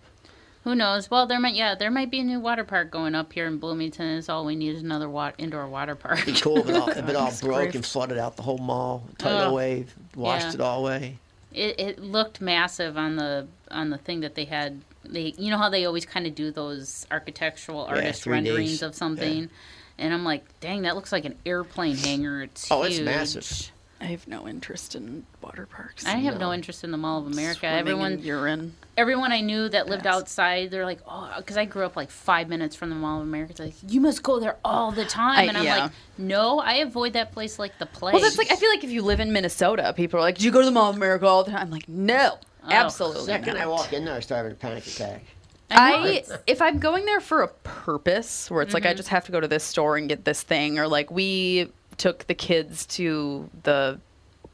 Who 0.68 0.74
knows? 0.74 1.10
Well, 1.10 1.26
there 1.26 1.40
might, 1.40 1.54
yeah, 1.54 1.74
there 1.74 1.90
might 1.90 2.10
be 2.10 2.20
a 2.20 2.24
new 2.24 2.40
water 2.40 2.62
park 2.62 2.90
going 2.90 3.14
up 3.14 3.32
here 3.32 3.46
in 3.46 3.56
Bloomington. 3.56 4.06
Is 4.06 4.28
all 4.28 4.44
we 4.44 4.54
need 4.54 4.74
is 4.76 4.82
another 4.82 5.08
wa- 5.08 5.32
indoor 5.38 5.66
water 5.66 5.94
park. 5.94 6.20
It'd 6.20 6.34
Be 6.34 6.40
cool 6.40 6.58
if 6.58 6.68
it 6.68 6.76
all, 6.76 6.88
if 6.90 7.08
it 7.08 7.16
all 7.16 7.32
broke 7.40 7.74
and 7.74 7.84
flooded 7.84 8.18
out 8.18 8.36
the 8.36 8.42
whole 8.42 8.58
mall, 8.58 9.04
tidal 9.16 9.48
Ugh. 9.48 9.54
wave, 9.54 9.94
washed 10.14 10.48
Yeah. 10.48 10.52
it 10.52 10.60
all 10.60 10.80
away. 10.86 11.16
It, 11.54 11.80
it 11.80 11.98
looked 11.98 12.42
massive 12.42 12.98
on 12.98 13.16
the 13.16 13.46
on 13.70 13.88
the 13.88 13.96
thing 13.96 14.20
that 14.20 14.34
they 14.34 14.44
had. 14.44 14.82
They, 15.04 15.32
you 15.38 15.50
know 15.50 15.56
how 15.56 15.70
they 15.70 15.86
always 15.86 16.04
kind 16.04 16.26
of 16.26 16.34
do 16.34 16.50
those 16.50 17.06
architectural 17.10 17.86
artist 17.86 18.24
3Ds. 18.24 18.30
renderings 18.30 18.82
of 18.82 18.92
Yeah. 18.92 18.96
something, 18.98 19.48
and 19.96 20.12
I'm 20.12 20.24
like, 20.24 20.44
dang, 20.60 20.82
that 20.82 20.94
looks 20.96 21.12
like 21.12 21.24
an 21.24 21.34
airplane 21.46 21.96
hangar. 21.96 22.42
It's 22.42 22.70
Oh, 22.70 22.82
it's 22.82 23.00
massive. 23.00 23.70
I 24.00 24.04
have 24.06 24.28
no 24.28 24.46
interest 24.46 24.94
in 24.94 25.26
water 25.42 25.66
parks. 25.66 26.06
I 26.06 26.10
have 26.18 26.34
no. 26.34 26.46
No. 26.48 26.52
interest 26.52 26.84
in 26.84 26.92
the 26.92 26.96
Mall 26.96 27.18
of 27.18 27.26
America. 27.32 27.58
Swimming 27.60 27.74
in 27.74 27.80
Everyone, 27.80 28.18
urine. 28.20 28.76
everyone 28.96 29.32
I 29.32 29.40
knew 29.40 29.68
that 29.70 29.88
lived 29.88 30.04
Yes. 30.04 30.14
outside, 30.14 30.70
they're 30.70 30.84
like, 30.84 31.00
oh, 31.08 31.32
because 31.38 31.56
I 31.56 31.64
grew 31.64 31.84
up 31.84 31.96
like 31.96 32.10
five 32.10 32.48
minutes 32.48 32.76
from 32.76 32.90
the 32.90 32.94
Mall 32.94 33.20
of 33.20 33.26
America. 33.26 33.50
It's 33.50 33.60
like 33.60 33.74
you 33.92 34.00
must 34.00 34.22
go 34.22 34.38
there 34.38 34.56
all 34.64 34.92
the 34.92 35.04
time, 35.04 35.38
I- 35.40 35.42
and 35.44 35.56
I'm 35.58 35.64
yeah. 35.64 35.76
like, 35.84 35.92
no, 36.16 36.60
I 36.60 36.74
avoid 36.74 37.14
that 37.14 37.32
place 37.32 37.58
like 37.58 37.76
the 37.78 37.86
plague. 37.86 38.14
Well, 38.14 38.22
that's 38.22 38.38
like 38.38 38.52
I 38.52 38.56
feel 38.56 38.70
like 38.70 38.84
if 38.84 38.90
you 38.90 39.02
live 39.02 39.18
in 39.18 39.32
Minnesota, 39.32 39.92
people 39.96 40.18
are 40.18 40.22
like, 40.22 40.38
"Do 40.38 40.44
you 40.44 40.52
go 40.52 40.60
to 40.60 40.64
the 40.64 40.70
Mall 40.70 40.90
of 40.90 40.96
America 40.96 41.26
all 41.26 41.42
the 41.42 41.50
time?" 41.50 41.62
I'm 41.62 41.70
like, 41.70 41.88
"No, 41.88 42.38
Oh, 42.64 42.68
absolutely 42.70 43.26
Second 43.26 43.54
not." 43.54 43.62
I 43.62 43.66
walk 43.66 43.92
in 43.92 44.04
there, 44.04 44.14
I 44.14 44.20
start 44.20 44.38
having 44.38 44.52
a 44.52 44.54
panic 44.54 44.86
attack. 44.86 45.24
I, 45.70 46.22
I 46.30 46.38
if 46.46 46.62
I'm 46.62 46.78
going 46.78 47.04
there 47.04 47.20
for 47.20 47.42
a 47.42 47.48
purpose 47.48 48.50
where 48.50 48.62
it's 48.62 48.72
like 48.74 48.84
I 48.86 48.90
Mm-hmm. 48.90 48.96
just 48.96 49.08
have 49.10 49.24
to 49.26 49.32
go 49.32 49.40
to 49.40 49.48
this 49.48 49.64
store 49.64 49.96
and 49.96 50.08
get 50.08 50.24
this 50.24 50.42
thing, 50.42 50.78
or 50.78 50.86
like 50.88 51.10
we 51.10 51.70
took 51.98 52.26
the 52.26 52.34
kids 52.34 52.86
to 52.86 53.50
the 53.64 54.00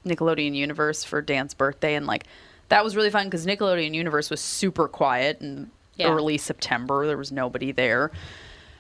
Nickelodeon 0.05 0.55
Universe 0.55 1.05
for 1.05 1.23
Dan's 1.23 1.55
birthday, 1.55 1.95
and 1.95 2.07
like 2.07 2.25
that 2.69 2.83
was 2.83 2.97
really 2.97 3.11
fun 3.11 3.27
because 3.27 3.47
Nickelodeon 3.47 3.95
Universe 3.95 4.31
was 4.31 4.41
super 4.41 4.89
quiet 4.89 5.41
in 5.41 5.71
Yeah. 5.97 6.09
early 6.11 6.39
September. 6.39 7.07
There 7.07 7.17
was 7.17 7.31
nobody 7.31 7.71
there, 7.73 8.11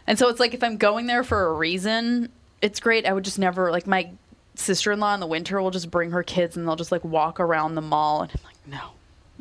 and 0.06 0.18
so 0.18 0.28
it's 0.28 0.40
like 0.40 0.52
if 0.54 0.62
I'm 0.64 0.76
going 0.76 1.06
there 1.06 1.22
for 1.24 1.46
a 1.46 1.52
reason, 1.52 2.30
it's 2.60 2.80
great. 2.80 3.06
I 3.06 3.12
would 3.12 3.24
just 3.24 3.38
never 3.38 3.70
like 3.70 3.86
my 3.86 4.10
sister-in-law 4.56 5.14
in 5.14 5.20
the 5.20 5.26
winter 5.26 5.60
will 5.60 5.70
just 5.70 5.90
bring 5.90 6.10
her 6.12 6.22
kids 6.22 6.56
and 6.56 6.66
they'll 6.66 6.76
just 6.76 6.92
like 6.92 7.04
walk 7.04 7.40
around 7.40 7.74
the 7.74 7.80
mall, 7.82 8.22
and 8.22 8.30
I'm 8.32 8.40
like, 8.44 8.56
no. 8.66 8.90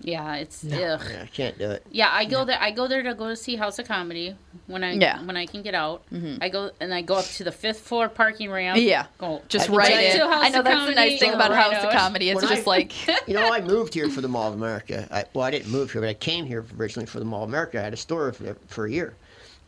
Yeah, 0.03 0.35
it's 0.35 0.63
ugh. 0.65 0.71
Yeah, 0.71 1.21
I 1.23 1.27
can't 1.27 1.57
do 1.57 1.71
it. 1.71 1.85
Yeah, 1.89 2.09
I 2.11 2.25
go 2.25 2.43
there. 2.45 2.57
I 2.59 2.71
go 2.71 2.87
there 2.87 3.01
to 3.03 3.13
go 3.13 3.29
to 3.29 3.35
see 3.35 3.55
House 3.55 3.79
of 3.79 3.87
Comedy 3.87 4.35
when 4.67 4.83
I 4.83 4.93
Yeah. 4.93 5.15
Mm-hmm. 5.17 5.27
when 5.27 5.37
I 5.37 5.45
can 5.45 5.61
get 5.61 5.73
out. 5.73 6.03
I 6.41 6.49
go 6.49 6.71
and 6.79 6.93
I 6.93 7.01
go 7.01 7.15
up 7.15 7.25
to 7.25 7.43
the 7.43 7.51
fifth 7.51 7.79
floor 7.81 8.09
parking 8.09 8.51
ramp. 8.51 8.79
Yeah. 8.79 9.05
go 9.17 9.41
Just 9.47 9.65
I 9.65 9.67
can 9.67 9.75
right 9.77 9.91
in. 10.13 10.17
To 10.19 10.27
House 10.27 10.43
I 10.45 10.49
know 10.49 10.59
of 10.59 10.65
that's 10.65 10.85
the 10.87 10.95
nice 10.95 11.19
thing 11.19 11.33
about 11.33 11.51
right 11.51 11.63
House 11.73 11.83
of 11.83 11.89
out. 11.89 11.93
Comedy. 11.93 12.29
It's 12.29 12.41
When 12.41 12.49
just 12.49 12.67
I- 12.67 12.69
like 12.69 12.93
You 13.27 13.33
know, 13.35 13.51
I 13.51 13.61
moved 13.61 13.93
here 13.93 14.09
for 14.09 14.21
the 14.21 14.27
Mall 14.27 14.49
of 14.49 14.53
America. 14.55 15.07
I, 15.11 15.25
well, 15.33 15.45
I 15.45 15.51
didn't 15.51 15.71
move 15.71 15.91
here, 15.91 16.01
but 16.01 16.09
I 16.09 16.13
came 16.13 16.45
here 16.45 16.65
originally 16.77 17.05
for 17.05 17.19
the 17.19 17.25
Mall 17.25 17.43
of 17.43 17.49
America. 17.49 17.79
I 17.79 17.83
had 17.83 17.93
a 17.93 17.97
store 17.97 18.33
for, 18.33 18.55
for 18.67 18.85
a 18.85 18.91
year, 18.91 19.15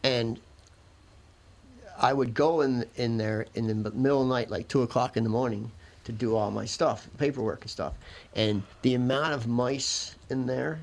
and 0.04 0.40
I 1.98 2.12
would 2.14 2.34
go 2.34 2.62
in 2.62 2.86
in 2.98 3.18
there 3.18 3.46
in 3.56 3.68
the 3.68 3.92
middle 3.92 4.22
of 4.22 4.28
the 4.28 4.34
night, 4.34 4.50
like 4.50 4.68
two 4.68 4.82
o'clock 4.82 5.16
in 5.16 5.24
the 5.24 5.30
morning, 5.30 5.72
to 6.06 6.12
do 6.12 6.36
all 6.36 6.52
my 6.52 6.66
stuff, 6.66 7.08
paperwork 7.18 7.62
and 7.62 7.70
stuff. 7.70 7.94
And 8.36 8.64
the 8.82 8.96
amount 8.96 9.34
of 9.34 9.48
mice 9.48 10.16
in 10.30 10.46
there, 10.46 10.80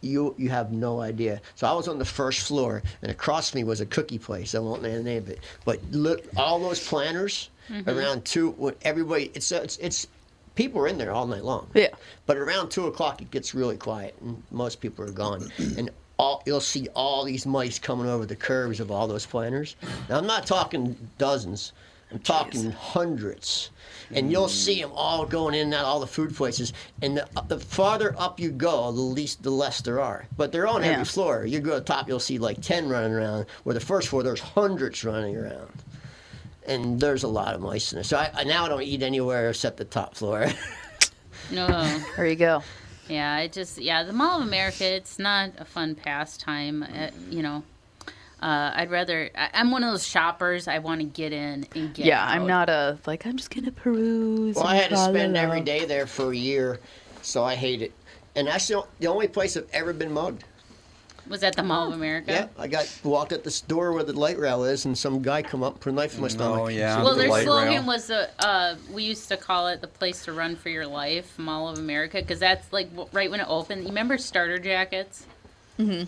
you 0.00 0.34
you 0.36 0.50
have 0.50 0.72
no 0.72 1.00
idea. 1.00 1.40
So 1.54 1.66
I 1.66 1.72
was 1.72 1.88
on 1.88 1.98
the 1.98 2.04
first 2.04 2.46
floor, 2.46 2.82
and 3.02 3.10
across 3.10 3.54
me 3.54 3.64
was 3.64 3.80
a 3.80 3.86
cookie 3.86 4.18
place. 4.18 4.54
I 4.54 4.58
won't 4.58 4.82
name 4.82 4.96
the 4.96 5.02
name 5.02 5.22
of 5.22 5.30
it, 5.30 5.40
but 5.64 5.80
look, 5.92 6.24
all 6.36 6.58
those 6.58 6.86
planners 6.86 7.48
mm-hmm. 7.70 7.88
around 7.88 8.24
two. 8.24 8.50
When 8.50 8.74
everybody, 8.82 9.30
it's 9.34 9.50
uh, 9.52 9.60
it's 9.62 9.76
it's 9.78 10.06
people 10.54 10.80
are 10.80 10.88
in 10.88 10.98
there 10.98 11.12
all 11.12 11.26
night 11.26 11.44
long. 11.44 11.68
Yeah. 11.74 11.88
But 12.26 12.36
around 12.36 12.70
two 12.70 12.86
o'clock, 12.86 13.22
it 13.22 13.30
gets 13.30 13.54
really 13.54 13.76
quiet, 13.76 14.14
and 14.20 14.42
most 14.50 14.80
people 14.80 15.04
are 15.04 15.10
gone. 15.10 15.50
and 15.78 15.90
all, 16.18 16.42
you'll 16.46 16.60
see 16.60 16.88
all 16.94 17.24
these 17.24 17.46
mice 17.46 17.78
coming 17.78 18.06
over 18.06 18.26
the 18.26 18.36
curves 18.36 18.80
of 18.80 18.90
all 18.90 19.06
those 19.06 19.26
planters. 19.26 19.76
Now, 20.08 20.18
I'm 20.18 20.26
not 20.26 20.46
talking 20.46 20.96
dozens. 21.18 21.72
I'm 22.10 22.20
talking 22.20 22.70
hundreds. 22.70 23.70
And 24.12 24.30
you'll 24.30 24.48
see 24.48 24.80
them 24.80 24.90
all 24.94 25.24
going 25.26 25.54
in 25.54 25.62
and 25.68 25.74
out 25.74 25.84
all 25.84 26.00
the 26.00 26.06
food 26.06 26.34
places. 26.34 26.72
And 27.02 27.16
the, 27.16 27.28
the 27.48 27.58
farther 27.60 28.14
up 28.18 28.38
you 28.40 28.50
go, 28.50 28.92
the 28.92 29.00
least, 29.00 29.42
the 29.42 29.50
less 29.50 29.80
there 29.80 30.00
are. 30.00 30.26
But 30.36 30.52
they're 30.52 30.66
on 30.66 30.82
Yeah. 30.82 30.90
every 30.92 31.04
floor. 31.04 31.44
You 31.46 31.60
go 31.60 31.70
to 31.74 31.80
the 31.80 31.84
top, 31.84 32.08
you'll 32.08 32.20
see 32.20 32.38
like 32.38 32.60
ten 32.60 32.88
running 32.88 33.12
around. 33.12 33.46
Where 33.64 33.74
the 33.74 33.80
first 33.80 34.08
floor, 34.08 34.22
there's 34.22 34.40
hundreds 34.40 35.02
running 35.04 35.36
around. 35.36 35.70
And 36.66 36.98
there's 37.00 37.22
a 37.24 37.28
lot 37.28 37.54
of 37.54 37.60
mice 37.60 37.92
in 37.92 37.96
there. 37.96 38.04
So 38.04 38.16
I, 38.16 38.30
I 38.34 38.44
now 38.44 38.68
don't 38.68 38.82
eat 38.82 39.02
anywhere 39.02 39.50
except 39.50 39.76
the 39.76 39.84
top 39.84 40.14
floor. 40.14 40.46
No. 41.50 41.66
there 42.16 42.26
you 42.26 42.36
go. 42.36 42.62
Yeah, 43.06 43.38
it 43.40 43.52
just 43.52 43.76
yeah, 43.76 44.02
the 44.02 44.14
Mall 44.14 44.40
of 44.40 44.46
America. 44.46 44.84
It's 44.86 45.18
not 45.18 45.50
a 45.58 45.64
fun 45.66 45.94
pastime. 45.94 46.82
Uh, 46.82 47.08
you 47.28 47.42
know, 47.42 47.62
uh, 48.44 48.72
I'd 48.74 48.90
rather. 48.90 49.30
I, 49.34 49.48
I'm 49.54 49.70
one 49.70 49.82
of 49.82 49.90
those 49.90 50.06
shoppers. 50.06 50.68
I 50.68 50.78
want 50.78 51.00
to 51.00 51.06
get 51.06 51.32
in 51.32 51.66
and 51.74 51.94
get. 51.94 52.04
Yeah, 52.04 52.22
I'm 52.22 52.46
not 52.46 52.68
a 52.68 52.98
like 53.06 53.24
I'm 53.24 53.38
just 53.38 53.48
gonna 53.50 53.72
peruse. 53.72 54.56
Well, 54.56 54.66
I 54.66 54.76
had 54.76 54.90
to 54.90 54.98
spend 54.98 55.34
every 55.34 55.62
day 55.62 55.86
there 55.86 56.06
for 56.06 56.30
a 56.30 56.36
year, 56.36 56.78
so 57.22 57.42
I 57.42 57.54
hate 57.54 57.80
it. 57.80 57.92
And 58.36 58.46
that's 58.46 58.68
the, 58.68 58.84
the 58.98 59.06
only 59.06 59.28
place 59.28 59.56
I've 59.56 59.68
ever 59.72 59.94
been 59.94 60.12
mugged. 60.12 60.44
Was 61.26 61.42
at 61.42 61.56
the 61.56 61.62
Mall 61.62 61.88
of 61.88 61.94
America. 61.94 62.32
Yeah, 62.32 62.62
I 62.62 62.66
got 62.66 63.00
walked 63.02 63.32
at 63.32 63.44
the 63.44 63.50
store 63.50 63.94
where 63.94 64.02
the 64.02 64.12
light 64.12 64.38
rail 64.38 64.64
is, 64.64 64.84
and 64.84 64.98
some 64.98 65.22
guy 65.22 65.40
come 65.40 65.62
up, 65.62 65.80
put 65.80 65.92
a 65.92 65.96
knife 65.96 66.16
in 66.16 66.20
my 66.20 66.28
stomach. 66.28 66.60
Oh, 66.60 66.68
yeah. 66.68 67.02
Well, 67.02 67.14
the 67.14 67.22
their 67.22 67.30
light 67.30 67.44
slogan 67.44 67.68
rail. 67.68 67.86
was 67.86 68.08
the 68.08 68.28
uh, 68.40 68.76
we 68.92 69.04
used 69.04 69.28
to 69.28 69.38
call 69.38 69.68
it 69.68 69.80
the 69.80 69.88
place 69.88 70.22
to 70.26 70.32
run 70.32 70.54
for 70.54 70.68
your 70.68 70.86
life, 70.86 71.38
Mall 71.38 71.70
of 71.70 71.78
America, 71.78 72.20
because 72.20 72.40
that's 72.40 72.70
like 72.74 72.90
right 73.12 73.30
when 73.30 73.40
it 73.40 73.46
opened. 73.48 73.84
You 73.84 73.88
remember 73.88 74.18
starter 74.18 74.58
jackets? 74.58 75.26
Mm-hmm. 75.78 76.04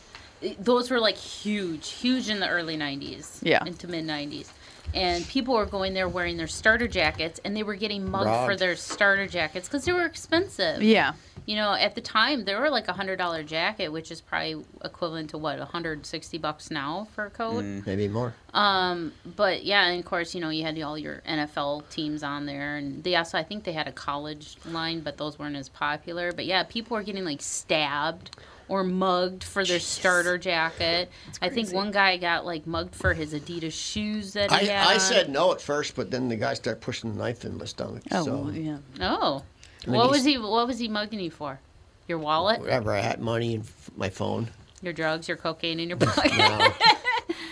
Those 0.55 0.91
were 0.91 1.01
like 1.01 1.17
huge, 1.17 1.91
huge 1.91 2.29
in 2.29 2.41
the 2.41 2.49
early 2.49 2.77
'90s. 2.77 3.39
Yeah. 3.43 3.65
into 3.65 3.89
mid 3.89 4.05
'90s, 4.07 4.49
and 4.95 5.27
people 5.29 5.55
were 5.55 5.67
going 5.67 5.95
there 5.95 6.09
wearing 6.09 6.37
their 6.37 6.47
starter 6.47 6.89
jackets, 6.89 7.41
and 7.45 7.57
they 7.57 7.63
were 7.63 7.75
getting 7.75 8.11
mugged 8.11 8.47
for 8.47 8.57
their 8.57 8.77
starter 8.77 9.27
jackets 9.27 9.69
because 9.69 9.85
they 9.85 9.93
were 9.93 10.05
expensive. 10.05 10.83
Yeah, 10.83 11.13
You 11.45 11.57
know, 11.57 11.73
at 11.75 11.95
the 11.95 12.01
time 12.01 12.45
they 12.45 12.55
were 12.55 12.71
like 12.71 12.89
a 12.89 12.93
hundred 12.93 13.17
dollar 13.17 13.43
jacket, 13.43 13.89
which 13.89 14.11
is 14.11 14.21
probably 14.21 14.65
equivalent 14.85 15.31
to 15.31 15.39
what 15.39 15.59
hundred 15.61 16.07
sixty 16.07 16.39
bucks 16.39 16.71
now 16.71 17.09
for 17.15 17.27
a 17.27 17.31
coat. 17.31 17.65
Maybe 17.65 18.09
more. 18.09 18.35
Um, 18.55 19.13
but 19.37 19.65
yeah, 19.65 19.87
and 19.87 19.99
of 19.99 20.07
course, 20.07 20.35
you 20.35 20.41
know, 20.41 20.51
you 20.51 20.63
had 20.65 20.81
all 20.81 20.97
your 20.97 21.23
NFL 21.29 21.89
teams 21.91 22.23
on 22.23 22.47
there, 22.47 22.77
and 22.77 23.05
they 23.05 23.17
also, 23.17 23.37
I 23.39 23.43
think, 23.43 23.65
they 23.65 23.73
had 23.73 23.87
a 23.89 23.93
college 23.93 24.57
line, 24.65 25.01
but 25.01 25.19
those 25.19 25.39
weren't 25.39 25.57
as 25.57 25.69
popular. 25.69 26.33
But 26.33 26.47
yeah, 26.47 26.63
people 26.63 26.97
were 26.97 27.03
getting 27.03 27.25
like 27.25 27.43
stabbed 27.43 28.31
or 28.69 28.83
mugged 28.85 29.45
for 29.45 29.65
their 29.65 29.79
starter 29.81 30.39
jacket. 30.39 31.11
I 31.41 31.49
think 31.49 31.73
one 31.73 31.91
guy 31.91 32.17
got 32.17 32.45
like 32.45 32.67
mugged 32.67 32.95
for 32.95 33.15
his 33.15 33.33
Adidas 33.35 33.73
shoes 33.73 34.33
that 34.35 34.51
he 34.51 34.69
I, 34.71 34.73
had. 34.73 34.87
I 34.89 34.99
said 34.99 35.29
no 35.31 35.53
at 35.53 35.61
first, 35.61 35.95
but 35.95 36.11
then 36.11 36.29
the 36.29 36.37
guy 36.37 36.55
started 36.55 36.81
pushing 36.81 37.13
the 37.13 37.19
knife 37.19 37.45
in 37.45 37.59
my 37.59 37.65
stomach. 37.65 38.03
Oh 38.11 38.25
so 38.25 38.51
yeah. 38.51 38.79
"Oh, 39.01 39.43
mean, 39.87 39.97
what 39.97 40.11
was 40.11 40.25
he? 40.25 40.39
What 40.39 40.67
was 40.67 40.79
he 40.79 40.89
mugging 40.89 41.21
you 41.21 41.31
for? 41.31 41.61
Your 42.09 42.19
wallet, 42.19 42.61
whatever 42.61 42.93
I 42.93 43.01
had, 43.01 43.21
money 43.21 43.57
and 43.57 43.69
my 43.97 44.09
phone. 44.11 44.49
your 44.83 44.93
drugs, 44.93 45.29
your 45.29 45.37
cocaine 45.37 45.81
in 45.81 45.89
your 45.89 45.99
pocket." 45.99 46.33
No. 46.37 46.73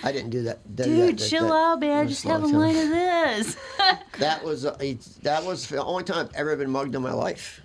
I 0.05 0.13
didn't 0.13 0.31
do 0.31 0.43
that. 0.43 0.59
that- 0.77 0.85
Dude, 0.85 1.19
that- 1.19 1.29
chill 1.29 1.49
that- 1.49 1.55
out, 1.55 1.81
man. 1.81 2.09
Just 2.09 2.25
have 2.25 2.43
a 2.43 2.47
long 2.47 2.55
line 2.61 2.77
of 2.77 2.89
this. 2.91 3.57
That 4.19 4.45
was 4.45 4.65
uh, 4.65 4.77
that 5.23 5.45
was 5.45 5.67
the 5.67 5.83
only 5.83 6.05
time 6.05 6.27
I've 6.27 6.35
ever 6.35 6.55
been 6.57 6.71
mugged 6.71 6.95
in 6.95 7.03
my 7.03 7.13
life. 7.13 7.61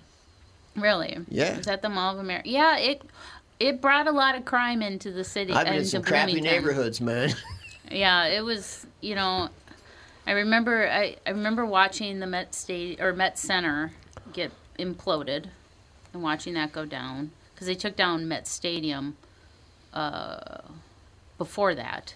really? 0.76 1.18
Yeah. 1.28 1.58
Is 1.60 1.66
that 1.68 1.82
the 1.84 1.90
Mall 1.90 2.14
of 2.14 2.20
America? 2.20 2.50
Yeah, 2.50 2.78
it 2.78 3.04
it 3.60 3.82
brought 3.82 4.08
a 4.08 4.12
lot 4.12 4.36
of 4.36 4.46
crime 4.46 4.82
into 4.82 5.12
the 5.12 5.24
city. 5.24 5.54
I've 5.54 5.66
been 5.66 5.76
in 5.76 5.86
some 5.86 6.02
crappy 6.02 6.34
Bloomington. 6.34 6.52
neighborhoods, 6.54 7.02
man. 7.02 7.34
Yeah, 7.92 8.26
it 8.28 8.42
was. 8.42 8.86
You 9.02 9.16
know, 9.16 9.50
I 10.28 10.32
remember. 10.34 10.88
I, 10.88 11.16
I 11.26 11.32
remember 11.32 11.66
watching 11.66 12.20
the 12.20 12.28
Met 12.28 12.54
State 12.54 13.02
or 13.02 13.14
Met 13.14 13.40
Center 13.40 13.94
get 14.32 14.52
imploded, 14.78 15.46
and 16.14 16.22
watching 16.22 16.54
that 16.54 16.72
go 16.72 16.86
down 16.86 17.32
because 17.54 17.66
they 17.66 17.74
took 17.74 17.96
down 17.96 18.28
Met 18.28 18.48
Stadium. 18.48 19.18
Uh, 19.92 20.60
before 21.40 21.74
that, 21.74 22.14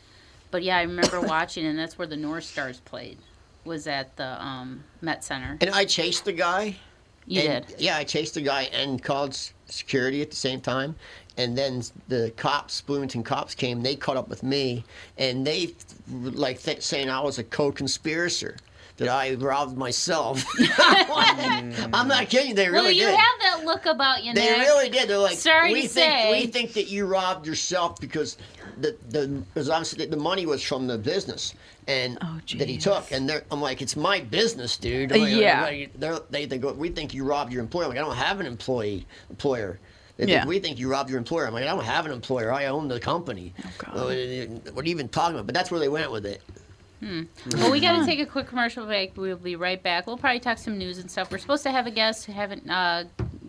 but 0.52 0.62
yeah, 0.62 0.78
I 0.78 0.84
remember 0.84 1.20
watching, 1.28 1.66
and 1.66 1.80
that's 1.80 1.98
where 1.98 2.08
the 2.08 2.18
North 2.18 2.44
Stars 2.44 2.80
played. 2.82 3.18
Was 3.66 3.88
at 3.88 4.16
the 4.18 4.46
um, 4.46 4.84
Met 5.02 5.24
Center. 5.24 5.58
and 5.62 5.72
I 5.72 5.86
chased 5.86 6.26
the 6.26 6.34
guy. 6.34 6.76
You 7.26 7.42
and- 7.42 7.68
did. 7.68 7.80
Yeah, 7.80 7.98
I 7.98 8.04
chased 8.04 8.34
the 8.36 8.42
guy 8.42 8.64
and 8.74 9.02
called 9.02 9.38
security 9.66 10.22
at 10.22 10.30
the 10.30 10.36
same 10.36 10.62
time. 10.62 10.96
And 11.36 11.58
then 11.58 11.82
the 12.10 12.32
cops, 12.38 12.82
Bloomington 12.82 13.24
cops 13.24 13.56
came. 13.56 13.82
They 13.82 13.96
caught 13.96 14.18
up 14.18 14.30
with 14.30 14.44
me, 14.44 14.84
and 15.18 15.48
they 15.48 15.74
like 16.12 16.62
th- 16.62 16.84
saying 16.84 17.10
I 17.10 17.22
was 17.22 17.40
a 17.40 17.44
co-conspirator, 17.44 18.56
that 18.98 19.08
I 19.08 19.34
robbed 19.36 19.78
myself. 19.78 20.46
I'm 20.60 21.72
mm. 21.72 22.08
not 22.08 22.30
kidding. 22.30 22.56
They 22.56 22.70
well, 22.70 22.84
really 22.84 22.96
you 22.96 23.08
did. 23.08 23.18
have 23.18 23.40
that 23.42 23.66
look 23.66 23.86
about 23.86 24.24
you, 24.24 24.34
They 24.34 24.46
Nick. 24.46 24.60
really 24.60 24.90
did. 24.90 25.10
They're 25.10 25.18
like, 25.18 25.38
Sorry 25.38 25.74
we 25.74 25.84
to 25.84 25.88
think 25.88 26.12
say. 26.12 26.32
we 26.32 26.48
think 26.48 26.74
that 26.74 26.88
you 26.88 27.06
robbed 27.06 27.48
yourself 27.48 28.00
because 28.00 28.38
the 28.80 28.96
the 29.10 29.28
because 29.28 29.70
obviously 29.70 30.06
the 30.06 30.18
money 30.18 30.46
was 30.46 30.62
from 30.64 30.88
the 30.88 30.98
business 30.98 31.54
and 31.88 32.18
Oh, 32.22 32.40
that 32.58 32.68
he 32.70 32.78
took. 32.78 33.12
And 33.12 33.28
they're, 33.30 33.44
I'm 33.52 33.62
like, 33.62 33.82
it's 33.82 33.96
my 33.96 34.20
business, 34.22 34.78
dude. 34.78 35.12
Like, 35.12 35.30
Yeah. 35.32 35.86
they're, 35.96 36.20
they 36.30 36.46
they 36.46 36.58
go, 36.58 36.72
we 36.74 36.90
think 36.90 37.14
you 37.14 37.24
robbed 37.26 37.52
your 37.52 37.62
employer. 37.62 37.86
I'm 37.86 37.90
like, 37.90 37.98
I 38.00 38.02
don't 38.02 38.16
have 38.16 38.40
an 38.40 38.46
employee 38.46 39.06
employer. 39.30 39.80
They 40.18 40.26
Yeah. 40.28 40.40
think, 40.40 40.50
we 40.50 40.60
think 40.60 40.80
you 40.80 40.90
robbed 40.90 41.10
your 41.10 41.18
employer. 41.18 41.48
I'm 41.48 41.54
like, 41.54 41.64
I 41.64 41.68
don't 41.68 41.84
have 41.84 42.06
an 42.06 42.12
employer. 42.12 42.54
I 42.54 42.66
own 42.68 42.88
the 42.88 43.00
company. 43.00 43.54
Oh, 43.66 43.70
God. 43.80 43.94
What 43.96 44.86
are 44.86 44.88
you 44.88 44.92
even 44.92 45.10
talking 45.10 45.36
about? 45.36 45.46
But 45.48 45.56
that's 45.56 45.72
where 45.72 45.80
they 45.80 45.90
went 45.90 46.12
with 46.12 46.26
it. 46.26 46.42
Hmm. 47.02 47.24
Well, 47.58 47.72
we 47.72 47.82
got 47.82 48.00
to 48.00 48.06
take 48.06 48.20
a 48.22 48.26
quick 48.26 48.48
commercial 48.48 48.86
break. 48.86 49.18
We'll 49.18 49.36
be 49.36 49.58
right 49.58 49.82
back. 49.82 50.08
We'll 50.08 50.18
probably 50.18 50.40
talk 50.40 50.58
some 50.58 50.78
news 50.78 51.00
and 51.00 51.12
stuff. 51.12 51.32
We're 51.32 51.38
supposed 51.40 51.64
to 51.64 51.72
have 51.72 51.86
a 51.88 51.92
guest. 51.92 52.28
We 52.30 52.34
haven't 52.34 52.70
uh, 52.70 53.04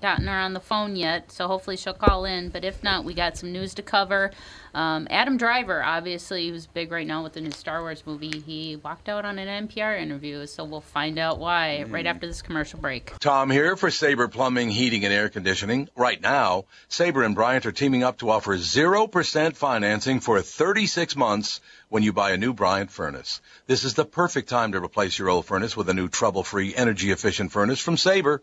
gotten 0.05 0.27
her 0.27 0.39
on 0.39 0.53
the 0.53 0.61
phone 0.61 0.97
yet, 0.97 1.33
so 1.33 1.49
hopefully 1.49 1.79
she'll 1.79 1.95
call 1.95 2.27
in. 2.27 2.51
But 2.51 2.63
if 2.63 2.83
not, 2.83 3.07
we 3.07 3.15
got 3.15 3.39
some 3.39 3.53
news 3.53 3.73
to 3.75 3.83
cover. 3.83 4.33
Um, 4.75 5.07
Adam 5.09 5.39
Driver, 5.39 5.83
obviously, 5.83 6.51
who's 6.51 6.67
big 6.67 6.93
right 6.93 7.07
now 7.07 7.23
with 7.23 7.33
the 7.33 7.41
new 7.41 7.51
Star 7.53 7.81
Wars 7.81 8.03
movie, 8.05 8.39
he 8.41 8.77
walked 8.77 9.09
out 9.09 9.25
on 9.25 9.39
an 9.39 9.67
NPR 9.67 9.99
interview, 9.99 10.45
so 10.45 10.63
we'll 10.63 10.83
find 10.83 11.19
out 11.19 11.39
why 11.39 11.85
right 11.89 12.05
after 12.05 12.27
this 12.27 12.43
commercial 12.43 12.79
break. 12.79 13.19
Tom 13.19 13.51
here 13.51 13.77
for 13.77 13.91
Sabre 13.91 14.29
Plumbing, 14.29 14.69
Heating, 14.69 15.07
and 15.07 15.15
Air 15.15 15.31
Conditioning. 15.31 15.89
Right 15.97 16.21
now, 16.21 16.67
Sabre 16.89 17.23
and 17.23 17.35
Bryant 17.35 17.65
are 17.65 17.73
teaming 17.73 18.03
up 18.03 18.19
to 18.19 18.29
offer 18.29 18.59
0% 18.59 19.57
financing 19.57 20.21
for 20.21 20.43
36 20.43 21.17
months 21.17 21.63
when 21.89 22.03
you 22.03 22.13
buy 22.13 22.33
a 22.33 22.37
new 22.37 22.53
Bryant 22.53 22.91
furnace. 22.91 23.41
This 23.67 23.85
is 23.85 23.95
the 23.95 24.05
perfect 24.05 24.51
time 24.51 24.73
to 24.73 24.85
replace 24.85 25.19
your 25.19 25.31
old 25.31 25.47
furnace 25.47 25.75
with 25.75 25.89
a 25.89 25.95
new 25.95 26.09
trouble-free, 26.09 26.75
energy-efficient 26.75 27.53
furnace 27.53 27.81
from 27.81 27.97
Sabre. 27.97 28.43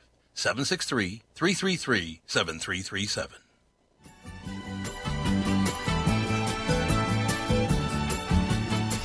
763 0.33 1.21
333 1.35 2.21
7337. 2.25 3.37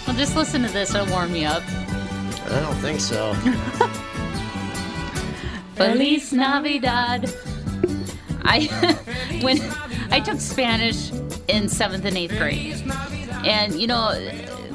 Well, 0.07 0.17
just 0.17 0.37
listen 0.37 0.63
to 0.63 0.69
this. 0.69 0.95
It'll 0.95 1.07
warm 1.09 1.35
you 1.35 1.47
up. 1.47 1.63
I 2.47 2.61
don't 2.61 2.77
think 2.77 3.01
so. 3.01 3.35
Feliz 5.75 6.33
Navidad. 6.33 7.35
I 8.45 8.67
when 9.43 9.61
I 10.11 10.21
took 10.21 10.41
Spanish 10.41 11.11
in 11.49 11.69
seventh 11.69 12.05
and 12.05 12.17
eighth 12.17 12.39
grade, 12.39 12.81
and 13.45 13.75
you 13.75 13.89
know, 13.89 14.13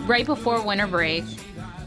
right 0.06 0.26
before 0.26 0.62
winter 0.62 0.88
break, 0.88 1.24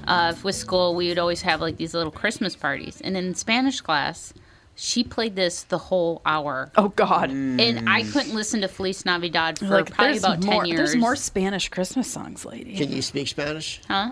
uh, 0.06 0.34
with 0.42 0.54
school, 0.54 0.94
we 0.94 1.08
would 1.08 1.18
always 1.18 1.42
have 1.42 1.60
like 1.60 1.76
these 1.76 1.94
little 1.94 2.12
Christmas 2.12 2.56
parties, 2.56 3.00
and 3.02 3.16
in 3.16 3.34
Spanish 3.34 3.80
class, 3.80 4.32
she 4.76 5.04
played 5.04 5.36
this 5.36 5.62
the 5.62 5.78
whole 5.78 6.20
hour, 6.26 6.70
Oh 6.76 6.88
God. 6.88 7.30
and 7.30 7.88
I 7.88 8.02
couldn't 8.02 8.34
listen 8.34 8.60
to 8.62 8.68
Feliz 8.68 9.04
Navidad 9.04 9.58
for 9.58 9.66
Like 9.66 9.90
probably 9.92 10.12
there's 10.14 10.24
about 10.24 10.44
more. 10.44 10.62
ten 10.62 10.66
years. 10.66 10.78
There's 10.78 10.96
more 10.96 11.16
Spanish 11.16 11.68
Christmas 11.68 12.10
songs, 12.10 12.44
lady. 12.44 12.76
Can 12.76 12.90
you 12.90 13.02
speak 13.02 13.28
Spanish? 13.28 13.80
huh? 13.88 14.10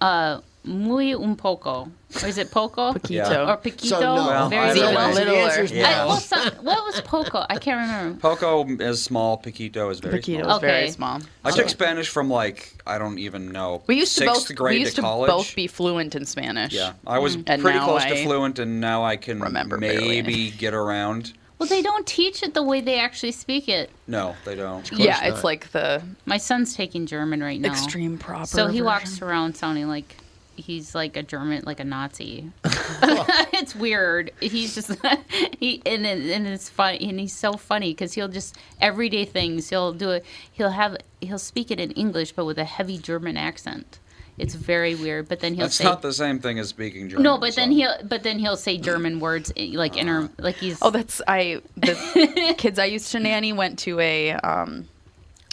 Uh, 0.00 0.40
muy 0.64 1.14
un 1.14 1.36
poco. 1.36 1.90
Or 2.22 2.28
is 2.28 2.38
it 2.38 2.50
poco? 2.50 2.92
Poquito. 2.94 3.46
Or 3.46 3.56
poquito? 3.56 3.88
So, 3.88 4.00
no. 4.00 4.14
Well, 4.26 4.48
Very 4.48 4.62
I 4.62 4.72
little. 4.72 4.92
don't 4.92 4.94
know. 4.94 5.12
So 5.12 5.24
the 5.24 5.30
Littler. 5.30 5.64
Yeah. 5.76 6.02
I, 6.02 6.06
well, 6.06 6.16
some, 6.16 6.48
what 6.64 6.84
was 6.84 7.00
poco? 7.02 7.46
I 7.48 7.56
can't 7.56 7.80
remember. 7.80 8.18
Poco 8.20 8.66
is 8.82 9.02
small. 9.02 9.38
Paquito 9.38 9.90
is 9.90 10.00
very 10.00 10.18
Poquito 10.18 10.42
small. 10.42 10.56
is 10.56 10.60
very 10.60 10.82
Okay. 10.82 10.90
small. 10.90 11.20
I 11.44 11.50
took 11.52 11.68
Spanish 11.68 12.08
from 12.08 12.28
like 12.28 12.74
I 12.86 12.98
don't 12.98 13.18
even 13.18 13.52
know. 13.52 13.82
We 13.86 13.96
used 13.96 14.18
to 14.18 14.26
both. 14.26 14.54
grade 14.54 14.74
we 14.74 14.80
used 14.80 14.96
to 14.96 15.02
to 15.02 15.02
college. 15.02 15.30
both 15.30 15.54
be 15.54 15.66
fluent 15.66 16.14
in 16.16 16.24
Spanish. 16.24 16.72
Yeah, 16.72 16.94
I 17.06 17.18
was 17.20 17.36
mm-hmm. 17.36 17.44
And 17.50 17.62
pretty 17.62 17.78
close 17.78 18.02
I 18.02 18.10
to 18.10 18.22
fluent, 18.24 18.58
and 18.58 18.80
now 18.80 19.04
I 19.04 19.16
can 19.16 19.40
remember 19.40 19.78
maybe 19.78 20.50
get 20.50 20.74
around. 20.74 21.32
Well, 21.58 21.68
they 21.68 21.82
don't 21.82 22.06
teach 22.06 22.42
it 22.42 22.54
the 22.54 22.62
way 22.62 22.80
they 22.80 22.98
actually 22.98 23.32
speak 23.32 23.68
it. 23.68 23.90
No, 24.06 24.34
they 24.46 24.54
don't. 24.54 24.90
Yeah, 24.92 25.20
not. 25.20 25.26
it's 25.26 25.44
like 25.44 25.70
the 25.72 26.02
My 26.24 26.38
son's 26.38 26.74
taking 26.74 27.04
German 27.06 27.42
right 27.42 27.60
now. 27.60 27.70
extreme 27.70 28.16
proper. 28.18 28.46
So 28.46 28.66
he 28.68 28.80
walks 28.82 29.20
around 29.20 29.56
sounding 29.56 29.86
like 29.86 30.16
he's 30.60 30.94
like 30.94 31.16
a 31.16 31.22
German, 31.22 31.62
like 31.64 31.80
a 31.80 31.84
Nazi. 31.84 32.50
it's 32.64 33.74
weird. 33.74 34.30
He's 34.40 34.74
just 34.74 34.90
he 35.58 35.82
and 35.86 36.06
it, 36.06 36.30
and 36.30 36.46
it's 36.46 36.68
funny 36.68 37.08
and 37.08 37.18
he's 37.18 37.32
so 37.32 37.54
funny 37.54 37.92
because 37.92 38.12
he'll 38.14 38.28
just 38.28 38.56
everyday 38.80 39.24
things. 39.24 39.68
He'll 39.70 39.92
do 39.92 40.10
it. 40.10 40.24
He'll 40.52 40.70
have 40.70 40.96
he'll 41.20 41.38
speak 41.38 41.70
it 41.70 41.80
in 41.80 41.90
English 41.92 42.32
but 42.32 42.44
with 42.44 42.58
a 42.58 42.64
heavy 42.64 42.98
German 42.98 43.36
accent. 43.36 43.98
It's 44.38 44.54
very 44.54 44.94
weird. 44.94 45.28
But 45.28 45.40
then 45.40 45.54
he'll 45.54 45.66
That's 45.66 45.76
say 45.76 45.84
not 45.84 46.00
the 46.00 46.14
same 46.14 46.38
thing 46.38 46.58
as 46.58 46.68
speaking 46.68 47.08
German. 47.10 47.24
no. 47.24 47.38
But 47.38 47.56
then 47.56 47.70
he'll 47.70 47.94
but 48.02 48.22
then 48.22 48.38
he'll 48.38 48.56
say 48.56 48.78
German 48.78 49.20
words 49.20 49.52
eh, 49.56 49.72
like 49.74 49.96
inner 49.96 50.30
like 50.38 50.56
he's 50.56 50.78
Oh, 50.80 50.90
that's 50.90 51.20
I. 51.28 51.60
The 51.76 52.54
kids 52.56 52.78
I 52.78 52.86
used 52.86 53.12
to 53.12 53.20
nanny 53.20 53.52
went 53.52 53.78
to 53.80 54.00
a 54.00 54.32
um, 54.32 54.88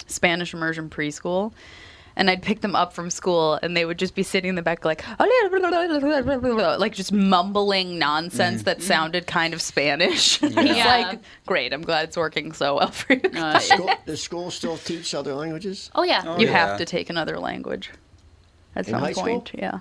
Spanish 0.08 0.54
immersion 0.54 0.90
preschool, 0.90 1.52
and 2.18 2.30
I'd 2.30 2.42
pick 2.42 2.60
them 2.62 2.76
up 2.76 2.92
from 2.92 3.10
school, 3.10 3.58
and 3.62 3.78
they 3.78 3.86
would 3.86 3.98
just 3.98 4.14
be 4.16 4.24
sitting 4.24 4.50
in 4.50 4.56
the 4.56 4.62
back 4.62 4.84
like, 4.84 5.06
like 5.20 6.94
just 6.94 7.12
mumbling 7.12 7.98
nonsense 8.00 8.64
that 8.64 8.82
sounded 8.82 9.28
kind 9.28 9.54
of 9.54 9.62
Spanish. 9.62 10.40
He's 10.40 10.52
Yeah. 10.56 10.86
like, 10.86 11.20
"Great, 11.46 11.74
I'm 11.74 11.82
glad 11.84 12.06
it's 12.06 12.18
working 12.18 12.52
so 12.52 12.76
well 12.76 12.92
for 12.92 13.14
you." 13.14 13.22
uh, 13.24 13.30
guys." 13.54 13.68
School, 13.70 13.90
does 14.06 14.22
school 14.22 14.52
still 14.52 14.78
teach 14.78 15.14
other 15.14 15.34
languages? 15.34 15.90
oh 15.96 16.04
yeah. 16.04 16.24
Oh, 16.26 16.38
you 16.40 16.48
yeah. 16.48 16.54
have 16.68 16.78
to 16.80 16.86
take 16.86 17.10
another 17.10 17.40
language. 17.40 17.92
at 18.76 18.88
In 18.88 18.92
some 18.94 19.02
high 19.02 19.12
school? 19.14 19.24
point. 19.24 19.52
Yeah. 19.54 19.80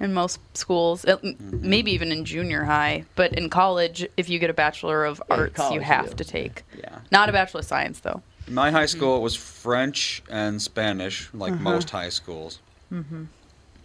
In 0.00 0.14
most 0.14 0.40
schools, 0.56 1.04
Mm-hmm. 1.04 1.68
maybe 1.68 1.90
even 1.92 2.10
in 2.10 2.24
junior 2.24 2.64
high, 2.64 3.04
but 3.16 3.34
in 3.34 3.50
college, 3.50 4.08
if 4.16 4.30
you 4.30 4.38
get 4.38 4.48
a 4.48 4.54
bachelor 4.54 5.04
of 5.04 5.20
Yeah, 5.28 5.36
arts, 5.36 5.56
college 5.56 5.74
you 5.74 5.80
you 5.80 5.84
have 5.84 6.10
do. 6.10 6.16
to 6.16 6.24
take. 6.24 6.62
Yeah. 6.78 7.00
Not 7.12 7.28
a 7.28 7.32
bachelor 7.32 7.60
of 7.60 7.66
science 7.66 8.00
though. 8.00 8.22
My 8.50 8.70
high 8.70 8.86
school 8.86 9.14
Mm. 9.16 9.18
it 9.18 9.22
was 9.22 9.36
French 9.36 10.22
and 10.28 10.60
Spanish, 10.60 11.28
like 11.32 11.52
Uh-huh. 11.52 11.62
most 11.62 11.90
high 11.90 12.08
schools. 12.08 12.58
Mm-hmm. 12.92 13.24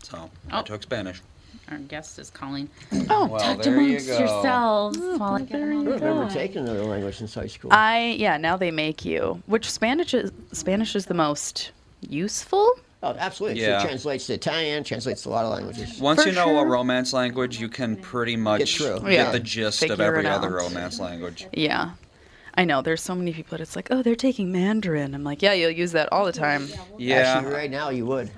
So 0.03 0.29
I 0.51 0.59
Oh. 0.59 0.63
took 0.63 0.83
Spanish. 0.83 1.21
Our 1.71 1.77
guest 1.79 2.19
is 2.19 2.29
calling. 2.29 2.69
Oh, 3.09 3.25
Well, 3.27 3.39
Talk 3.39 3.63
there 3.63 3.73
you 3.81 3.87
amongst 3.97 4.07
go. 4.07 4.19
yourselves. 4.19 4.97
while 4.99 5.33
I 5.35 5.41
get 5.41 5.55
I 5.55 5.59
him 5.63 5.69
don't 5.69 5.77
on 5.79 5.85
the 5.85 5.91
remember 5.93 6.25
phone. 6.25 6.33
taking 6.33 6.61
another 6.63 6.83
language 6.83 7.17
since 7.17 7.33
high 7.33 7.47
school. 7.47 7.71
I 7.73 8.15
yeah. 8.19 8.37
Now 8.37 8.55
they 8.57 8.71
make 8.71 9.03
you. 9.05 9.41
Which 9.47 9.69
Spanish 9.71 10.13
is 10.13 10.31
Spanish 10.51 10.95
is 10.95 11.05
the 11.07 11.13
most 11.15 11.71
useful. 12.07 12.71
oh, 13.03 13.15
absolutely. 13.19 13.61
Yeah. 13.61 13.81
It 13.81 13.85
translates 13.85 14.27
to 14.27 14.33
Italian, 14.33 14.83
translates 14.83 15.23
to 15.23 15.29
a 15.29 15.31
lot 15.31 15.45
of 15.45 15.51
languages. 15.53 15.99
Once 15.99 16.23
For 16.23 16.29
you 16.29 16.35
know 16.35 16.57
a 16.59 16.65
romance 16.65 17.13
language, 17.13 17.59
you 17.59 17.69
can 17.69 17.95
pretty 17.97 18.35
much 18.35 18.77
through. 18.77 18.99
get 19.01 19.11
Yeah. 19.11 19.31
the 19.31 19.39
gist 19.39 19.83
of 19.83 19.99
every 20.01 20.25
other 20.27 20.49
romance 20.49 20.99
language. 20.99 21.47
Yeah. 21.53 21.91
I 22.57 22.63
know. 22.65 22.81
There's 22.81 23.01
so 23.01 23.15
many 23.15 23.33
people 23.33 23.57
that 23.57 23.61
it's 23.61 23.75
like, 23.75 23.89
oh, 23.91 24.01
they're 24.01 24.15
taking 24.15 24.51
Mandarin. 24.51 25.13
I'm 25.13 25.23
like, 25.23 25.41
yeah, 25.41 25.53
you'll 25.53 25.71
use 25.71 25.91
that 25.91 26.11
all 26.11 26.25
the 26.25 26.31
time. 26.31 26.67
Yeah. 26.97 27.15
Actually, 27.37 27.53
right 27.53 27.69
now 27.71 27.89
you 27.89 28.05
would. 28.05 28.31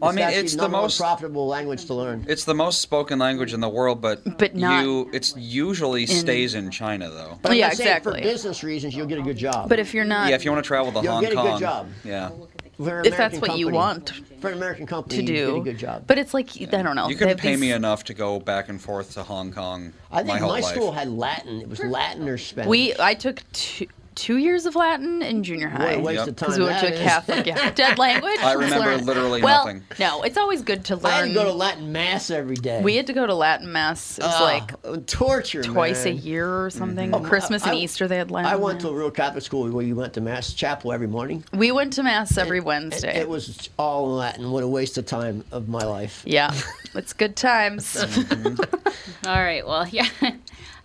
Well, 0.00 0.10
I 0.10 0.14
mean, 0.14 0.28
it's 0.28 0.54
the 0.54 0.68
most 0.68 0.98
profitable 0.98 1.46
language 1.46 1.84
to 1.86 1.94
learn. 1.94 2.24
it's 2.28 2.44
the 2.44 2.54
most 2.54 2.80
spoken 2.80 3.18
language 3.18 3.52
in 3.52 3.60
the 3.60 3.68
world, 3.68 4.00
but 4.00 4.38
But 4.38 4.54
not 4.54 4.82
you 4.84 5.10
it's 5.12 5.36
usually 5.36 6.06
stays 6.06 6.54
in 6.54 6.70
China 6.70 7.10
though. 7.10 7.38
But 7.42 7.56
Yeah, 7.56 7.68
exactly. 7.68 8.20
For 8.22 8.28
business 8.28 8.62
reasons, 8.64 8.94
you'll 8.94 9.06
get 9.06 9.18
a 9.18 9.22
good 9.22 9.36
job. 9.36 9.68
But 9.68 9.78
if 9.80 9.92
you're 9.92 10.04
not, 10.04 10.28
yeah, 10.28 10.36
if 10.36 10.44
you 10.44 10.52
want 10.52 10.64
to 10.64 10.66
travel 10.66 10.90
to 10.92 11.00
Hong 11.00 11.04
Kong, 11.04 11.04
You'll 11.04 11.12
Hong 11.14 11.22
get 11.22 11.32
a 11.32 11.34
good 11.34 11.50
Kong, 11.50 11.60
job. 11.60 11.88
yeah, 12.04 12.28
For 12.28 12.34
an 12.34 12.48
if 12.78 13.16
that's 13.16 13.38
what 13.38 13.58
you 13.58 13.66
company- 13.66 13.72
want 13.76 14.12
for 14.40 14.48
an 14.48 14.54
American 14.54 14.86
company, 14.86 15.16
to 15.16 15.22
do, 15.26 15.46
get 15.46 15.56
a 15.56 15.60
good 15.64 15.78
job. 15.78 16.04
But 16.06 16.18
it's 16.18 16.34
like 16.34 16.50
I 16.60 16.82
don't 16.82 16.96
know. 16.96 17.08
you 17.08 17.14
they 17.14 17.18
can 17.18 17.28
have 17.28 17.38
pay 17.38 17.56
me 17.56 17.72
enough 17.72 18.04
to 18.04 18.14
go 18.14 18.38
back 18.40 18.68
and 18.68 18.80
forth 18.80 19.14
to 19.14 19.22
Hong 19.22 19.52
Kong 19.52 19.92
I 20.10 20.22
my 20.22 20.26
think 20.26 20.38
whole 20.40 20.48
my 20.52 20.60
life. 20.60 20.74
school 20.74 20.92
had 20.92 21.08
Latin. 21.08 21.60
It 21.60 21.68
was 21.68 21.80
Latin 21.80 22.28
or 22.28 22.38
Spanish. 22.38 22.68
We 22.68 22.94
I 22.98 23.14
took 23.14 23.42
two, 23.52 23.86
two 24.14 24.36
years 24.38 24.66
of 24.66 24.74
Latin 24.76 25.22
in 25.22 25.42
junior 25.42 25.68
high. 25.68 25.84
What 25.84 25.94
a 25.96 26.00
waste 26.00 26.18
Yep. 26.20 26.28
of 26.28 26.36
time 26.36 26.46
Because 26.48 26.58
we 26.58 26.64
went 26.64 26.80
to 26.80 26.86
a 26.86 26.90
that 26.90 26.96
is. 26.98 27.02
Catholic 27.02 27.46
yeah, 27.46 27.70
dead 27.74 27.98
language. 27.98 28.38
I 28.40 28.54
Let's 28.54 28.70
remember 28.72 28.96
learn- 28.96 29.06
literally 29.06 29.42
well, 29.42 29.66
nothing. 29.66 29.82
no, 29.98 30.22
it's 30.22 30.36
always 30.36 30.62
good 30.62 30.84
to 30.86 30.96
learn. 30.96 31.12
I 31.12 31.16
had 31.18 31.28
to 31.28 31.34
go 31.34 31.44
to 31.44 31.52
Latin 31.52 31.92
mass 31.92 32.30
every 32.30 32.56
day. 32.56 32.80
we 32.82 32.96
had 32.96 33.06
to 33.08 33.12
go 33.12 33.26
to 33.26 33.34
Latin 33.34 33.70
mass. 33.72 34.18
It 34.18 34.24
was 34.24 34.34
Ah, 34.36 34.42
like 34.44 34.72
uh, 34.84 34.98
torture. 35.06 35.62
twice 35.62 36.04
a 36.04 36.12
year 36.12 36.46
or 36.48 36.68
mm-hmm. 36.68 36.78
something. 36.78 37.14
Oh, 37.14 37.20
Christmas 37.20 37.64
I- 37.64 37.70
and 37.70 37.78
Easter 37.78 38.06
they 38.08 38.16
had 38.16 38.30
Latin. 38.30 38.50
I 38.50 38.56
went 38.56 38.80
to 38.82 38.88
a 38.88 38.92
real 38.94 39.10
Catholic 39.10 39.42
school 39.44 39.68
where 39.70 39.84
you 39.84 39.96
went 39.96 40.12
to 40.14 40.20
mass 40.20 40.52
chapel 40.52 40.92
every 40.92 41.06
morning. 41.08 41.44
We 41.52 41.72
went 41.72 41.92
to 41.94 42.02
mass 42.02 42.36
every 42.38 42.58
It- 42.58 42.64
Wednesday. 42.64 43.16
It, 43.16 43.28
was 43.28 43.68
all 43.78 44.06
in 44.10 44.16
Latin. 44.16 44.50
What 44.50 44.62
a 44.62 44.68
waste 44.68 44.96
of 44.98 45.06
time 45.06 45.44
of 45.52 45.68
my 45.68 45.82
life. 45.84 46.22
yeah, 46.26 46.54
it's 46.94 47.12
good 47.12 47.36
times. 47.36 47.94
Mm-hmm. 48.04 49.26
All 49.28 49.36
right. 49.36 49.66
Well, 49.66 49.86
yeah. 49.88 50.06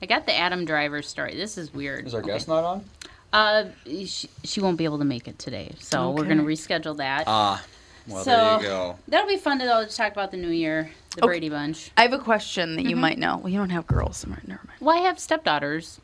I 0.01 0.05
got 0.05 0.25
the 0.25 0.33
Adam 0.35 0.63
Driver 0.65 1.01
story. 1.01 1.35
This 1.35 1.57
is 1.57 1.73
weird. 1.73 2.07
Is 2.07 2.13
our 2.13 2.21
Okay. 2.21 2.31
guest 2.31 2.47
not 2.47 2.63
on? 2.63 2.85
Uh, 3.31 3.65
she, 3.85 4.29
she 4.43 4.59
won't 4.61 4.77
be 4.77 4.85
able 4.85 4.97
to 4.99 5.05
make 5.05 5.27
it 5.27 5.37
today, 5.37 5.71
so 5.79 6.09
we're 6.11 6.25
gonna 6.25 6.43
reschedule 6.43 6.97
that. 6.97 7.25
Ah, 7.27 7.63
well 8.07 8.23
so 8.23 8.31
there 8.31 8.57
you 8.57 8.63
go. 8.63 8.97
that'll 9.07 9.27
be 9.27 9.37
fun 9.37 9.59
to 9.59 9.65
though, 9.65 9.85
to 9.85 9.95
talk 9.95 10.11
about 10.11 10.31
the 10.31 10.37
new 10.37 10.49
year, 10.49 10.89
the 11.15 11.19
Okay. 11.23 11.27
Brady 11.27 11.49
Bunch. 11.49 11.91
I 11.95 12.01
have 12.01 12.13
a 12.13 12.17
question 12.19 12.75
that 12.75 12.83
you 12.83 12.91
Mm-hmm. 12.91 13.01
might 13.01 13.17
know. 13.19 13.37
Well, 13.37 13.49
you 13.49 13.59
don't 13.59 13.69
have 13.69 13.85
girls. 13.85 14.25
Never 14.25 14.41
mind. 14.47 14.59
Well, 14.79 14.97
I 14.97 15.01
have 15.01 15.19
stepdaughters. 15.19 15.99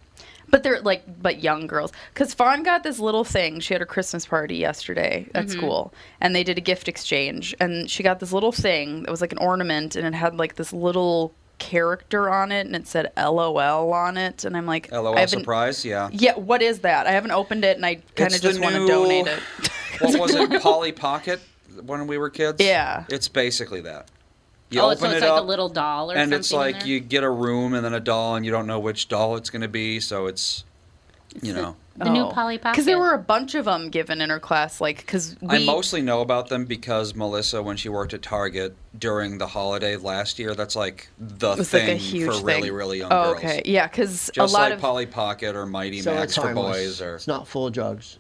But 0.48 0.62
they're 0.62 0.80
like, 0.82 1.04
but 1.22 1.42
young 1.42 1.66
girls. 1.66 1.92
Because 2.14 2.36
Fawn 2.36 2.62
got 2.62 2.84
this 2.84 3.00
little 3.00 3.24
thing. 3.24 3.60
She 3.60 3.74
had 3.74 3.82
a 3.82 3.86
Christmas 3.86 4.28
party 4.28 4.58
yesterday 4.58 5.28
at 5.34 5.46
Mm-hmm. 5.48 5.58
school, 5.58 5.94
and 6.22 6.36
they 6.36 6.44
did 6.44 6.60
a 6.60 6.62
gift 6.62 6.88
exchange. 6.88 7.56
And 7.60 7.90
she 7.90 8.04
got 8.04 8.20
this 8.20 8.32
little 8.32 8.52
thing 8.52 9.02
that 9.04 9.10
was 9.12 9.22
like 9.22 9.32
an 9.32 9.40
ornament, 9.40 9.96
and 9.96 10.06
it 10.06 10.14
had 10.16 10.36
like 10.38 10.56
this 10.56 10.72
little 10.72 11.34
character 11.58 12.30
on 12.30 12.52
it, 12.52 12.66
and 12.66 12.76
it 12.76 12.88
said 12.88 13.12
LOL 13.18 13.94
on 13.94 14.18
it. 14.18 14.46
And 14.46 14.56
I'm 14.56 14.66
like, 14.66 14.92
LOL 14.92 15.16
I 15.16 15.22
haven't- 15.22 15.40
surprise, 15.40 15.86
yeah. 15.86 16.10
Yeah, 16.12 16.36
what 16.36 16.62
is 16.62 16.80
that? 16.80 17.08
I 17.08 17.12
haven't 17.12 17.32
opened 17.32 17.66
it, 17.66 17.78
and 17.78 17.86
I 17.86 17.96
kind 18.16 18.34
of 18.34 18.42
just 18.42 18.60
want 18.60 18.76
to 18.76 18.88
donate 18.88 19.28
it. 19.28 19.40
What 20.02 20.20
was 20.20 20.36
it, 20.36 20.62
Polly 20.62 20.92
Pocket, 20.92 21.40
when 21.86 22.06
we 22.06 22.18
were 22.18 22.30
kids? 22.30 22.62
Yeah. 22.62 23.06
It's 23.08 23.30
basically 23.30 23.80
that. 23.82 24.10
You 24.70 24.82
oh, 24.82 24.88
open 24.88 24.98
so 24.98 25.06
it 25.06 25.14
it's 25.14 25.22
like 25.22 25.32
up, 25.32 25.40
a 25.40 25.48
little 25.48 25.70
doll 25.70 26.12
or 26.12 26.16
and 26.16 26.24
something. 26.24 26.40
it's 26.40 26.52
like 26.52 26.86
you 26.86 27.00
get 27.00 27.24
a 27.24 27.30
room 27.30 27.74
and 27.74 27.86
then 27.86 27.94
a 27.94 28.02
doll, 28.02 28.36
and 28.36 28.46
you 28.46 28.52
don't 28.52 28.68
know 28.68 28.80
which 28.80 29.08
doll 29.08 29.38
it's 29.38 29.50
going 29.50 29.62
to 29.62 29.70
be, 29.70 30.02
so 30.02 30.26
it's, 30.26 30.66
you 31.42 31.54
know. 31.54 31.76
the 31.98 32.10
new 32.10 32.24
oh. 32.24 32.32
Polly 32.32 32.58
Pocket. 32.58 32.74
Because 32.74 32.86
there 32.86 33.00
were 33.00 33.14
a 33.14 33.20
bunch 33.20 33.56
of 33.56 33.66
them 33.66 33.90
given 33.90 34.20
in 34.20 34.30
her 34.30 34.40
class, 34.40 34.82
like 34.82 34.98
because 34.98 35.38
we. 35.42 35.56
I 35.56 35.66
mostly 35.66 36.02
know 36.02 36.22
about 36.22 36.50
them 36.50 36.66
because 36.66 37.16
Melissa, 37.16 37.64
when 37.64 37.78
she 37.78 37.88
worked 37.88 38.14
at 38.14 38.22
Target 38.22 38.76
during 38.98 39.38
the 39.38 39.48
holiday 39.48 39.96
last 39.96 40.38
year, 40.38 40.56
that's 40.56 40.76
like 40.76 41.08
the 41.18 41.54
it 41.54 41.58
was 41.58 41.74
like 41.74 41.84
thing 41.84 41.98
huge 41.98 42.28
for 42.28 42.34
thing. 42.34 42.46
really, 42.46 42.72
really 42.72 42.98
young 43.00 43.12
oh, 43.12 43.34
girls. 43.34 43.38
okay, 43.38 43.62
yeah, 43.66 43.88
because 43.88 44.30
a 44.30 44.34
Just 44.34 44.54
lot 44.54 44.62
like 44.62 44.74
of 44.74 44.82
Polly 44.82 45.06
Pocket 45.06 45.56
or 45.56 45.66
Mighty 45.66 46.02
So 46.02 46.14
Max 46.14 46.36
for 46.36 46.54
boys, 46.54 47.02
or 47.02 47.16
It's 47.16 47.28
not 47.28 47.48
full 47.48 47.68
of 47.68 47.74
drugs. 47.74 48.20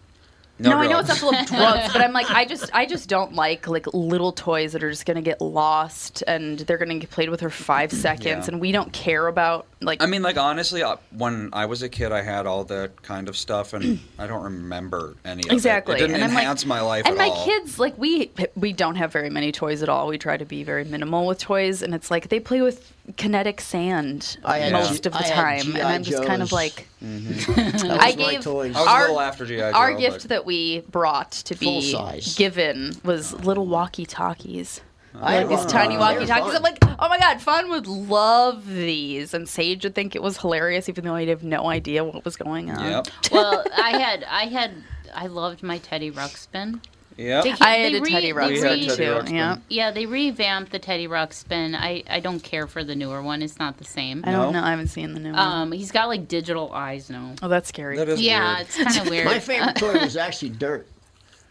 No, 0.58 0.70
No, 0.72 0.78
I 0.78 0.88
know 0.88 1.00
it's 1.00 1.10
not 1.10 1.18
full 1.18 1.36
of 1.36 1.46
drugs, 1.48 1.92
but 1.92 2.02
I'm 2.02 2.14
like, 2.14 2.30
I 2.32 2.46
just, 2.46 2.70
I 2.74 2.86
just 2.86 3.10
don't 3.10 3.34
like 3.34 3.68
like 3.68 3.88
little 3.94 4.32
toys 4.32 4.72
that 4.74 4.84
are 4.84 4.90
just 4.90 5.06
gonna 5.06 5.22
get 5.22 5.42
lost 5.42 6.24
and 6.28 6.60
they're 6.60 6.78
gonna 6.78 6.98
get 7.00 7.10
played 7.10 7.30
with 7.30 7.42
for 7.42 7.50
five 7.50 7.92
seconds, 7.92 8.48
Yeah. 8.48 8.54
and 8.54 8.62
we 8.62 8.72
don't 8.72 8.92
care 8.94 9.28
about 9.28 9.68
like. 9.82 10.02
I 10.02 10.06
mean, 10.06 10.22
like 10.22 10.38
honestly, 10.38 10.82
uh, 10.82 10.96
when 11.12 11.50
I 11.54 11.66
was 11.66 11.82
a 11.84 11.90
kid, 11.90 12.12
I 12.12 12.22
had 12.22 12.46
all 12.46 12.64
that 12.66 13.02
kind 13.04 13.28
of 13.28 13.36
stuff, 13.36 13.74
and 13.74 14.00
I 14.20 14.28
don't 14.28 14.44
remember 14.44 15.16
any 15.26 15.44
of 15.48 15.52
exactly, 15.52 15.96
it. 15.96 15.98
It 15.98 16.08
didn't 16.08 16.16
and 16.16 16.24
I'm 16.24 16.34
like- 16.34 16.44
enhance 16.44 16.66
my 16.66 16.82
life 16.82 17.06
And 17.06 17.18
my 17.18 17.28
all. 17.30 17.46
kids, 17.46 17.78
like 17.78 17.98
we, 17.98 18.32
we 18.56 18.72
don't 18.72 18.96
have 18.96 19.12
very 19.12 19.30
many 19.30 19.52
toys 19.52 19.84
at 19.84 19.90
all. 19.90 20.08
We 20.08 20.18
try 20.18 20.38
to 20.38 20.46
be 20.46 20.64
very 20.64 20.86
minimal 20.86 21.28
with 21.28 21.40
toys, 21.40 21.82
and 21.82 21.94
it's 21.94 22.10
like 22.10 22.30
they 22.30 22.40
play 22.40 22.62
with 22.62 22.94
kinetic 23.18 23.62
sand 23.62 24.38
I 24.44 24.58
had 24.60 24.74
most 24.74 25.04
G- 25.04 25.08
of 25.08 25.14
the 25.14 25.20
I 25.20 25.30
time, 25.30 25.62
G.I. 25.62 25.78
and 25.80 25.88
I'm 25.88 26.04
just 26.04 26.24
kind 26.26 26.42
of 26.42 26.50
Joes. 26.50 26.54
like, 26.54 26.88
mm-hmm. 27.04 27.88
That 27.88 28.02
I 28.02 28.12
gave 28.14 28.42
toys. 28.42 28.76
Our- 28.76 29.20
after 29.22 29.46
GI 29.46 29.58
Joe. 29.58 29.72
our 29.74 29.92
but- 29.94 30.00
gift 30.00 30.28
that 30.30 30.46
we 30.46 30.82
brought 30.90 31.32
to 31.32 31.56
be 31.56 31.92
size. 31.92 32.36
given 32.36 32.94
was 33.04 33.34
little 33.46 33.68
walkie 33.68 34.06
talkies. 34.06 34.82
I 35.18 35.44
like 35.44 35.48
these 35.50 35.66
tiny 35.72 35.98
walkie 35.98 36.26
talkies. 36.26 36.56
I'm 36.56 36.62
like, 36.62 36.78
oh 37.00 37.08
my 37.08 37.18
god, 37.18 37.42
Fawn 37.42 37.70
would 37.70 37.88
love 37.88 38.68
these, 38.68 39.34
and 39.34 39.48
Sage 39.48 39.86
would 39.86 39.96
think 39.96 40.14
it 40.14 40.22
was 40.22 40.38
hilarious, 40.40 40.90
even 40.90 41.06
though 41.06 41.16
I'd 41.16 41.30
have 41.30 41.42
no 41.42 41.70
idea 41.70 42.04
what 42.04 42.26
was 42.26 42.36
going 42.36 42.70
on. 42.70 42.84
Yep. 42.84 43.08
well, 43.32 43.64
I 43.78 43.92
had, 43.98 44.26
I 44.26 44.48
had, 44.48 44.72
I 45.16 45.28
loved 45.28 45.64
my 45.64 45.78
Teddy 45.78 46.12
Ruxpin. 46.12 46.82
Yep. 47.18 47.44
They- 47.46 47.52
I 47.52 47.76
had 47.78 47.94
they 47.94 47.98
a 47.98 48.02
Teddy 48.02 48.28
they 48.28 48.34
Ruxpin 48.34 48.48
We 48.50 48.60
had 48.60 48.98
Teddy 48.98 49.26
too. 49.28 49.34
Yeah, 49.34 49.58
Yeah, 49.70 49.92
they 49.92 50.06
revamped 50.06 50.72
the 50.72 50.80
Teddy 50.80 51.08
Ruxpin. 51.08 51.74
I, 51.74 52.04
I 52.10 52.20
don't 52.20 52.42
care 52.42 52.68
for 52.68 52.84
the 52.84 52.94
newer 52.96 53.22
one. 53.22 53.42
It's 53.42 53.58
not 53.58 53.78
the 53.78 53.86
same. 53.86 54.22
I 54.26 54.32
don't 54.32 54.52
No? 54.52 54.60
know. 54.60 54.66
I 54.66 54.72
haven't 54.72 54.88
seen 54.90 55.14
the 55.14 55.20
new 55.22 55.32
one. 55.32 55.40
Um, 55.40 55.72
he's 55.72 55.92
got 55.92 56.08
like 56.10 56.28
digital 56.28 56.72
eyes 56.74 57.10
now. 57.10 57.36
Oh, 57.42 57.48
that's 57.48 57.70
scary. 57.70 57.96
That 57.98 58.10
is 58.10 58.22
yeah, 58.22 58.56
weird. 58.58 58.68
it's 58.68 58.78
kind 58.78 58.98
of 58.98 59.10
weird. 59.10 59.26
My 59.26 59.40
favorite 59.40 59.76
toy 59.78 59.94
was 60.00 60.18
actually 60.18 60.50
dirt. 60.50 60.88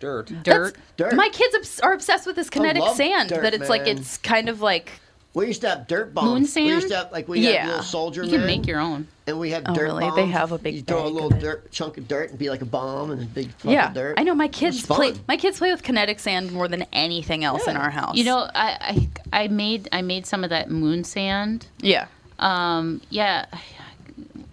dirt. 0.01 0.31
Dirt. 0.43 0.77
Dirt. 0.99 1.15
My 1.15 1.31
kids 1.31 1.81
are 1.83 1.93
obsessed 1.95 2.27
with 2.27 2.37
this 2.37 2.51
kinetic 2.51 2.83
sand. 2.95 3.31
dirt, 3.31 3.43
that 3.43 3.55
it's 3.55 3.71
like 3.71 3.87
it's 3.87 4.19
kind 4.19 4.51
of 4.51 4.61
like 4.61 4.93
We 5.33 5.47
used 5.47 5.63
to 5.63 5.71
have 5.71 5.87
dirt 5.87 6.13
bombs. 6.13 6.55
Moon 6.57 6.65
We 6.67 6.73
used 6.73 6.89
to 6.89 6.97
have 6.97 7.13
like 7.13 7.27
we 7.27 7.43
had 7.45 7.67
little 7.69 7.83
soldier 7.83 8.23
You 8.25 8.31
can 8.33 8.41
men, 8.41 8.47
make 8.59 8.67
your 8.67 8.81
own. 8.81 9.09
And 9.27 9.39
we 9.39 9.51
had 9.51 9.65
Oh, 9.67 9.75
dirt 9.75 9.83
really? 9.85 10.05
bombs. 10.05 10.17
They 10.17 10.27
have 10.27 10.53
a 10.53 10.59
big 10.59 10.75
You 10.75 10.83
throw 10.83 11.07
a 11.07 11.09
little 11.09 11.31
dirt 11.31 11.71
chunk 11.73 11.97
of 11.99 12.07
dirt 12.09 12.31
and 12.31 12.39
be 12.39 12.51
like 12.51 12.63
a 12.63 12.67
bomb 12.67 13.11
and 13.11 13.23
a 13.23 13.27
big 13.27 13.57
clump 13.59 13.75
yeah. 13.75 13.89
of 13.89 13.95
dirt. 13.95 14.19
I 14.19 14.23
know 14.23 14.35
my 14.35 14.49
kids 14.49 14.85
play. 14.87 15.15
My 15.29 15.37
kids 15.37 15.59
play 15.59 15.71
with 15.71 15.83
kinetic 15.83 16.19
sand 16.21 16.53
more 16.53 16.69
than 16.69 16.85
anything 16.93 17.45
else 17.45 17.67
in 17.67 17.77
our 17.77 17.91
house. 17.91 18.17
You 18.17 18.25
know, 18.25 18.49
I, 18.55 19.09
I 19.33 19.45
I 19.45 19.49
made 19.49 19.89
I 19.93 20.03
made 20.03 20.27
some 20.27 20.45
of 20.45 20.51
that 20.51 20.71
moon 20.71 21.05
sand. 21.05 21.67
Yeah. 21.81 22.07
Um, 22.39 23.01
yeah, 23.11 23.47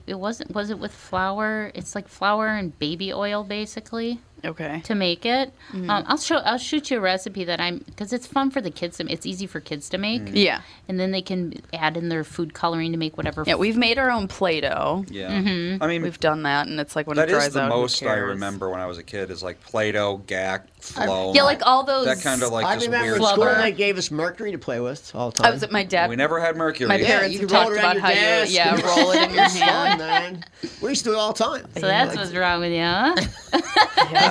it 0.08 0.16
wasn't 0.20 0.54
was 0.54 0.70
it 0.70 0.80
with 0.80 0.94
flour? 0.94 1.72
It's 1.74 1.96
like 1.96 2.08
flour 2.08 2.48
and 2.48 2.78
baby 2.80 3.12
oil 3.14 3.44
basically 3.44 4.20
Okay. 4.44 4.82
to 4.86 4.96
make 4.96 5.26
it. 5.26 5.54
Mm-hmm. 5.72 5.90
Um, 5.90 6.04
I'll 6.08 6.18
show 6.18 6.38
I'll 6.38 6.58
shoot 6.58 6.90
you 6.92 6.98
a 6.98 7.02
recipe 7.02 7.44
that 7.46 7.60
I'm 7.60 7.80
because 7.80 8.12
it's 8.14 8.26
fun 8.28 8.50
for 8.52 8.62
the 8.62 8.72
kids 8.72 8.98
to. 8.98 9.12
It's 9.12 9.26
easy 9.26 9.46
for 9.48 9.60
kids 9.60 9.90
to 9.90 9.98
make. 9.98 10.24
Yeah. 10.34 10.62
and 10.88 11.00
then 11.00 11.12
they 11.12 11.22
can 11.22 11.54
add 11.74 11.96
in 11.98 12.10
their 12.10 12.24
food 12.24 12.54
coloring 12.54 12.92
to 12.92 12.98
make 12.98 13.18
whatever. 13.18 13.44
Yeah, 13.48 13.56
we've 13.56 13.78
made 13.78 13.98
our 13.98 14.10
own 14.12 14.28
Play-Doh. 14.28 15.06
Yeah. 15.10 15.32
Mm-hmm. 15.42 15.84
I 15.84 15.88
mean, 15.88 16.02
We've 16.02 16.20
done 16.20 16.44
that, 16.44 16.68
and 16.68 16.80
it's 16.80 16.96
like 16.96 17.08
when 17.08 17.18
that 17.18 17.30
it 17.30 17.34
dries 17.34 17.48
is 17.48 17.54
the 17.54 17.62
out, 17.62 17.70
most 17.70 18.02
I 18.04 18.16
remember 18.16 18.70
when 18.70 18.80
I 18.80 18.88
was 18.88 18.98
a 18.98 19.04
kid. 19.04 19.30
Is 19.32 19.42
like 19.44 19.62
Play-Doh, 19.62 20.18
Gak, 20.28 20.68
Flow. 20.82 21.34
Yeah, 21.34 21.44
like 21.44 21.62
all 21.66 21.84
those. 21.84 22.06
that 22.06 22.22
kind 22.22 22.42
of 22.44 22.52
like 22.52 22.66
I 22.66 22.76
just 22.76 22.88
remember 22.88 23.06
weird 23.06 23.18
in 23.22 23.28
school 23.28 23.44
Flubber. 23.46 23.62
they 23.62 23.72
gave 23.72 23.98
us 23.98 24.10
mercury 24.12 24.52
to 24.52 24.58
play 24.58 24.80
with 24.80 25.14
all 25.16 25.30
the 25.32 25.38
time. 25.38 25.48
I 25.48 25.52
was 25.54 25.64
at 25.64 25.72
my 25.72 25.84
dad. 25.84 26.10
We 26.10 26.16
never 26.16 26.40
had 26.40 26.56
mercury. 26.58 26.88
My 26.90 26.96
Yeah, 26.96 27.08
parents 27.08 27.34
you 27.36 27.42
have 27.42 27.50
could 27.50 27.56
roll 27.56 27.64
talked 27.66 27.76
around 27.78 27.98
about 27.98 28.16
your 28.16 28.24
how 28.24 28.42
you 28.44 28.50
yeah 28.56 28.74
and- 28.76 28.84
roll 28.84 29.12
it 29.12 29.30
in 29.30 29.36
your 29.36 29.44
It 29.46 29.50
fun, 29.52 29.60
hand. 29.62 30.00
man. 30.00 30.46
We 30.82 30.90
used 30.90 31.04
to 31.04 31.10
do 31.12 31.14
it 31.14 31.20
all 31.20 31.34
the 31.34 31.44
time. 31.44 31.68
So 31.76 31.82
that's 31.82 32.16
what's 32.16 32.34
wrong 32.34 32.60
with 32.62 32.72
you, 32.72 32.82
huh? 32.82 33.16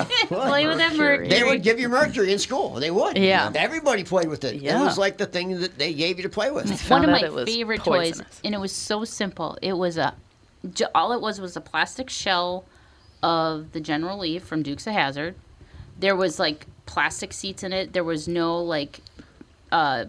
Play 0.27 0.67
with 0.67 0.77
that 0.77 0.95
mercury. 0.95 1.27
They 1.27 1.43
would 1.43 1.63
give 1.63 1.79
you 1.79 1.89
mercury 1.89 2.31
in 2.31 2.39
school. 2.39 2.75
They 2.75 2.91
would. 2.91 3.17
Yeah. 3.17 3.51
Everybody 3.55 4.03
played 4.03 4.27
with 4.27 4.43
it. 4.43 4.61
Yeah. 4.61 4.79
It 4.81 4.85
was 4.85 4.97
like 4.97 5.17
the 5.17 5.25
thing 5.25 5.59
that 5.59 5.77
they 5.77 5.93
gave 5.93 6.17
you 6.17 6.23
to 6.23 6.29
play 6.29 6.51
with. 6.51 6.69
One 6.89 7.03
of 7.03 7.09
my 7.09 7.45
favorite 7.45 7.83
toys, 7.83 8.21
and 8.43 8.53
it 8.55 8.59
was 8.59 8.71
so 8.71 9.05
simple. 9.05 9.57
It 9.61 9.73
was 9.73 9.97
a, 9.97 10.15
all 10.93 11.11
it 11.13 11.21
was 11.21 11.39
was 11.39 11.55
a 11.55 11.61
plastic 11.61 12.09
shell 12.09 12.65
of 13.23 13.71
the 13.71 13.79
General 13.79 14.19
Lee 14.19 14.39
from 14.39 14.63
Dukes 14.63 14.87
of 14.87 14.93
Hazzard. 14.93 15.35
There 15.99 16.15
was 16.15 16.39
like 16.39 16.65
plastic 16.85 17.33
seats 17.33 17.63
in 17.63 17.73
it. 17.73 17.93
There 17.93 18.03
was 18.03 18.27
no 18.27 18.59
like 18.59 19.01
uh, 19.71 20.05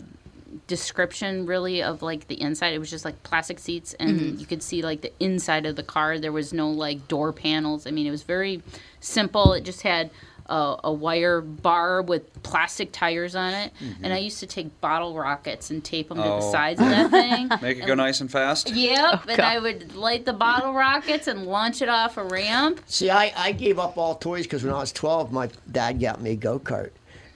description 0.67 1.47
really 1.47 1.83
of 1.83 2.03
like 2.03 2.29
the 2.29 2.41
inside. 2.41 2.73
It 2.75 2.79
was 2.79 2.91
just 2.91 3.05
like 3.05 3.23
plastic 3.23 3.59
seats, 3.59 3.95
and 3.95 4.21
Mhm. 4.21 4.41
you 4.41 4.47
could 4.47 4.63
see 4.63 4.83
like 4.83 5.01
the 5.03 5.13
inside 5.21 5.67
of 5.67 5.77
the 5.77 5.83
car. 5.83 6.19
There 6.19 6.33
was 6.33 6.53
no 6.53 6.71
like 6.71 7.09
door 7.09 7.33
panels. 7.33 7.87
I 7.87 7.91
mean, 7.91 8.07
it 8.07 8.11
was 8.11 8.23
very 8.23 8.63
simple. 9.01 9.53
It 9.53 9.65
just 9.65 9.83
had 9.83 10.11
a, 10.47 10.77
a 10.85 10.93
wire 10.93 11.41
bar 11.41 12.03
with 12.03 12.43
plastic 12.43 12.91
tires 12.93 13.37
on 13.37 13.55
it, 13.55 13.73
and 14.03 14.13
I 14.13 14.19
used 14.19 14.41
to 14.41 14.47
take 14.47 14.81
bottle 14.81 15.15
rockets 15.17 15.71
and 15.71 15.83
tape 15.85 16.09
them 16.09 16.19
to 16.19 16.23
the 16.25 16.29
Oh. 16.29 16.53
sides 16.53 16.81
of 16.81 16.89
that 16.89 17.11
thing. 17.13 17.49
Make 17.63 17.79
it 17.79 17.87
go 17.87 17.95
nice 17.95 18.21
and 18.21 18.31
fast. 18.31 18.69
Yep, 18.71 19.29
and 19.29 19.41
I 19.41 19.59
would 19.61 19.95
light 19.95 20.25
the 20.27 20.33
bottle 20.33 20.73
rockets 20.75 21.29
and 21.29 21.47
launch 21.47 21.81
it 21.81 21.89
off 21.89 22.17
a 22.17 22.25
ramp. 22.25 22.81
See, 22.87 23.09
I, 23.09 23.33
I 23.37 23.53
gave 23.53 23.79
up 23.79 23.97
all 23.97 24.17
toys 24.17 24.43
because 24.43 24.65
when 24.65 24.75
I 24.75 24.79
was 24.79 24.91
12, 24.93 25.33
my 25.33 25.49
dad 25.71 26.01
got 26.01 26.21
me 26.21 26.33
a 26.33 26.37
go 26.37 26.59
kart. 26.59 26.91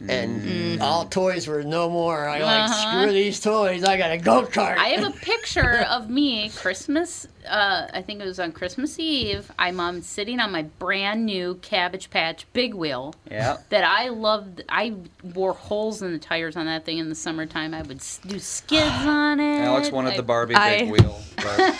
And 0.08 0.42
Mm. 0.78 0.80
all 0.82 1.06
toys 1.06 1.46
were 1.48 1.62
no 1.62 1.88
more. 1.88 2.28
I 2.28 2.40
like, 2.42 2.70
Uh-huh. 2.70 3.00
screw 3.02 3.12
these 3.12 3.40
toys. 3.40 3.82
I 3.82 3.96
got 3.96 4.10
a 4.12 4.18
go 4.18 4.42
kart. 4.44 4.76
I 4.76 4.88
have 4.88 5.04
a 5.04 5.16
picture 5.22 5.86
of 5.88 6.10
me 6.10 6.50
Christmas. 6.50 7.26
Uh, 7.48 7.86
I 7.94 8.02
think 8.02 8.20
it 8.20 8.26
was 8.26 8.38
on 8.38 8.52
Christmas 8.52 8.98
Eve. 8.98 9.50
I'm 9.58 9.80
um, 9.80 10.02
sitting 10.02 10.38
on 10.38 10.52
my 10.52 10.62
brand 10.78 11.24
new 11.24 11.54
Cabbage 11.62 12.10
Patch 12.10 12.44
Big 12.52 12.74
Wheel. 12.74 13.14
Yeah. 13.30 13.56
That 13.70 13.84
I 13.84 14.08
loved. 14.08 14.62
I 14.68 14.94
wore 15.22 15.54
holes 15.54 16.02
in 16.02 16.12
the 16.12 16.18
tires 16.18 16.56
on 16.56 16.66
that 16.66 16.84
thing 16.84 16.98
in 16.98 17.08
the 17.08 17.14
summertime. 17.14 17.72
I 17.72 17.80
would 17.82 18.02
do 18.26 18.38
skids 18.38 18.84
on 19.06 19.40
it. 19.40 19.60
Alex 19.62 19.90
wanted 19.90 20.12
I- 20.12 20.16
the 20.18 20.22
Barbie 20.22 20.54
I- 20.56 20.78
big 20.80 20.90
wheel. 20.90 21.20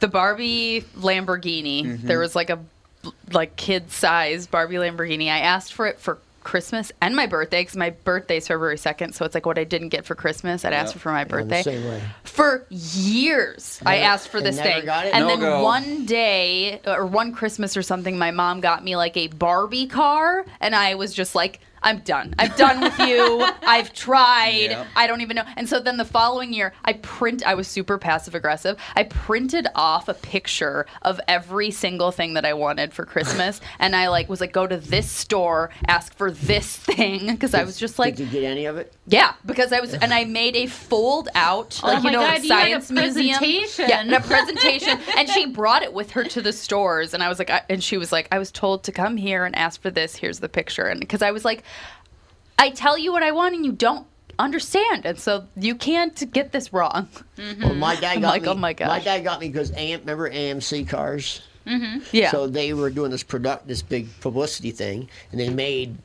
The 0.00 0.08
Barbie 0.08 0.84
Lamborghini. 0.98 1.84
Mm-hmm. 1.84 2.06
There 2.08 2.18
was 2.18 2.34
like 2.34 2.50
a 2.50 2.58
like 3.32 3.54
kid 3.54 3.92
size 3.92 4.48
Barbie 4.48 4.74
Lamborghini. 4.76 5.26
I 5.30 5.38
asked 5.38 5.72
for 5.74 5.86
it 5.86 6.00
for 6.00 6.18
Christmas 6.44 6.92
and 7.00 7.14
my 7.16 7.26
birthday 7.26 7.60
because 7.62 7.76
my 7.76 7.90
birthday's 7.90 8.48
February 8.48 8.78
second. 8.78 9.14
So 9.14 9.24
it's 9.24 9.34
like 9.34 9.46
what 9.46 9.58
I 9.58 9.64
didn't 9.64 9.90
get 9.90 10.04
for 10.04 10.14
Christmas. 10.14 10.64
I'd 10.64 10.72
asked 10.72 10.94
Yep. 10.94 11.02
for 11.02 11.12
my 11.12 11.20
I'm 11.22 11.28
the 11.28 11.30
birthday. 11.32 11.62
same 11.62 11.84
way. 11.88 12.02
For 12.24 12.66
years, 12.70 13.80
I 13.84 13.98
asked 13.98 14.28
for 14.28 14.40
this 14.40 14.60
thing, 14.60 14.84
got 14.84 15.06
it? 15.06 15.14
and 15.14 15.24
No 15.24 15.28
then 15.28 15.40
go. 15.40 15.62
one 15.62 16.06
day 16.06 16.80
or 16.86 17.06
one 17.06 17.32
Christmas 17.32 17.76
or 17.76 17.82
something, 17.82 18.18
my 18.18 18.30
mom 18.30 18.60
got 18.60 18.82
me 18.84 18.96
like 18.96 19.16
a 19.16 19.28
Barbie 19.28 19.86
car, 19.86 20.44
and 20.60 20.74
I 20.74 20.94
was 20.94 21.12
just 21.12 21.34
like. 21.34 21.60
I'm 21.82 21.98
done. 22.00 22.34
I'm 22.38 22.50
done 22.56 22.80
with 22.80 22.98
you. 23.00 23.44
I've 23.62 23.92
tried. 23.92 24.76
I 24.96 25.06
don't 25.06 25.20
even 25.20 25.36
know. 25.36 25.44
And 25.56 25.68
so 25.68 25.80
then 25.80 25.96
the 25.96 26.04
following 26.04 26.52
year, 26.52 26.72
I 26.84 26.94
print. 26.94 27.46
I 27.46 27.54
was 27.54 27.68
super 27.68 27.98
passive 27.98 28.34
aggressive. 28.34 28.78
I 28.94 29.04
printed 29.04 29.66
off 29.74 30.08
a 30.08 30.14
picture 30.14 30.86
of 31.02 31.20
every 31.28 31.70
single 31.70 32.10
thing 32.12 32.34
that 32.34 32.44
I 32.44 32.54
wanted 32.54 32.92
for 32.92 33.04
Christmas, 33.04 33.60
and 33.78 33.96
I 33.96 34.08
like 34.08 34.28
was 34.28 34.40
like, 34.40 34.52
go 34.52 34.66
to 34.66 34.76
this 34.76 35.10
store, 35.10 35.70
ask 35.88 36.14
for 36.14 36.30
this 36.30 36.76
thing, 36.76 37.26
because 37.26 37.54
I 37.54 37.64
was 37.64 37.76
just 37.78 37.98
like, 37.98 38.16
Did 38.16 38.26
you 38.32 38.40
get 38.40 38.44
any 38.50 38.66
of 38.66 38.76
it? 38.76 38.92
yeah, 39.06 39.34
because 39.44 39.72
I 39.72 39.80
was, 39.80 39.94
and 39.94 40.12
I 40.14 40.24
made 40.24 40.56
a 40.56 40.66
fold 40.66 41.28
out, 41.34 41.80
Oh 41.82 41.88
like 41.88 42.02
my 42.02 42.10
you 42.10 42.16
know, 42.16 42.22
God, 42.26 42.42
science 42.42 42.90
museum. 42.90 43.38
presentation. 43.38 43.88
Yeah, 43.88 44.00
and 44.00 44.12
a 44.12 44.20
presentation, 44.20 44.98
and 45.16 45.28
she 45.28 45.46
brought 45.46 45.82
it 45.82 45.92
with 45.92 46.12
her 46.12 46.24
to 46.24 46.40
the 46.42 46.52
stores, 46.52 47.14
and 47.14 47.22
I 47.22 47.28
was 47.28 47.38
like, 47.38 47.50
I, 47.50 47.62
and 47.68 47.82
she 47.82 47.96
was 47.96 48.12
like, 48.12 48.28
I 48.30 48.38
was 48.38 48.50
told 48.52 48.84
to 48.84 48.92
come 48.92 49.16
here 49.16 49.44
and 49.44 49.54
ask 49.56 49.80
for 49.80 49.90
this. 49.90 50.16
Here's 50.16 50.40
the 50.40 50.48
picture, 50.48 50.84
and 50.86 51.00
because 51.00 51.22
I 51.22 51.30
was 51.30 51.44
like, 51.44 51.62
I 52.58 52.70
tell 52.70 52.96
you 52.98 53.12
what 53.12 53.22
I 53.22 53.32
want, 53.32 53.54
and 53.54 53.64
you 53.64 53.72
don't 53.72 54.06
understand, 54.38 55.04
and 55.04 55.18
so 55.18 55.44
you 55.56 55.74
can't 55.74 56.30
get 56.32 56.52
this 56.52 56.72
wrong. 56.72 57.08
Well, 57.36 57.74
my 57.74 57.96
dad 57.96 58.20
got 58.20 58.28
like, 58.30 58.42
me. 58.42 58.48
oh 58.48 58.54
my 58.54 58.74
My 58.80 59.00
dad 59.00 59.24
got 59.24 59.40
me 59.40 59.48
because 59.48 59.72
AM, 59.72 60.00
remember 60.00 60.30
AMC 60.30 60.88
cars? 60.88 61.42
Yeah. 62.12 62.30
So 62.30 62.46
they 62.46 62.72
were 62.72 62.90
doing 62.90 63.10
this 63.10 63.22
product, 63.22 63.68
this 63.68 63.82
big 63.82 64.08
publicity 64.20 64.70
thing, 64.72 65.08
and 65.30 65.40
they 65.40 65.48
made 65.48 65.96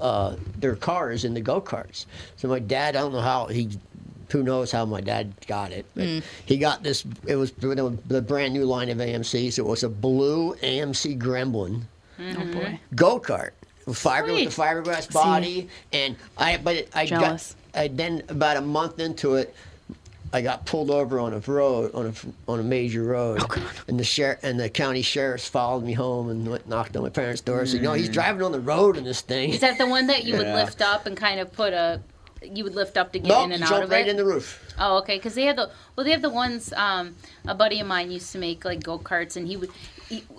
uh, 0.00 0.36
their 0.58 0.76
cars 0.76 1.24
into 1.24 1.40
go 1.40 1.60
karts. 1.60 2.06
So 2.36 2.48
my 2.48 2.58
dad, 2.58 2.94
I 2.96 3.00
don't 3.00 3.12
know 3.12 3.20
how 3.20 3.46
he, 3.46 3.68
who 4.30 4.42
knows 4.42 4.70
how 4.70 4.84
my 4.84 5.00
dad 5.00 5.32
got 5.46 5.72
it, 5.72 5.86
but 5.94 6.04
Mm. 6.04 6.22
he 6.44 6.58
got 6.58 6.82
this. 6.82 7.04
It 7.26 7.36
was 7.36 7.52
the 7.52 7.98
the 8.06 8.20
brand 8.22 8.52
new 8.52 8.64
line 8.64 8.88
of 8.90 8.98
AMCs. 8.98 9.58
It 9.58 9.64
was 9.64 9.82
a 9.84 9.88
blue 9.88 10.54
AMC 10.62 11.18
Gremlin 11.18 11.82
Oh 12.20 12.44
boy. 12.52 12.78
go 12.94 13.18
kart, 13.20 13.50
fiber 13.94 14.32
with 14.32 14.54
the 14.54 14.62
fiberglass 14.62 15.12
body, 15.12 15.68
and 15.92 16.16
I. 16.36 16.56
But 16.58 16.76
it, 16.76 16.90
I 16.94 17.06
Jealous. 17.06 17.54
got. 17.72 17.80
I 17.80 17.88
then 17.88 18.22
about 18.28 18.56
a 18.56 18.60
month 18.60 18.98
into 18.98 19.34
it. 19.34 19.54
I 20.32 20.42
got 20.42 20.66
pulled 20.66 20.90
over 20.90 21.18
on 21.20 21.32
a 21.32 21.38
road 21.38 21.94
on 21.94 22.06
a 22.06 22.50
on 22.50 22.60
a 22.60 22.62
major 22.62 23.02
road, 23.02 23.40
oh, 23.42 23.72
and 23.88 23.98
the 23.98 24.04
sheriff 24.04 24.40
and 24.42 24.60
the 24.60 24.68
county 24.68 25.00
sheriffs 25.00 25.48
followed 25.48 25.84
me 25.84 25.94
home 25.94 26.28
and 26.28 26.46
went, 26.46 26.68
knocked 26.68 26.96
on 26.96 27.02
my 27.02 27.08
parents' 27.08 27.40
door. 27.40 27.64
Said, 27.64 27.82
"No, 27.82 27.94
he's 27.94 28.10
driving 28.10 28.42
on 28.42 28.52
the 28.52 28.60
road 28.60 28.96
in 28.98 29.04
this 29.04 29.22
thing." 29.22 29.50
Is 29.50 29.60
that 29.60 29.78
the 29.78 29.86
one 29.86 30.06
that 30.08 30.24
you 30.24 30.36
would 30.36 30.46
lift 30.46 30.82
up 30.82 31.06
and 31.06 31.16
kind 31.16 31.40
of 31.40 31.50
put 31.52 31.72
a? 31.72 32.02
You 32.42 32.62
would 32.64 32.74
lift 32.74 32.96
up 32.96 33.12
to 33.12 33.18
get 33.18 33.28
no, 33.28 33.44
in 33.44 33.52
and 33.52 33.60
he 33.60 33.64
out 33.64 33.68
jumped 33.70 33.84
of 33.84 33.90
right 33.90 34.06
it. 34.06 34.10
in 34.10 34.16
the 34.16 34.24
roof. 34.24 34.74
Oh, 34.78 34.98
okay. 34.98 35.16
Because 35.16 35.34
they 35.34 35.44
have 35.44 35.56
the 35.56 35.70
well, 35.96 36.04
they 36.04 36.12
have 36.12 36.22
the 36.22 36.30
ones. 36.30 36.72
Um, 36.74 37.16
a 37.46 37.54
buddy 37.54 37.80
of 37.80 37.86
mine 37.86 38.10
used 38.10 38.30
to 38.32 38.38
make 38.38 38.64
like 38.64 38.82
go 38.82 38.98
karts, 38.98 39.36
and 39.36 39.48
he 39.48 39.56
would 39.56 39.70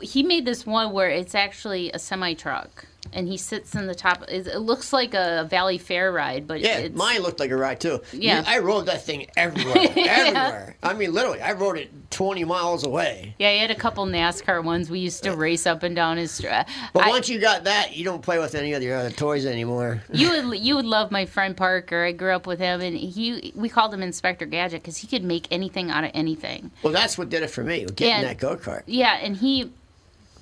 he, 0.01 0.23
made 0.23 0.45
this 0.45 0.65
one 0.65 0.91
where 0.91 1.09
it's 1.09 1.35
actually 1.35 1.91
a 1.91 1.99
semi 1.99 2.33
truck, 2.33 2.85
and 3.13 3.27
he 3.27 3.37
sits 3.37 3.75
in 3.75 3.87
the 3.87 3.95
top. 3.95 4.23
It, 4.27 4.47
it 4.47 4.59
looks 4.59 4.91
like 4.91 5.13
a 5.13 5.47
Valleyfair 5.51 6.13
ride, 6.13 6.47
but 6.47 6.59
Yeah, 6.59 6.87
mine 6.89 7.21
looked 7.21 7.39
like 7.39 7.51
a 7.51 7.55
ride 7.55 7.79
too. 7.79 8.01
Yeah. 8.11 8.43
I 8.45 8.59
rode 8.59 8.87
that 8.87 9.03
thing 9.03 9.27
everywhere, 9.37 9.75
everywhere. 9.95 10.75
I 10.83 10.93
mean, 10.93 11.13
literally, 11.13 11.41
I 11.41 11.53
rode 11.53 11.77
it 11.77 12.08
20 12.19 12.43
miles 12.43 12.83
away. 12.83 13.33
Yeah, 13.39 13.53
he 13.53 13.59
had 13.59 13.71
a 13.71 13.75
couple 13.75 14.05
NASCAR 14.05 14.61
ones. 14.61 14.89
We 14.89 14.99
used 14.99 15.23
to 15.23 15.33
race 15.37 15.65
up 15.65 15.83
and 15.83 15.95
down 15.95 16.17
his. 16.17 16.31
Stra- 16.31 16.65
But 16.91 17.05
I- 17.05 17.09
once 17.11 17.29
you 17.29 17.39
got 17.39 17.63
that, 17.63 17.95
you 17.95 18.03
don't 18.03 18.21
play 18.21 18.39
with 18.39 18.55
any 18.55 18.73
of 18.73 18.83
your 18.83 18.97
other 18.97 19.09
toys 19.09 19.45
anymore. 19.45 20.03
you 20.11 20.29
would 20.49 20.59
you 20.59 20.75
would 20.75 20.85
love 20.85 21.11
my 21.11 21.25
friend 21.25 21.55
Parker. 21.55 22.03
I 22.03 22.11
grew 22.11 22.31
up 22.35 22.45
with 22.45 22.59
him, 22.59 22.81
and 22.81 22.97
he 22.97 23.53
we 23.55 23.69
called 23.69 23.93
him 23.93 24.03
Inspector 24.03 24.45
Gadget 24.47 24.81
because 24.81 24.97
he 24.97 25.07
could 25.07 25.23
make 25.23 25.47
anything 25.49 25.89
out 25.91 26.03
of 26.03 26.11
anything. 26.13 26.71
Well, 26.83 26.91
that's 26.91 27.17
what 27.17 27.29
did 27.29 27.41
it 27.41 27.51
for 27.51 27.63
me, 27.63 27.85
getting 27.85 28.11
And- 28.15 28.25
that 28.25 28.37
go 28.37 28.57
kart. 28.57 28.83
Yeah, 28.85 29.17
and 29.21 29.37
he 29.37 29.71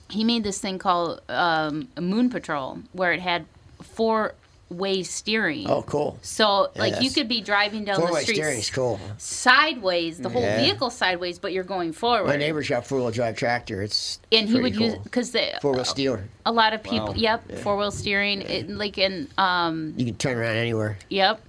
he 0.09 0.23
made 0.23 0.43
this 0.43 0.59
thing 0.59 0.80
called 0.80 1.21
um, 1.30 1.89
Moon 1.99 2.32
Patrol, 2.32 2.80
where 2.93 3.13
it 3.13 3.19
had 3.21 3.45
four 3.84 4.34
way 4.70 5.01
steering. 5.03 5.70
Oh, 5.70 5.82
cool. 5.84 6.18
So 6.22 6.70
like 6.76 7.01
you 7.01 7.09
could 7.11 7.28
be 7.28 7.39
driving 7.41 7.86
down 7.86 7.97
Four 7.97 8.07
the 8.07 8.13
way 8.13 8.24
street 8.24 8.36
steering's 8.36 8.70
cool. 8.70 8.99
sideways, 9.18 10.18
the 10.18 10.30
whole 10.30 10.41
Yeah. 10.41 10.61
vehicle 10.61 10.89
sideways, 10.89 11.39
but 11.39 11.53
you're 11.53 11.63
going 11.63 11.93
forward. 11.93 12.28
My 12.28 12.36
neighbor's 12.38 12.68
got 12.68 12.86
four 12.86 12.97
wheel 12.99 13.11
drive 13.11 13.38
tractor. 13.38 13.82
It's 13.82 14.20
and 14.32 14.49
he 14.49 14.59
would 14.59 14.74
cool. 14.76 14.88
use 14.88 14.97
because 15.03 15.32
the 15.32 15.57
four 15.61 15.74
wheel 15.74 15.86
steer. 15.86 16.28
a 16.45 16.51
lot 16.51 16.74
of 16.74 16.84
people. 16.84 17.07
Wow. 17.09 17.13
Yep, 17.15 17.59
four 17.59 17.78
wheel 17.78 17.91
steering. 17.91 18.41
It, 18.41 18.70
like 18.70 18.97
in 18.97 19.30
um, 19.38 19.93
You 19.95 20.05
can 20.05 20.15
turn 20.15 20.38
around 20.38 20.55
anywhere. 20.57 20.97
Yep. 21.09 21.41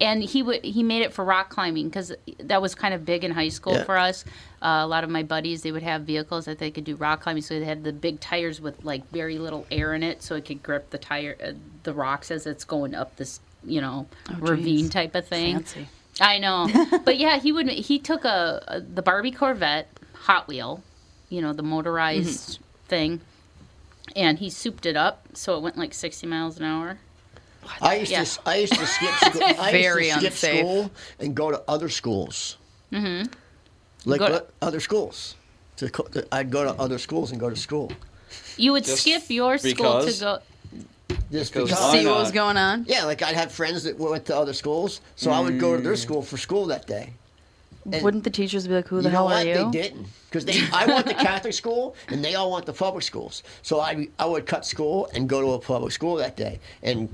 And 0.00 0.22
he 0.22 0.42
would 0.42 0.62
he 0.62 0.82
made 0.82 1.02
it 1.02 1.12
for 1.14 1.24
rock 1.24 1.48
climbing 1.48 1.88
because 1.88 2.12
that 2.40 2.60
was 2.60 2.74
kind 2.74 2.92
of 2.92 3.04
big 3.06 3.24
in 3.24 3.30
high 3.30 3.48
school 3.48 3.72
Yeah. 3.74 3.84
for 3.84 3.96
us. 3.96 4.24
Uh, 4.60 4.80
a 4.82 4.86
lot 4.86 5.04
of 5.04 5.10
my 5.10 5.22
buddies 5.22 5.62
they 5.62 5.72
would 5.72 5.82
have 5.82 6.02
vehicles 6.02 6.44
that 6.44 6.58
they 6.58 6.70
could 6.70 6.84
do 6.84 6.96
rock 6.96 7.22
climbing, 7.22 7.42
so 7.42 7.58
they 7.58 7.64
had 7.64 7.82
the 7.82 7.92
big 7.94 8.20
tires 8.20 8.60
with 8.60 8.84
like 8.84 9.08
very 9.10 9.38
little 9.38 9.66
air 9.70 9.94
in 9.94 10.02
it, 10.02 10.22
so 10.22 10.34
it 10.34 10.44
could 10.44 10.62
grip 10.62 10.90
the 10.90 10.98
tire 10.98 11.36
uh, 11.42 11.52
the 11.84 11.94
rocks 11.94 12.30
as 12.30 12.46
it's 12.46 12.64
going 12.64 12.94
up 12.94 13.16
this 13.16 13.40
you 13.64 13.80
know 13.80 14.06
ravine 14.38 14.80
geez. 14.84 14.90
type 14.90 15.14
of 15.14 15.26
thing. 15.26 15.54
Fancy. 15.56 15.88
I 16.20 16.38
know, 16.38 16.68
but 17.04 17.16
yeah, 17.18 17.38
he 17.38 17.50
would 17.52 17.68
he 17.68 17.98
took 17.98 18.24
a, 18.26 18.62
a 18.68 18.80
the 18.80 19.02
Barbie 19.02 19.30
Corvette 19.32 19.88
Hot 20.24 20.46
Wheel, 20.46 20.82
you 21.30 21.40
know 21.40 21.52
the 21.54 21.62
motorized 21.62 22.58
thing, 22.86 23.20
and 24.14 24.38
he 24.38 24.50
souped 24.50 24.84
it 24.84 24.96
up 24.96 25.26
so 25.32 25.56
it 25.56 25.62
went 25.62 25.78
like 25.78 25.94
sixty 25.94 26.26
miles 26.26 26.58
an 26.58 26.64
hour. 26.64 26.98
I 27.80 27.96
used 27.96 28.10
Yeah. 28.12 28.24
to 28.24 28.40
I 28.46 28.56
used 28.56 28.72
to 28.74 28.86
skip 28.86 29.14
school. 29.14 29.42
I 29.58 29.70
Very 29.72 30.06
used 30.08 30.20
to 30.20 30.30
skip 30.30 30.32
unsafe. 30.32 30.58
school 30.60 30.90
and 31.20 31.34
go 31.34 31.50
to 31.50 31.62
other 31.68 31.88
schools. 31.88 32.56
Mm-hmm. 32.92 33.32
Like 34.04 34.20
Go 34.20 34.26
to- 34.28 34.32
what- 34.34 34.50
other 34.62 34.80
schools. 34.80 35.34
To, 35.78 35.88
to- 35.88 36.26
I'd 36.32 36.50
go 36.50 36.64
to 36.64 36.72
other 36.80 36.98
schools 36.98 37.32
and 37.32 37.40
go 37.40 37.50
to 37.50 37.56
school. 37.56 37.90
You 38.56 38.72
would 38.72 38.84
Just 38.84 39.02
skip 39.02 39.28
your 39.28 39.58
school 39.58 39.72
because? 39.72 40.18
to 40.18 40.24
go. 40.24 40.38
Just 41.30 41.52
Because 41.52 41.68
because. 41.70 41.70
Why 41.72 41.98
See 41.98 42.06
what 42.06 42.18
was 42.18 42.32
going 42.32 42.56
on? 42.56 42.84
Yeah, 42.88 43.04
like 43.04 43.22
I'd 43.22 43.34
have 43.36 43.52
friends 43.52 43.82
that 43.84 43.98
went 43.98 44.24
to 44.26 44.36
other 44.36 44.52
schools, 44.54 45.00
so 45.16 45.30
I 45.30 45.40
would 45.40 45.58
go 45.60 45.74
to 45.74 45.80
Mm. 45.80 45.84
their 45.84 45.96
school 45.96 46.22
for 46.22 46.36
school 46.36 46.66
that 46.66 46.86
day. 46.86 47.12
And 47.92 48.02
Wouldn't 48.02 48.24
the 48.24 48.30
teachers 48.30 48.66
be 48.66 48.74
like, 48.74 48.88
"Who 48.88 48.96
the 49.00 49.08
you 49.08 49.12
know 49.12 49.16
hell 49.18 49.24
what? 49.26 49.46
are 49.46 49.48
you?" 49.48 49.70
They 49.70 49.82
didn't 49.82 50.06
because 50.28 50.44
they. 50.44 50.58
I 50.72 50.86
went 50.86 51.06
to 51.06 51.14
Catholic 51.14 51.52
school 51.62 51.94
and 52.08 52.24
they 52.24 52.34
all 52.34 52.50
went 52.52 52.66
to 52.66 52.72
public 52.72 53.04
schools. 53.04 53.42
So 53.62 53.78
I 53.80 54.08
I 54.18 54.26
would 54.26 54.46
cut 54.46 54.64
school 54.66 55.08
and 55.14 55.28
go 55.28 55.40
to 55.40 55.52
a 55.52 55.58
public 55.58 55.92
school 55.92 56.16
that 56.16 56.36
day, 56.36 56.58
and 56.82 57.08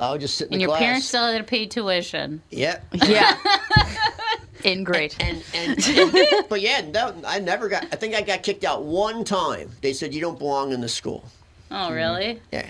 I 0.00 0.12
would 0.12 0.20
just 0.20 0.36
sit 0.36 0.48
in 0.48 0.54
And 0.54 0.60
the 0.60 0.62
your 0.64 0.70
class. 0.70 0.80
parents 0.80 1.06
still 1.08 1.24
had 1.30 1.38
to 1.38 1.44
pay 1.44 1.66
tuition. 1.66 2.42
Yeah. 2.50 2.80
Yeah. 2.92 3.36
In 4.64 4.82
grade. 4.84 5.14
And, 5.20 5.44
and, 5.54 5.86
and 5.86 6.12
but 6.48 6.60
yeah, 6.60 6.80
no, 6.92 7.14
I 7.24 7.38
never 7.38 7.68
got. 7.68 7.84
I 7.92 7.96
think 7.96 8.14
I 8.14 8.22
got 8.22 8.42
kicked 8.42 8.64
out 8.64 8.82
one 8.82 9.22
time. 9.22 9.70
They 9.80 9.92
said 9.92 10.12
you 10.12 10.20
don't 10.20 10.38
belong 10.38 10.72
in 10.72 10.80
the 10.80 10.88
school. 10.88 11.24
Oh, 11.70 11.92
really? 11.92 12.40
Yeah. 12.50 12.68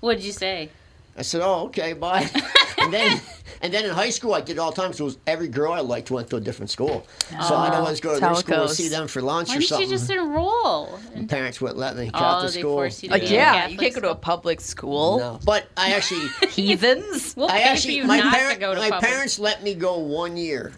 What 0.00 0.14
did 0.16 0.24
you 0.24 0.32
say? 0.32 0.70
I 1.18 1.22
said, 1.22 1.42
oh, 1.42 1.64
okay, 1.66 1.92
bye. 1.92 2.30
and 2.78 2.92
then 2.94 3.20
and 3.62 3.72
then 3.72 3.84
in 3.84 3.90
high 3.90 4.10
school 4.10 4.34
I 4.34 4.40
did 4.40 4.58
all 4.58 4.70
the 4.70 4.80
time. 4.80 4.92
So 4.92 5.04
it 5.04 5.06
was 5.06 5.18
every 5.26 5.48
girl 5.48 5.72
I 5.72 5.80
liked 5.80 6.10
went 6.10 6.28
to 6.30 6.36
a 6.36 6.40
different 6.40 6.70
school. 6.70 7.06
So 7.46 7.54
I'd 7.56 7.74
always 7.74 8.00
go 8.00 8.14
to 8.14 8.20
their 8.20 8.28
how 8.28 8.34
it 8.36 8.40
school 8.40 8.62
and 8.62 8.70
see 8.70 8.88
them 8.88 9.08
for 9.08 9.20
lunch 9.22 9.48
Why 9.48 9.56
or 9.56 9.58
didn't 9.58 9.68
something. 9.68 9.88
you 9.88 9.94
just 9.94 10.10
enroll? 10.10 10.98
And 11.14 11.28
parents 11.28 11.60
wouldn't 11.60 11.78
let 11.78 11.96
me. 11.96 12.10
Oh, 12.14 12.18
Catholic 12.18 12.52
they 12.52 12.60
school. 12.60 12.74
forced 12.74 13.02
you 13.02 13.08
to 13.08 13.14
Like, 13.14 13.30
yeah, 13.30 13.66
you 13.68 13.78
can't 13.78 13.94
go 13.94 14.00
to 14.00 14.10
a 14.10 14.14
public 14.14 14.60
school. 14.60 15.18
No, 15.18 15.40
but 15.44 15.68
I 15.76 15.92
actually. 15.92 16.28
Heathens. 16.50 17.34
We'll 17.36 17.48
I 17.48 17.58
pay 17.58 17.62
for 17.64 17.68
actually, 17.70 17.96
you 17.96 18.04
my, 18.04 18.18
not 18.18 18.34
parent, 18.34 18.54
to 18.54 18.60
go 18.60 18.74
to 18.74 18.80
my 18.80 18.90
public. 18.90 19.10
parents 19.10 19.38
let 19.38 19.62
me 19.62 19.74
go 19.74 19.98
one 19.98 20.36
year. 20.36 20.72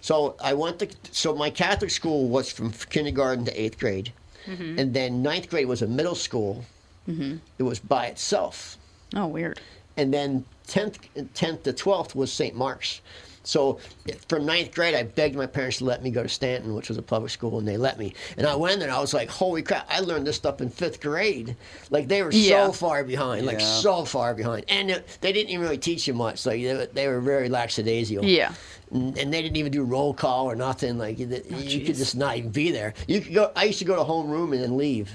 So 0.00 0.34
I 0.42 0.52
went 0.54 0.80
to, 0.80 0.88
so 1.12 1.32
my 1.34 1.48
Catholic 1.50 1.90
school 1.90 2.28
was 2.28 2.50
from 2.50 2.72
kindergarten 2.72 3.44
to 3.44 3.60
eighth 3.60 3.78
grade. 3.78 4.12
Mm-hmm. 4.46 4.78
And 4.80 4.92
then 4.94 5.22
ninth 5.22 5.48
grade 5.48 5.66
was 5.68 5.80
a 5.82 5.86
middle 5.86 6.16
school. 6.16 6.64
It 7.06 7.62
was 7.62 7.78
by 7.78 8.06
itself. 8.06 8.78
Oh, 9.14 9.26
weird. 9.26 9.60
And 9.96 10.12
then 10.12 10.44
10th, 10.68 10.96
10th 11.34 11.62
to 11.64 11.72
12th 11.72 12.14
was 12.14 12.32
St. 12.32 12.54
Mark's. 12.54 13.00
So 13.44 13.80
from 14.28 14.46
ninth 14.46 14.72
grade, 14.72 14.94
I 14.94 15.02
begged 15.02 15.34
my 15.34 15.46
parents 15.46 15.78
to 15.78 15.84
let 15.84 16.00
me 16.00 16.10
go 16.10 16.22
to 16.22 16.28
Stanton, 16.28 16.76
which 16.76 16.88
was 16.88 16.96
a 16.96 17.02
public 17.02 17.32
school, 17.32 17.58
and 17.58 17.66
they 17.66 17.76
let 17.76 17.98
me. 17.98 18.14
And 18.36 18.46
I 18.46 18.54
went 18.54 18.82
and 18.82 18.92
I 18.92 19.00
was 19.00 19.12
like, 19.12 19.28
holy 19.28 19.62
crap, 19.62 19.84
I 19.90 19.98
learned 19.98 20.28
this 20.28 20.36
stuff 20.36 20.60
in 20.60 20.70
fifth 20.70 21.00
grade. 21.00 21.56
Like, 21.90 22.06
they 22.06 22.22
were 22.22 22.30
Yeah. 22.32 22.66
so 22.66 22.72
far 22.72 23.02
behind, 23.02 23.44
like, 23.44 23.58
Yeah. 23.58 23.66
so 23.66 24.04
far 24.04 24.32
behind. 24.34 24.66
And 24.68 24.92
it, 24.92 25.18
they 25.20 25.32
didn't 25.32 25.50
even 25.50 25.62
really 25.62 25.76
teach 25.78 26.06
you 26.06 26.14
much. 26.14 26.46
Like, 26.46 26.62
they, 26.62 26.72
were- 26.72 26.86
they 26.86 27.08
were 27.08 27.20
very 27.20 27.48
lackadaisical. 27.48 28.24
Yeah. 28.24 28.54
And, 28.92 29.18
and 29.18 29.34
they 29.34 29.42
didn't 29.42 29.56
even 29.56 29.72
do 29.72 29.82
roll 29.82 30.14
call 30.14 30.44
or 30.48 30.54
nothing. 30.54 30.96
Like, 30.96 31.18
you, 31.18 31.28
oh, 31.52 31.58
you 31.58 31.84
could 31.84 31.96
just 31.96 32.14
not 32.14 32.36
even 32.36 32.50
be 32.50 32.70
there. 32.70 32.94
You 33.08 33.20
could 33.20 33.34
go, 33.34 33.50
I 33.56 33.64
used 33.64 33.80
to 33.80 33.84
go 33.84 33.96
to 33.96 34.04
homeroom 34.04 34.52
and 34.52 34.62
then 34.62 34.76
leave. 34.76 35.10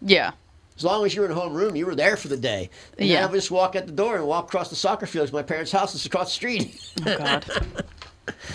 Yeah. 0.00 0.30
As 0.82 0.84
long 0.84 1.06
as 1.06 1.14
you 1.14 1.20
were 1.20 1.28
in 1.30 1.36
homeroom, 1.36 1.78
you 1.78 1.86
were 1.86 1.94
there 1.94 2.16
for 2.16 2.26
the 2.26 2.36
day. 2.36 2.68
And 2.98 3.06
Yeah. 3.08 3.20
then 3.20 3.22
I 3.22 3.26
would 3.30 3.36
just 3.36 3.52
walk 3.52 3.76
out 3.76 3.86
the 3.86 3.92
door 3.92 4.16
and 4.16 4.26
walk 4.26 4.46
across 4.46 4.68
the 4.68 4.74
soccer 4.74 5.06
field 5.06 5.28
to 5.28 5.32
my 5.32 5.44
parents' 5.44 5.70
house 5.70 5.92
that's 5.92 6.04
across 6.06 6.26
the 6.26 6.32
street. 6.34 6.92
Oh, 7.06 7.16
God. 7.18 7.44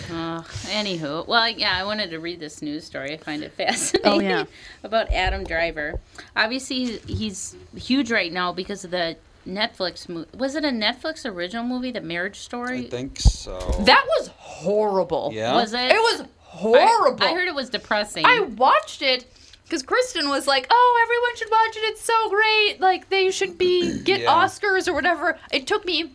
Uh, 0.09 0.41
anywho, 0.71 1.27
well, 1.27 1.49
yeah, 1.49 1.77
I 1.77 1.83
wanted 1.83 2.09
to 2.11 2.19
read 2.19 2.39
this 2.39 2.61
news 2.61 2.85
story. 2.85 3.13
I 3.13 3.17
find 3.17 3.43
it 3.43 3.51
fascinating. 3.57 4.09
Oh, 4.11 4.19
yeah. 4.21 4.45
about 4.83 5.11
Adam 5.11 5.43
Driver. 5.43 5.99
Obviously, 6.37 6.85
he's- 6.85 7.03
he's 7.05 7.55
huge 7.75 8.09
right 8.09 8.31
now 8.31 8.53
because 8.53 8.85
of 8.85 8.91
the 8.91 9.17
Netflix 9.45 10.07
movie. 10.07 10.29
Was 10.37 10.55
it 10.55 10.63
a 10.63 10.69
Netflix 10.69 11.25
original 11.29 11.65
movie, 11.65 11.91
The 11.91 11.99
Marriage 12.01 12.39
Story? 12.39 12.87
I 12.87 12.89
think 12.89 13.19
so. 13.19 13.57
That 13.81 14.05
was 14.17 14.29
horrible. 14.37 15.31
yeah. 15.33 15.53
Was 15.53 15.73
it? 15.73 15.91
It 15.91 15.99
was 15.99 16.23
horrible. 16.43 17.25
I, 17.25 17.31
I 17.31 17.33
heard 17.33 17.49
it 17.49 17.55
was 17.55 17.69
depressing. 17.69 18.25
I 18.25 18.39
watched 18.39 19.01
it 19.01 19.25
because 19.67 19.83
Kristen 19.83 20.29
was 20.29 20.47
like, 20.47 20.67
"Oh, 20.69 21.03
everyone 21.03 21.35
should 21.35 21.51
watch 21.51 21.75
it. 21.75 21.89
It's 21.89 22.01
so 22.01 22.29
great. 22.29 22.79
Like 22.79 23.09
they 23.09 23.31
should 23.31 23.57
be 23.57 23.99
get 24.03 24.21
Yeah. 24.21 24.33
Oscars 24.33 24.87
or 24.87 24.93
whatever." 24.93 25.37
It 25.51 25.67
took 25.67 25.85
me 25.85 26.11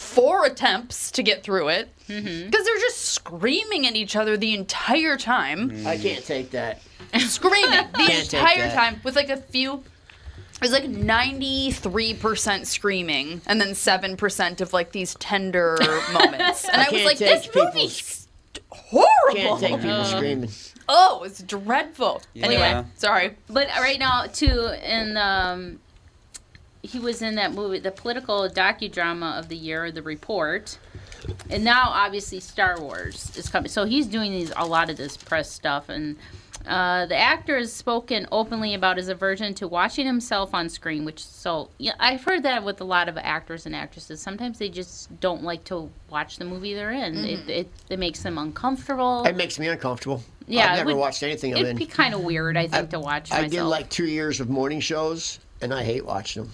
four 0.00 0.46
attempts 0.46 1.10
to 1.10 1.22
get 1.22 1.42
through 1.42 1.68
it 1.68 1.90
mm-hmm. 2.08 2.46
because 2.46 2.64
they're 2.64 2.78
just 2.78 3.04
screaming 3.04 3.86
at 3.86 3.94
each 3.94 4.16
other 4.16 4.36
the 4.36 4.54
entire 4.54 5.16
time, 5.18 5.70
mm. 5.70 5.86
I 5.86 5.98
can't 5.98 6.24
take 6.24 6.50
that. 6.52 6.80
screaming 7.18 7.70
the 7.94 8.20
entire 8.20 8.70
time 8.70 9.00
with 9.04 9.14
like 9.14 9.28
a 9.28 9.36
few. 9.36 9.84
It 10.54 10.60
was 10.60 10.72
like 10.72 10.88
ninety 10.88 11.70
three 11.70 12.12
percent 12.14 12.66
screaming 12.66 13.40
and 13.46 13.60
then 13.60 13.74
seven 13.74 14.16
percent 14.16 14.60
of 14.60 14.72
like 14.72 14.92
these 14.92 15.14
tender 15.14 15.78
moments, 16.12 16.68
and 16.68 16.82
I, 16.82 16.90
was 16.90 17.04
like, 17.04 17.18
"This 17.18 17.46
people 17.46 17.64
movie's 17.64 17.96
sc- 17.96 18.19
horrible." 18.70 19.58
Can't 19.58 19.60
take 19.60 19.80
people 19.80 20.04
screaming. 20.04 20.50
Oh, 20.88 21.22
it's 21.24 21.42
dreadful. 21.42 22.22
Yeah. 22.34 22.46
Anyway, 22.46 22.84
sorry. 22.96 23.36
But 23.48 23.68
right 23.78 23.98
now, 23.98 24.26
too, 24.26 24.74
in 24.84 25.16
um, 25.16 25.78
he 26.82 26.98
was 26.98 27.22
in 27.22 27.34
that 27.36 27.52
movie, 27.52 27.78
the 27.78 27.90
political 27.90 28.48
docudrama 28.48 29.38
of 29.38 29.48
the 29.48 29.56
year, 29.56 29.92
The 29.92 30.02
Report, 30.02 30.78
and 31.48 31.62
now 31.62 31.90
obviously 31.90 32.40
Star 32.40 32.80
Wars 32.80 33.36
is 33.36 33.48
coming. 33.48 33.68
So 33.70 33.84
he's 33.84 34.06
doing 34.06 34.32
these 34.32 34.52
a 34.56 34.66
lot 34.66 34.90
of 34.90 34.96
this 34.96 35.16
press 35.16 35.50
stuff, 35.50 35.88
and 35.88 36.16
uh, 36.66 37.06
the 37.06 37.16
actor 37.16 37.56
has 37.58 37.72
spoken 37.72 38.26
openly 38.30 38.74
about 38.74 38.96
his 38.96 39.08
aversion 39.08 39.54
to 39.54 39.66
watching 39.68 40.06
himself 40.06 40.54
on 40.54 40.68
screen. 40.68 41.04
Which 41.04 41.22
so 41.24 41.70
yeah, 41.78 41.92
I've 41.98 42.22
heard 42.24 42.42
that 42.42 42.62
with 42.64 42.80
a 42.80 42.84
lot 42.84 43.08
of 43.08 43.16
actors 43.18 43.66
and 43.66 43.74
actresses. 43.74 44.20
Sometimes 44.20 44.58
they 44.58 44.68
just 44.68 45.20
don't 45.20 45.42
like 45.42 45.64
to 45.64 45.90
watch 46.10 46.36
the 46.36 46.44
movie 46.44 46.74
they're 46.74 46.92
in. 46.92 47.24
It, 47.24 47.48
it 47.48 47.68
it 47.88 47.98
makes 47.98 48.22
them 48.22 48.36
uncomfortable. 48.38 49.24
It 49.24 49.36
makes 49.36 49.58
me 49.58 49.68
uncomfortable. 49.68 50.22
Yeah, 50.46 50.72
I've 50.72 50.78
never 50.78 50.88
would- 50.94 50.98
watched 50.98 51.22
anything 51.22 51.56
It'd 51.56 51.76
be 51.76 51.86
kind 51.86 52.12
of 52.12 52.22
weird, 52.22 52.56
I 52.56 52.66
think, 52.66 52.90
to 52.90 52.98
watch 53.00 53.30
I 53.32 53.42
myself. 53.42 53.50
did 53.52 53.62
like 53.64 53.88
two 53.88 54.06
years 54.06 54.40
of 54.40 54.50
morning 54.50 54.80
shows, 54.80 55.38
and 55.62 55.72
I 55.72 55.84
hate 55.84 56.04
watching 56.04 56.42
them. 56.42 56.52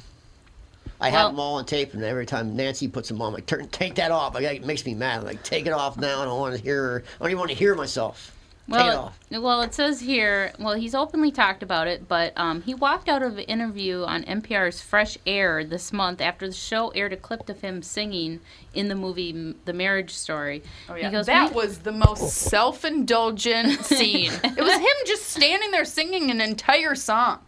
I 1.01 1.11
Well- 1.11 1.21
have 1.23 1.31
them 1.33 1.41
all 1.41 1.55
on 1.57 1.65
tape, 1.65 1.95
and 1.95 2.03
every 2.05 2.27
time 2.27 2.55
Nancy 2.57 2.89
puts 2.89 3.09
them 3.09 3.21
on, 3.23 3.29
I'm 3.29 3.35
like, 3.35 3.47
Turn, 3.47 3.69
take 3.69 3.95
that 3.97 4.11
off. 4.11 4.35
Like, 4.35 4.45
it 4.45 4.65
makes 4.65 4.85
me 4.85 4.95
mad. 4.95 5.21
I'm 5.21 5.25
like, 5.25 5.43
take 5.43 5.67
it 5.67 5.73
off 5.73 5.97
now. 5.97 6.21
I 6.23 6.25
don't 6.27 6.39
want 6.39 6.57
to 6.57 6.63
hear. 6.63 7.05
I 7.19 7.25
don't 7.25 7.31
even 7.31 7.39
want 7.39 7.51
to 7.51 7.57
hear 7.57 7.75
myself. 7.75 8.33
Take 8.69 8.81
it 8.81 8.83
Well, 8.85 8.99
off. 8.99 9.19
well, 9.31 9.63
it 9.63 9.75
says 9.75 10.01
here. 10.01 10.53
Well, 10.59 10.75
he's 10.75 10.95
openly 10.95 11.31
talked 11.31 11.63
about 11.63 11.87
it, 11.87 12.09
but 12.09 12.33
um, 12.37 12.63
he 12.63 12.75
walked 12.75 13.09
out 13.09 13.23
of 13.23 13.39
an 13.39 13.45
interview 13.45 14.03
on 14.05 14.25
NPR's 14.25 14.81
Fresh 14.81 15.19
Air 15.27 15.65
this 15.65 15.93
month 15.93 16.21
after 16.21 16.47
the 16.47 16.53
show 16.55 16.89
aired 16.91 17.13
a 17.13 17.17
clip 17.17 17.49
of 17.49 17.61
him 17.61 17.83
singing 17.83 18.41
in 18.75 18.89
the 18.89 18.95
movie 18.95 19.55
The 19.65 19.73
Marriage 19.73 20.13
Story. 20.15 20.63
He 20.97 21.09
goes, 21.11 21.27
that 21.27 21.55
was 21.55 21.79
the 21.79 21.93
most 21.93 22.35
self-indulgent 22.35 23.85
scene. 23.85 24.33
It 24.45 24.59
was 24.63 24.73
him 24.75 24.97
just 25.07 25.25
standing 25.29 25.71
there 25.71 25.85
singing 25.85 26.31
an 26.31 26.41
entire 26.41 26.95
song, 26.95 27.41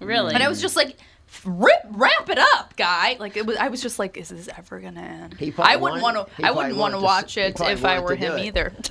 really." 0.00 0.34
and 0.34 0.42
I 0.42 0.48
was 0.48 0.60
just 0.60 0.76
like, 0.76 0.96
"Rip, 1.44 1.72
wrap 1.90 2.28
it 2.28 2.38
up, 2.38 2.76
guy!" 2.76 3.16
Like 3.18 3.36
it 3.36 3.46
was. 3.46 3.56
I 3.56 3.68
was 3.68 3.80
just 3.82 3.98
like, 3.98 4.16
"Is 4.16 4.28
this 4.28 4.48
ever 4.56 4.80
gonna 4.80 5.00
end?" 5.00 5.54
I 5.58 5.76
wouldn't 5.76 6.02
want 6.02 6.16
to. 6.16 6.44
I 6.46 6.50
wouldn't 6.50 6.76
want 6.76 6.94
to 6.94 6.96
wanted 6.96 6.96
s- 6.98 7.02
watch 7.02 7.36
it 7.38 7.60
if 7.60 7.84
I 7.84 8.00
were 8.00 8.14
him 8.14 8.38
either. 8.38 8.72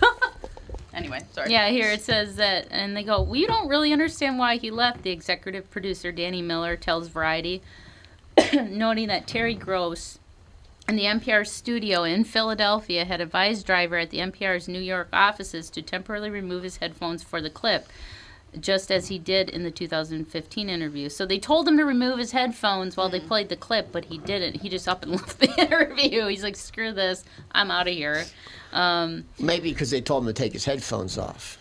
anyway, 0.94 1.20
sorry. 1.32 1.52
Yeah, 1.52 1.70
here 1.70 1.92
it 1.92 2.02
says 2.02 2.36
that, 2.38 2.68
and 2.72 2.96
they 2.96 3.04
go, 3.04 3.22
We 3.22 3.46
don't 3.46 3.68
really 3.68 3.94
understand 3.94 4.38
why 4.38 4.58
he 4.58 4.72
left, 4.72 5.04
the 5.04 5.12
executive 5.12 5.70
producer 5.70 6.12
Danny 6.12 6.42
Miller 6.42 6.76
tells 6.76 7.08
Variety, 7.08 7.62
noting 8.54 9.08
that 9.08 9.28
Terry 9.28 9.56
Gross 9.56 10.20
in 10.88 10.96
the 10.96 11.04
NPR 11.04 11.48
studio 11.48 12.04
in 12.04 12.24
Philadelphia 12.24 13.06
had 13.06 13.22
advised 13.22 13.66
Driver 13.66 13.98
at 13.98 14.10
the 14.10 14.18
NPR's 14.18 14.68
New 14.68 14.82
York 14.82 15.08
offices 15.14 15.70
to 15.70 15.82
temporarily 15.82 16.30
remove 16.30 16.64
his 16.64 16.78
headphones 16.78 17.24
for 17.24 17.42
the 17.42 17.50
clip. 17.50 17.88
Just 18.60 18.92
as 18.92 19.08
he 19.08 19.18
did 19.20 19.50
in 19.50 19.64
the 19.64 19.72
2015 19.72 20.70
interview. 20.70 21.10
So 21.10 21.26
they 21.26 21.40
told 21.40 21.68
him 21.68 21.78
to 21.78 21.84
remove 21.86 22.20
his 22.20 22.32
headphones 22.32 22.96
while 22.96 23.10
they 23.10 23.20
played 23.20 23.50
the 23.50 23.56
clip, 23.56 23.92
but 23.92 24.06
he 24.06 24.18
didn't. 24.20 24.62
He 24.62 24.70
just 24.70 24.88
up 24.88 25.04
and 25.04 25.12
left 25.18 25.40
the 25.40 25.50
interview. 25.60 26.28
He's 26.28 26.44
like, 26.44 26.56
screw 26.56 26.92
this. 26.94 27.24
I'm 27.52 27.72
out 27.72 27.88
of 27.88 27.94
here. 27.94 28.26
Um, 28.72 29.26
Maybe 29.40 29.70
because 29.72 29.92
they 29.92 30.02
told 30.02 30.24
him 30.24 30.28
to 30.28 30.34
take 30.34 30.54
his 30.54 30.66
headphones 30.66 31.18
off. 31.18 31.58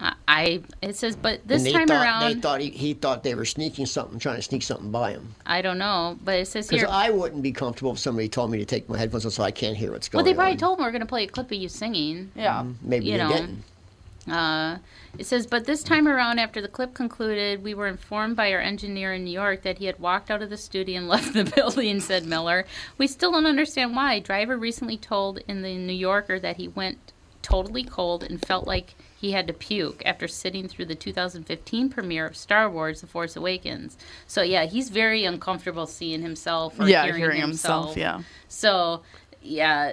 I, 0.00 0.14
I 0.26 0.62
it 0.82 0.96
says, 0.96 1.14
but 1.14 1.46
this 1.46 1.58
and 1.58 1.66
they 1.66 1.72
time 1.72 1.86
thought, 1.86 2.02
around, 2.02 2.22
they 2.34 2.40
thought 2.40 2.60
he, 2.60 2.70
he 2.70 2.94
thought 2.94 3.22
they 3.22 3.34
were 3.36 3.44
sneaking 3.44 3.86
something, 3.86 4.18
trying 4.18 4.36
to 4.36 4.42
sneak 4.42 4.62
something 4.64 4.90
by 4.90 5.12
him. 5.12 5.34
I 5.46 5.62
don't 5.62 5.78
know, 5.78 6.18
but 6.24 6.38
it 6.40 6.46
says 6.48 6.66
Because 6.66 6.82
here. 6.82 6.88
I 6.90 7.10
wouldn't 7.10 7.42
be 7.42 7.52
comfortable 7.52 7.92
if 7.92 7.98
somebody 8.00 8.28
told 8.28 8.50
me 8.50 8.58
to 8.58 8.64
take 8.64 8.88
my 8.88 8.98
headphones 8.98 9.24
off 9.24 9.34
so 9.34 9.44
I 9.44 9.52
can't 9.52 9.76
hear 9.76 9.92
what's 9.92 10.08
going. 10.08 10.24
well, 10.24 10.30
they 10.32 10.34
probably 10.34 10.52
on. 10.54 10.58
told 10.58 10.78
him 10.78 10.84
we're 10.84 10.90
going 10.90 11.00
to 11.00 11.06
play 11.06 11.24
a 11.24 11.28
clip 11.28 11.46
of 11.46 11.52
you 11.58 11.68
singing. 11.68 12.32
Yeah. 12.34 12.64
Maybe 12.82 13.06
you 13.06 13.12
they 13.12 13.18
know. 13.18 13.28
didn't. 13.28 13.62
Uh, 14.30 14.78
it 15.18 15.26
says, 15.26 15.46
but 15.46 15.64
this 15.64 15.82
time 15.82 16.08
around, 16.08 16.38
after 16.38 16.60
the 16.60 16.68
clip 16.68 16.94
concluded, 16.94 17.62
we 17.62 17.74
were 17.74 17.86
informed 17.86 18.36
by 18.36 18.52
our 18.52 18.60
engineer 18.60 19.12
in 19.12 19.24
New 19.24 19.30
York 19.30 19.62
that 19.62 19.78
he 19.78 19.84
had 19.86 19.98
walked 19.98 20.30
out 20.30 20.42
of 20.42 20.50
the 20.50 20.56
studio 20.56 20.98
and 20.98 21.08
left 21.14 21.34
the 21.34 21.44
building, 21.44 22.00
said 22.00 22.24
Miller. 22.24 22.64
We 22.98 23.06
still 23.06 23.32
don't 23.32 23.46
understand 23.46 23.94
why. 23.94 24.20
Driver 24.20 24.56
recently 24.56 24.96
told 24.96 25.40
in 25.46 25.62
the 25.62 25.76
New 25.76 25.92
Yorker 25.92 26.38
that 26.40 26.56
he 26.56 26.68
went 26.68 27.12
totally 27.42 27.84
cold 27.84 28.22
and 28.24 28.44
felt 28.44 28.66
like 28.66 28.94
he 29.20 29.32
had 29.32 29.46
to 29.46 29.52
puke 29.52 30.02
after 30.06 30.26
sitting 30.26 30.66
through 30.66 30.86
the 30.86 30.94
2015 30.94 31.90
premiere 31.90 32.26
of 32.26 32.36
Star 32.36 32.70
Wars 32.70 33.02
The 33.02 33.06
Force 33.06 33.36
Awakens. 33.36 33.98
So, 34.26 34.40
yeah, 34.42 34.64
he's 34.64 34.88
very 34.88 35.24
uncomfortable 35.26 35.86
seeing 35.86 36.22
himself 36.22 36.80
or 36.80 36.88
Yeah, 36.88 37.04
hearing, 37.04 37.20
hearing 37.20 37.40
himself, 37.42 37.96
yeah. 37.98 38.22
So, 38.48 39.02
yeah, 39.44 39.92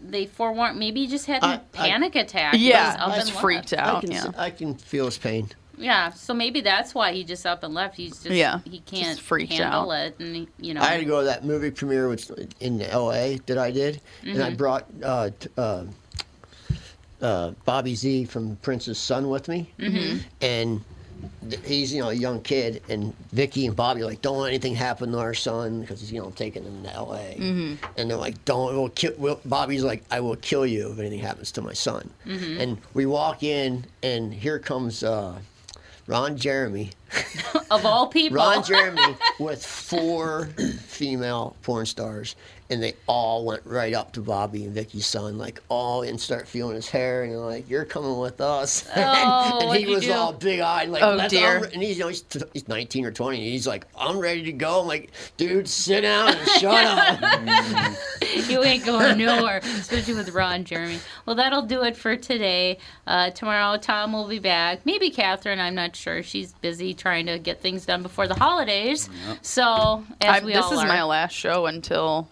they 0.00 0.26
forewarned. 0.26 0.78
Maybe 0.78 1.00
he 1.00 1.06
just 1.08 1.26
had 1.26 1.42
a 1.42 1.46
I- 1.46 1.52
I- 1.54 1.58
panic 1.72 2.14
attack. 2.14 2.54
He 2.54 2.68
Yeah, 2.70 2.86
was 2.88 2.94
up 2.96 3.00
I 3.00 3.04
and 3.12 3.20
was 3.22 3.28
left. 3.30 3.40
freaked 3.40 3.74
I 3.74 3.76
out. 3.78 4.00
can, 4.02 4.12
Yeah. 4.12 4.26
I 4.36 4.50
can 4.50 4.74
feel 4.74 5.06
his 5.06 5.18
pain. 5.18 5.48
Yeah, 5.78 6.10
so 6.10 6.34
maybe 6.34 6.60
that's 6.60 6.94
why 6.94 7.12
he 7.12 7.24
just 7.24 7.46
up 7.46 7.64
and 7.64 7.72
left. 7.74 7.96
He's 7.96 8.12
just 8.22 8.30
Yeah, 8.36 8.60
he 8.64 8.80
can't 8.80 9.18
just 9.18 9.28
handle 9.50 9.90
out. 9.90 10.06
it, 10.06 10.16
and 10.20 10.36
he- 10.36 10.48
you 10.60 10.74
know. 10.74 10.82
I 10.82 10.86
had 10.86 11.00
to 11.00 11.06
go 11.06 11.20
to 11.20 11.24
that 11.26 11.44
movie 11.44 11.70
premiere 11.70 12.08
which, 12.08 12.28
in 12.60 12.80
L.A. 12.82 13.40
that 13.46 13.56
I 13.58 13.70
did, 13.70 14.00
and 14.22 14.34
Mm-hmm. 14.36 14.42
I 14.42 14.50
brought 14.50 14.86
uh, 15.02 15.30
t- 15.40 15.48
uh, 15.56 15.84
uh, 17.22 17.52
Bobby 17.64 17.94
Z 17.94 18.26
from 18.26 18.56
Prince's 18.56 18.98
son 18.98 19.28
with 19.30 19.48
me, 19.48 19.72
Mm-hmm. 19.78 20.18
and 20.42 20.80
th- 20.80 20.86
he's 21.64 21.92
you 21.92 22.00
know 22.02 22.08
a 22.10 22.14
young 22.14 22.40
kid, 22.42 22.82
and 22.88 23.14
Vicky 23.32 23.66
and 23.66 23.74
Bobby 23.76 24.02
are 24.02 24.06
like 24.06 24.22
don't 24.22 24.38
let 24.38 24.48
anything 24.48 24.74
happen 24.74 25.12
to 25.12 25.18
our 25.18 25.34
son 25.34 25.80
because 25.80 26.10
you 26.12 26.20
know 26.20 26.26
I'm 26.26 26.32
taking 26.32 26.64
him 26.64 26.82
to 26.84 26.92
L.A. 26.94 27.36
Mm-hmm. 27.38 27.74
and 27.96 28.10
they're 28.10 28.16
like 28.16 28.44
don't 28.44 28.74
we'll 28.76 28.88
kill. 28.90 29.12
We'll, 29.18 29.40
Bobby's 29.44 29.82
like 29.84 30.02
I 30.10 30.20
will 30.20 30.36
kill 30.36 30.66
you 30.66 30.90
if 30.92 30.98
anything 30.98 31.20
happens 31.20 31.52
to 31.52 31.62
my 31.62 31.72
son, 31.72 32.10
Mm-hmm. 32.26 32.60
and 32.60 32.78
we 32.94 33.06
walk 33.06 33.42
in, 33.42 33.84
and 34.02 34.32
here 34.32 34.58
comes. 34.58 35.02
Uh, 35.04 35.38
Ron 36.08 36.36
Jeremy 36.36 36.90
of 37.70 37.86
all 37.86 38.08
people. 38.08 38.36
Ron 38.36 38.64
Jeremy 38.64 39.16
with 39.38 39.64
four 39.64 40.46
female 40.80 41.54
porn 41.62 41.86
stars, 41.86 42.34
and 42.70 42.82
they 42.82 42.94
all 43.06 43.44
went 43.44 43.62
right 43.66 43.92
up 43.94 44.12
to 44.12 44.20
Bobby 44.20 44.64
and 44.64 44.72
Vicky's 44.74 45.06
son, 45.06 45.38
like 45.38 45.60
all 45.68 46.02
and 46.02 46.20
start 46.20 46.48
feeling 46.48 46.74
his 46.76 46.88
hair, 46.88 47.22
and 47.22 47.32
they're 47.32 47.38
like, 47.38 47.68
"You're 47.68 47.84
coming 47.84 48.18
with 48.18 48.40
us." 48.40 48.88
Oh, 48.96 49.58
and 49.60 49.68
what'd 49.68 49.86
he 49.86 49.92
was 49.94 50.04
do? 50.04 50.12
all 50.12 50.32
big 50.32 50.60
eyed, 50.60 50.88
like, 50.88 51.02
Oh, 51.02 51.14
"Let's- 51.14 51.32
dear. 51.32 51.60
Re-" 51.62 51.70
and 51.72 51.82
he's, 51.82 51.98
you 51.98 52.04
know, 52.04 52.08
he's, 52.08 52.24
he's 52.52 52.68
19 52.68 53.04
or 53.04 53.10
20, 53.12 53.38
and 53.38 53.46
he's 53.46 53.66
like, 53.66 53.86
"I'm 53.96 54.18
ready 54.18 54.42
to 54.44 54.52
go." 54.52 54.80
I'm 54.80 54.86
like, 54.86 55.10
"Dude, 55.36 55.68
sit 55.68 56.00
down 56.02 56.34
and 56.34 56.48
shut 56.60 56.84
up." 56.84 57.92
you 58.48 58.62
ain't 58.62 58.84
going 58.86 59.18
nowhere, 59.18 59.60
especially 59.62 60.14
with 60.14 60.30
Ron 60.30 60.64
Jeremy. 60.64 60.98
Well, 61.26 61.36
that'll 61.36 61.62
do 61.62 61.82
it 61.84 61.96
for 61.96 62.16
today. 62.16 62.78
Uh, 63.06 63.30
tomorrow, 63.30 63.76
Tom 63.78 64.12
will 64.12 64.28
be 64.28 64.38
back. 64.38 64.84
Maybe 64.86 65.10
Catherine. 65.10 65.60
I'm 65.60 65.74
not 65.74 65.94
sure. 65.96 66.22
She's 66.22 66.52
busy 66.54 66.94
trying 66.94 67.26
to 67.26 67.38
get 67.38 67.60
things 67.60 67.84
done 67.86 68.02
before 68.02 68.26
the 68.28 68.34
holidays. 68.34 69.08
So, 69.42 70.04
as 70.20 70.42
I, 70.42 70.44
we 70.44 70.52
this 70.52 70.64
all 70.64 70.72
is 70.72 70.78
are. 70.80 70.86
my 70.86 71.02
last 71.02 71.32
show 71.32 71.66
until 71.66 72.28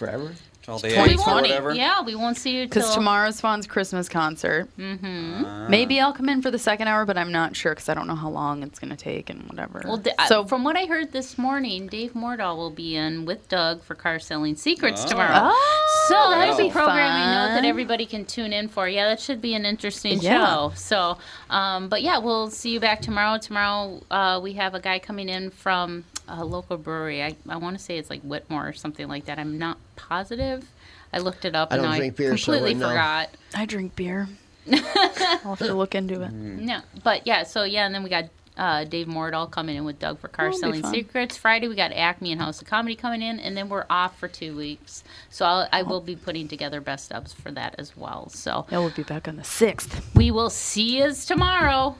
Forever. 0.00 0.32
Till 0.62 0.78
the 0.78 0.88
2020. 0.88 1.52
or. 1.58 1.72
Yeah, 1.74 2.00
we 2.02 2.14
won't 2.14 2.36
see 2.38 2.56
you 2.56 2.66
because 2.66 2.94
tomorrow's 2.94 3.38
Fawn's 3.40 3.66
Christmas 3.66 4.08
concert. 4.10 4.68
Mm-hmm. 4.78 5.70
Maybe 5.70 6.00
I'll 6.00 6.12
come 6.14 6.28
in 6.30 6.40
for 6.42 6.50
the 6.50 6.58
second 6.58 6.88
hour, 6.88 7.04
but 7.04 7.16
I'm 7.18 7.32
not 7.32 7.54
sure 7.56 7.72
because 7.72 7.88
I 7.90 7.94
don't 7.94 8.06
know 8.06 8.14
how 8.14 8.28
long 8.30 8.62
it's 8.62 8.78
gonna 8.78 8.96
take 8.96 9.28
and 9.30 9.42
whatever. 9.48 9.82
Well, 9.84 9.96
d- 9.98 10.10
so 10.28 10.40
uh, 10.42 10.44
from 10.46 10.64
what 10.64 10.76
I 10.76 10.84
heard 10.86 11.12
this 11.12 11.36
morning, 11.38 11.86
Dave 11.86 12.12
Mordahl 12.14 12.56
will 12.56 12.70
be 12.70 12.96
in 12.96 13.24
with 13.26 13.46
Doug 13.50 13.82
for 13.82 13.94
Car 13.94 14.18
Selling 14.18 14.54
Secrets 14.56 15.04
Oh. 15.04 15.08
tomorrow. 15.08 15.50
Oh, 15.52 16.06
So 16.08 16.14
that's 16.14 16.56
that'll 16.56 16.66
a 16.66 16.68
be 16.68 16.70
program 16.70 17.10
I 17.12 17.34
know 17.48 17.54
that 17.54 17.64
everybody 17.66 18.04
can 18.06 18.24
tune 18.24 18.52
in 18.54 18.68
for. 18.68 18.88
Yeah, 18.88 19.08
that 19.08 19.20
should 19.20 19.40
be 19.42 19.54
an 19.54 19.64
interesting 19.66 20.18
Yeah. 20.20 20.46
show. 20.46 20.72
So, 20.76 21.18
um, 21.50 21.88
but 21.88 22.02
yeah, 22.02 22.18
we'll 22.18 22.50
see 22.50 22.70
you 22.70 22.80
back 22.80 23.00
tomorrow. 23.02 23.38
Tomorrow 23.38 24.02
uh, 24.10 24.40
we 24.42 24.54
have 24.54 24.74
a 24.74 24.80
guy 24.80 24.98
coming 24.98 25.28
in 25.28 25.50
from 25.50 26.04
a 26.30 26.44
local 26.44 26.76
brewery. 26.76 27.22
I, 27.22 27.36
I 27.48 27.56
want 27.56 27.76
to 27.78 27.82
say 27.82 27.98
it's 27.98 28.10
like 28.10 28.22
Whitmore 28.22 28.68
or 28.68 28.72
something 28.72 29.08
like 29.08 29.26
that. 29.26 29.38
I'm 29.38 29.58
not 29.58 29.78
positive. 29.96 30.66
I 31.12 31.18
looked 31.18 31.44
it 31.44 31.54
up 31.56 31.72
I 31.72 31.76
and 31.76 31.84
don't 31.84 31.92
I 31.92 31.98
drink 31.98 32.16
beer, 32.16 32.30
completely 32.30 32.60
wouldn't 32.74 32.80
know. 32.80 32.88
forgot. 32.88 33.30
I 33.54 33.66
drink 33.66 33.96
beer. 33.96 34.28
I'll 34.72 35.56
have 35.56 35.58
to 35.58 35.74
look 35.74 35.94
into 35.94 36.22
it. 36.22 36.30
No, 36.32 36.80
but 37.02 37.26
yeah, 37.26 37.42
so 37.44 37.64
yeah, 37.64 37.86
and 37.86 37.94
then 37.94 38.02
we 38.04 38.10
got 38.10 38.26
uh, 38.56 38.84
Dave 38.84 39.06
Mordahl 39.06 39.50
coming 39.50 39.74
in 39.76 39.84
with 39.84 39.98
Doug 39.98 40.18
for 40.20 40.28
Car 40.28 40.46
That'll 40.52 40.58
Selling. 40.74 40.84
Secrets. 40.84 41.36
Friday 41.36 41.66
we 41.66 41.74
got 41.74 41.92
Acme 41.92 42.30
and 42.32 42.40
House 42.40 42.60
of 42.60 42.68
Comedy 42.68 42.94
coming 42.94 43.22
in, 43.22 43.40
and 43.40 43.56
then 43.56 43.68
we're 43.68 43.86
off 43.90 44.18
for 44.18 44.28
two 44.28 44.54
weeks. 44.54 45.02
So 45.30 45.46
I'll, 45.46 45.68
I 45.72 45.82
will 45.82 46.00
be 46.00 46.14
putting 46.14 46.46
together 46.46 46.80
best 46.80 47.10
ups 47.10 47.32
for 47.32 47.50
that 47.52 47.74
as 47.78 47.96
well. 47.96 48.28
So 48.28 48.66
Yeah, 48.70 48.78
we'll 48.80 48.90
be 48.90 49.02
back 49.02 49.26
on 49.26 49.36
the 49.36 49.44
sixth. 49.44 50.14
we 50.14 50.30
will 50.30 50.50
see 50.50 50.98
you 50.98 51.12
tomorrow. 51.12 51.96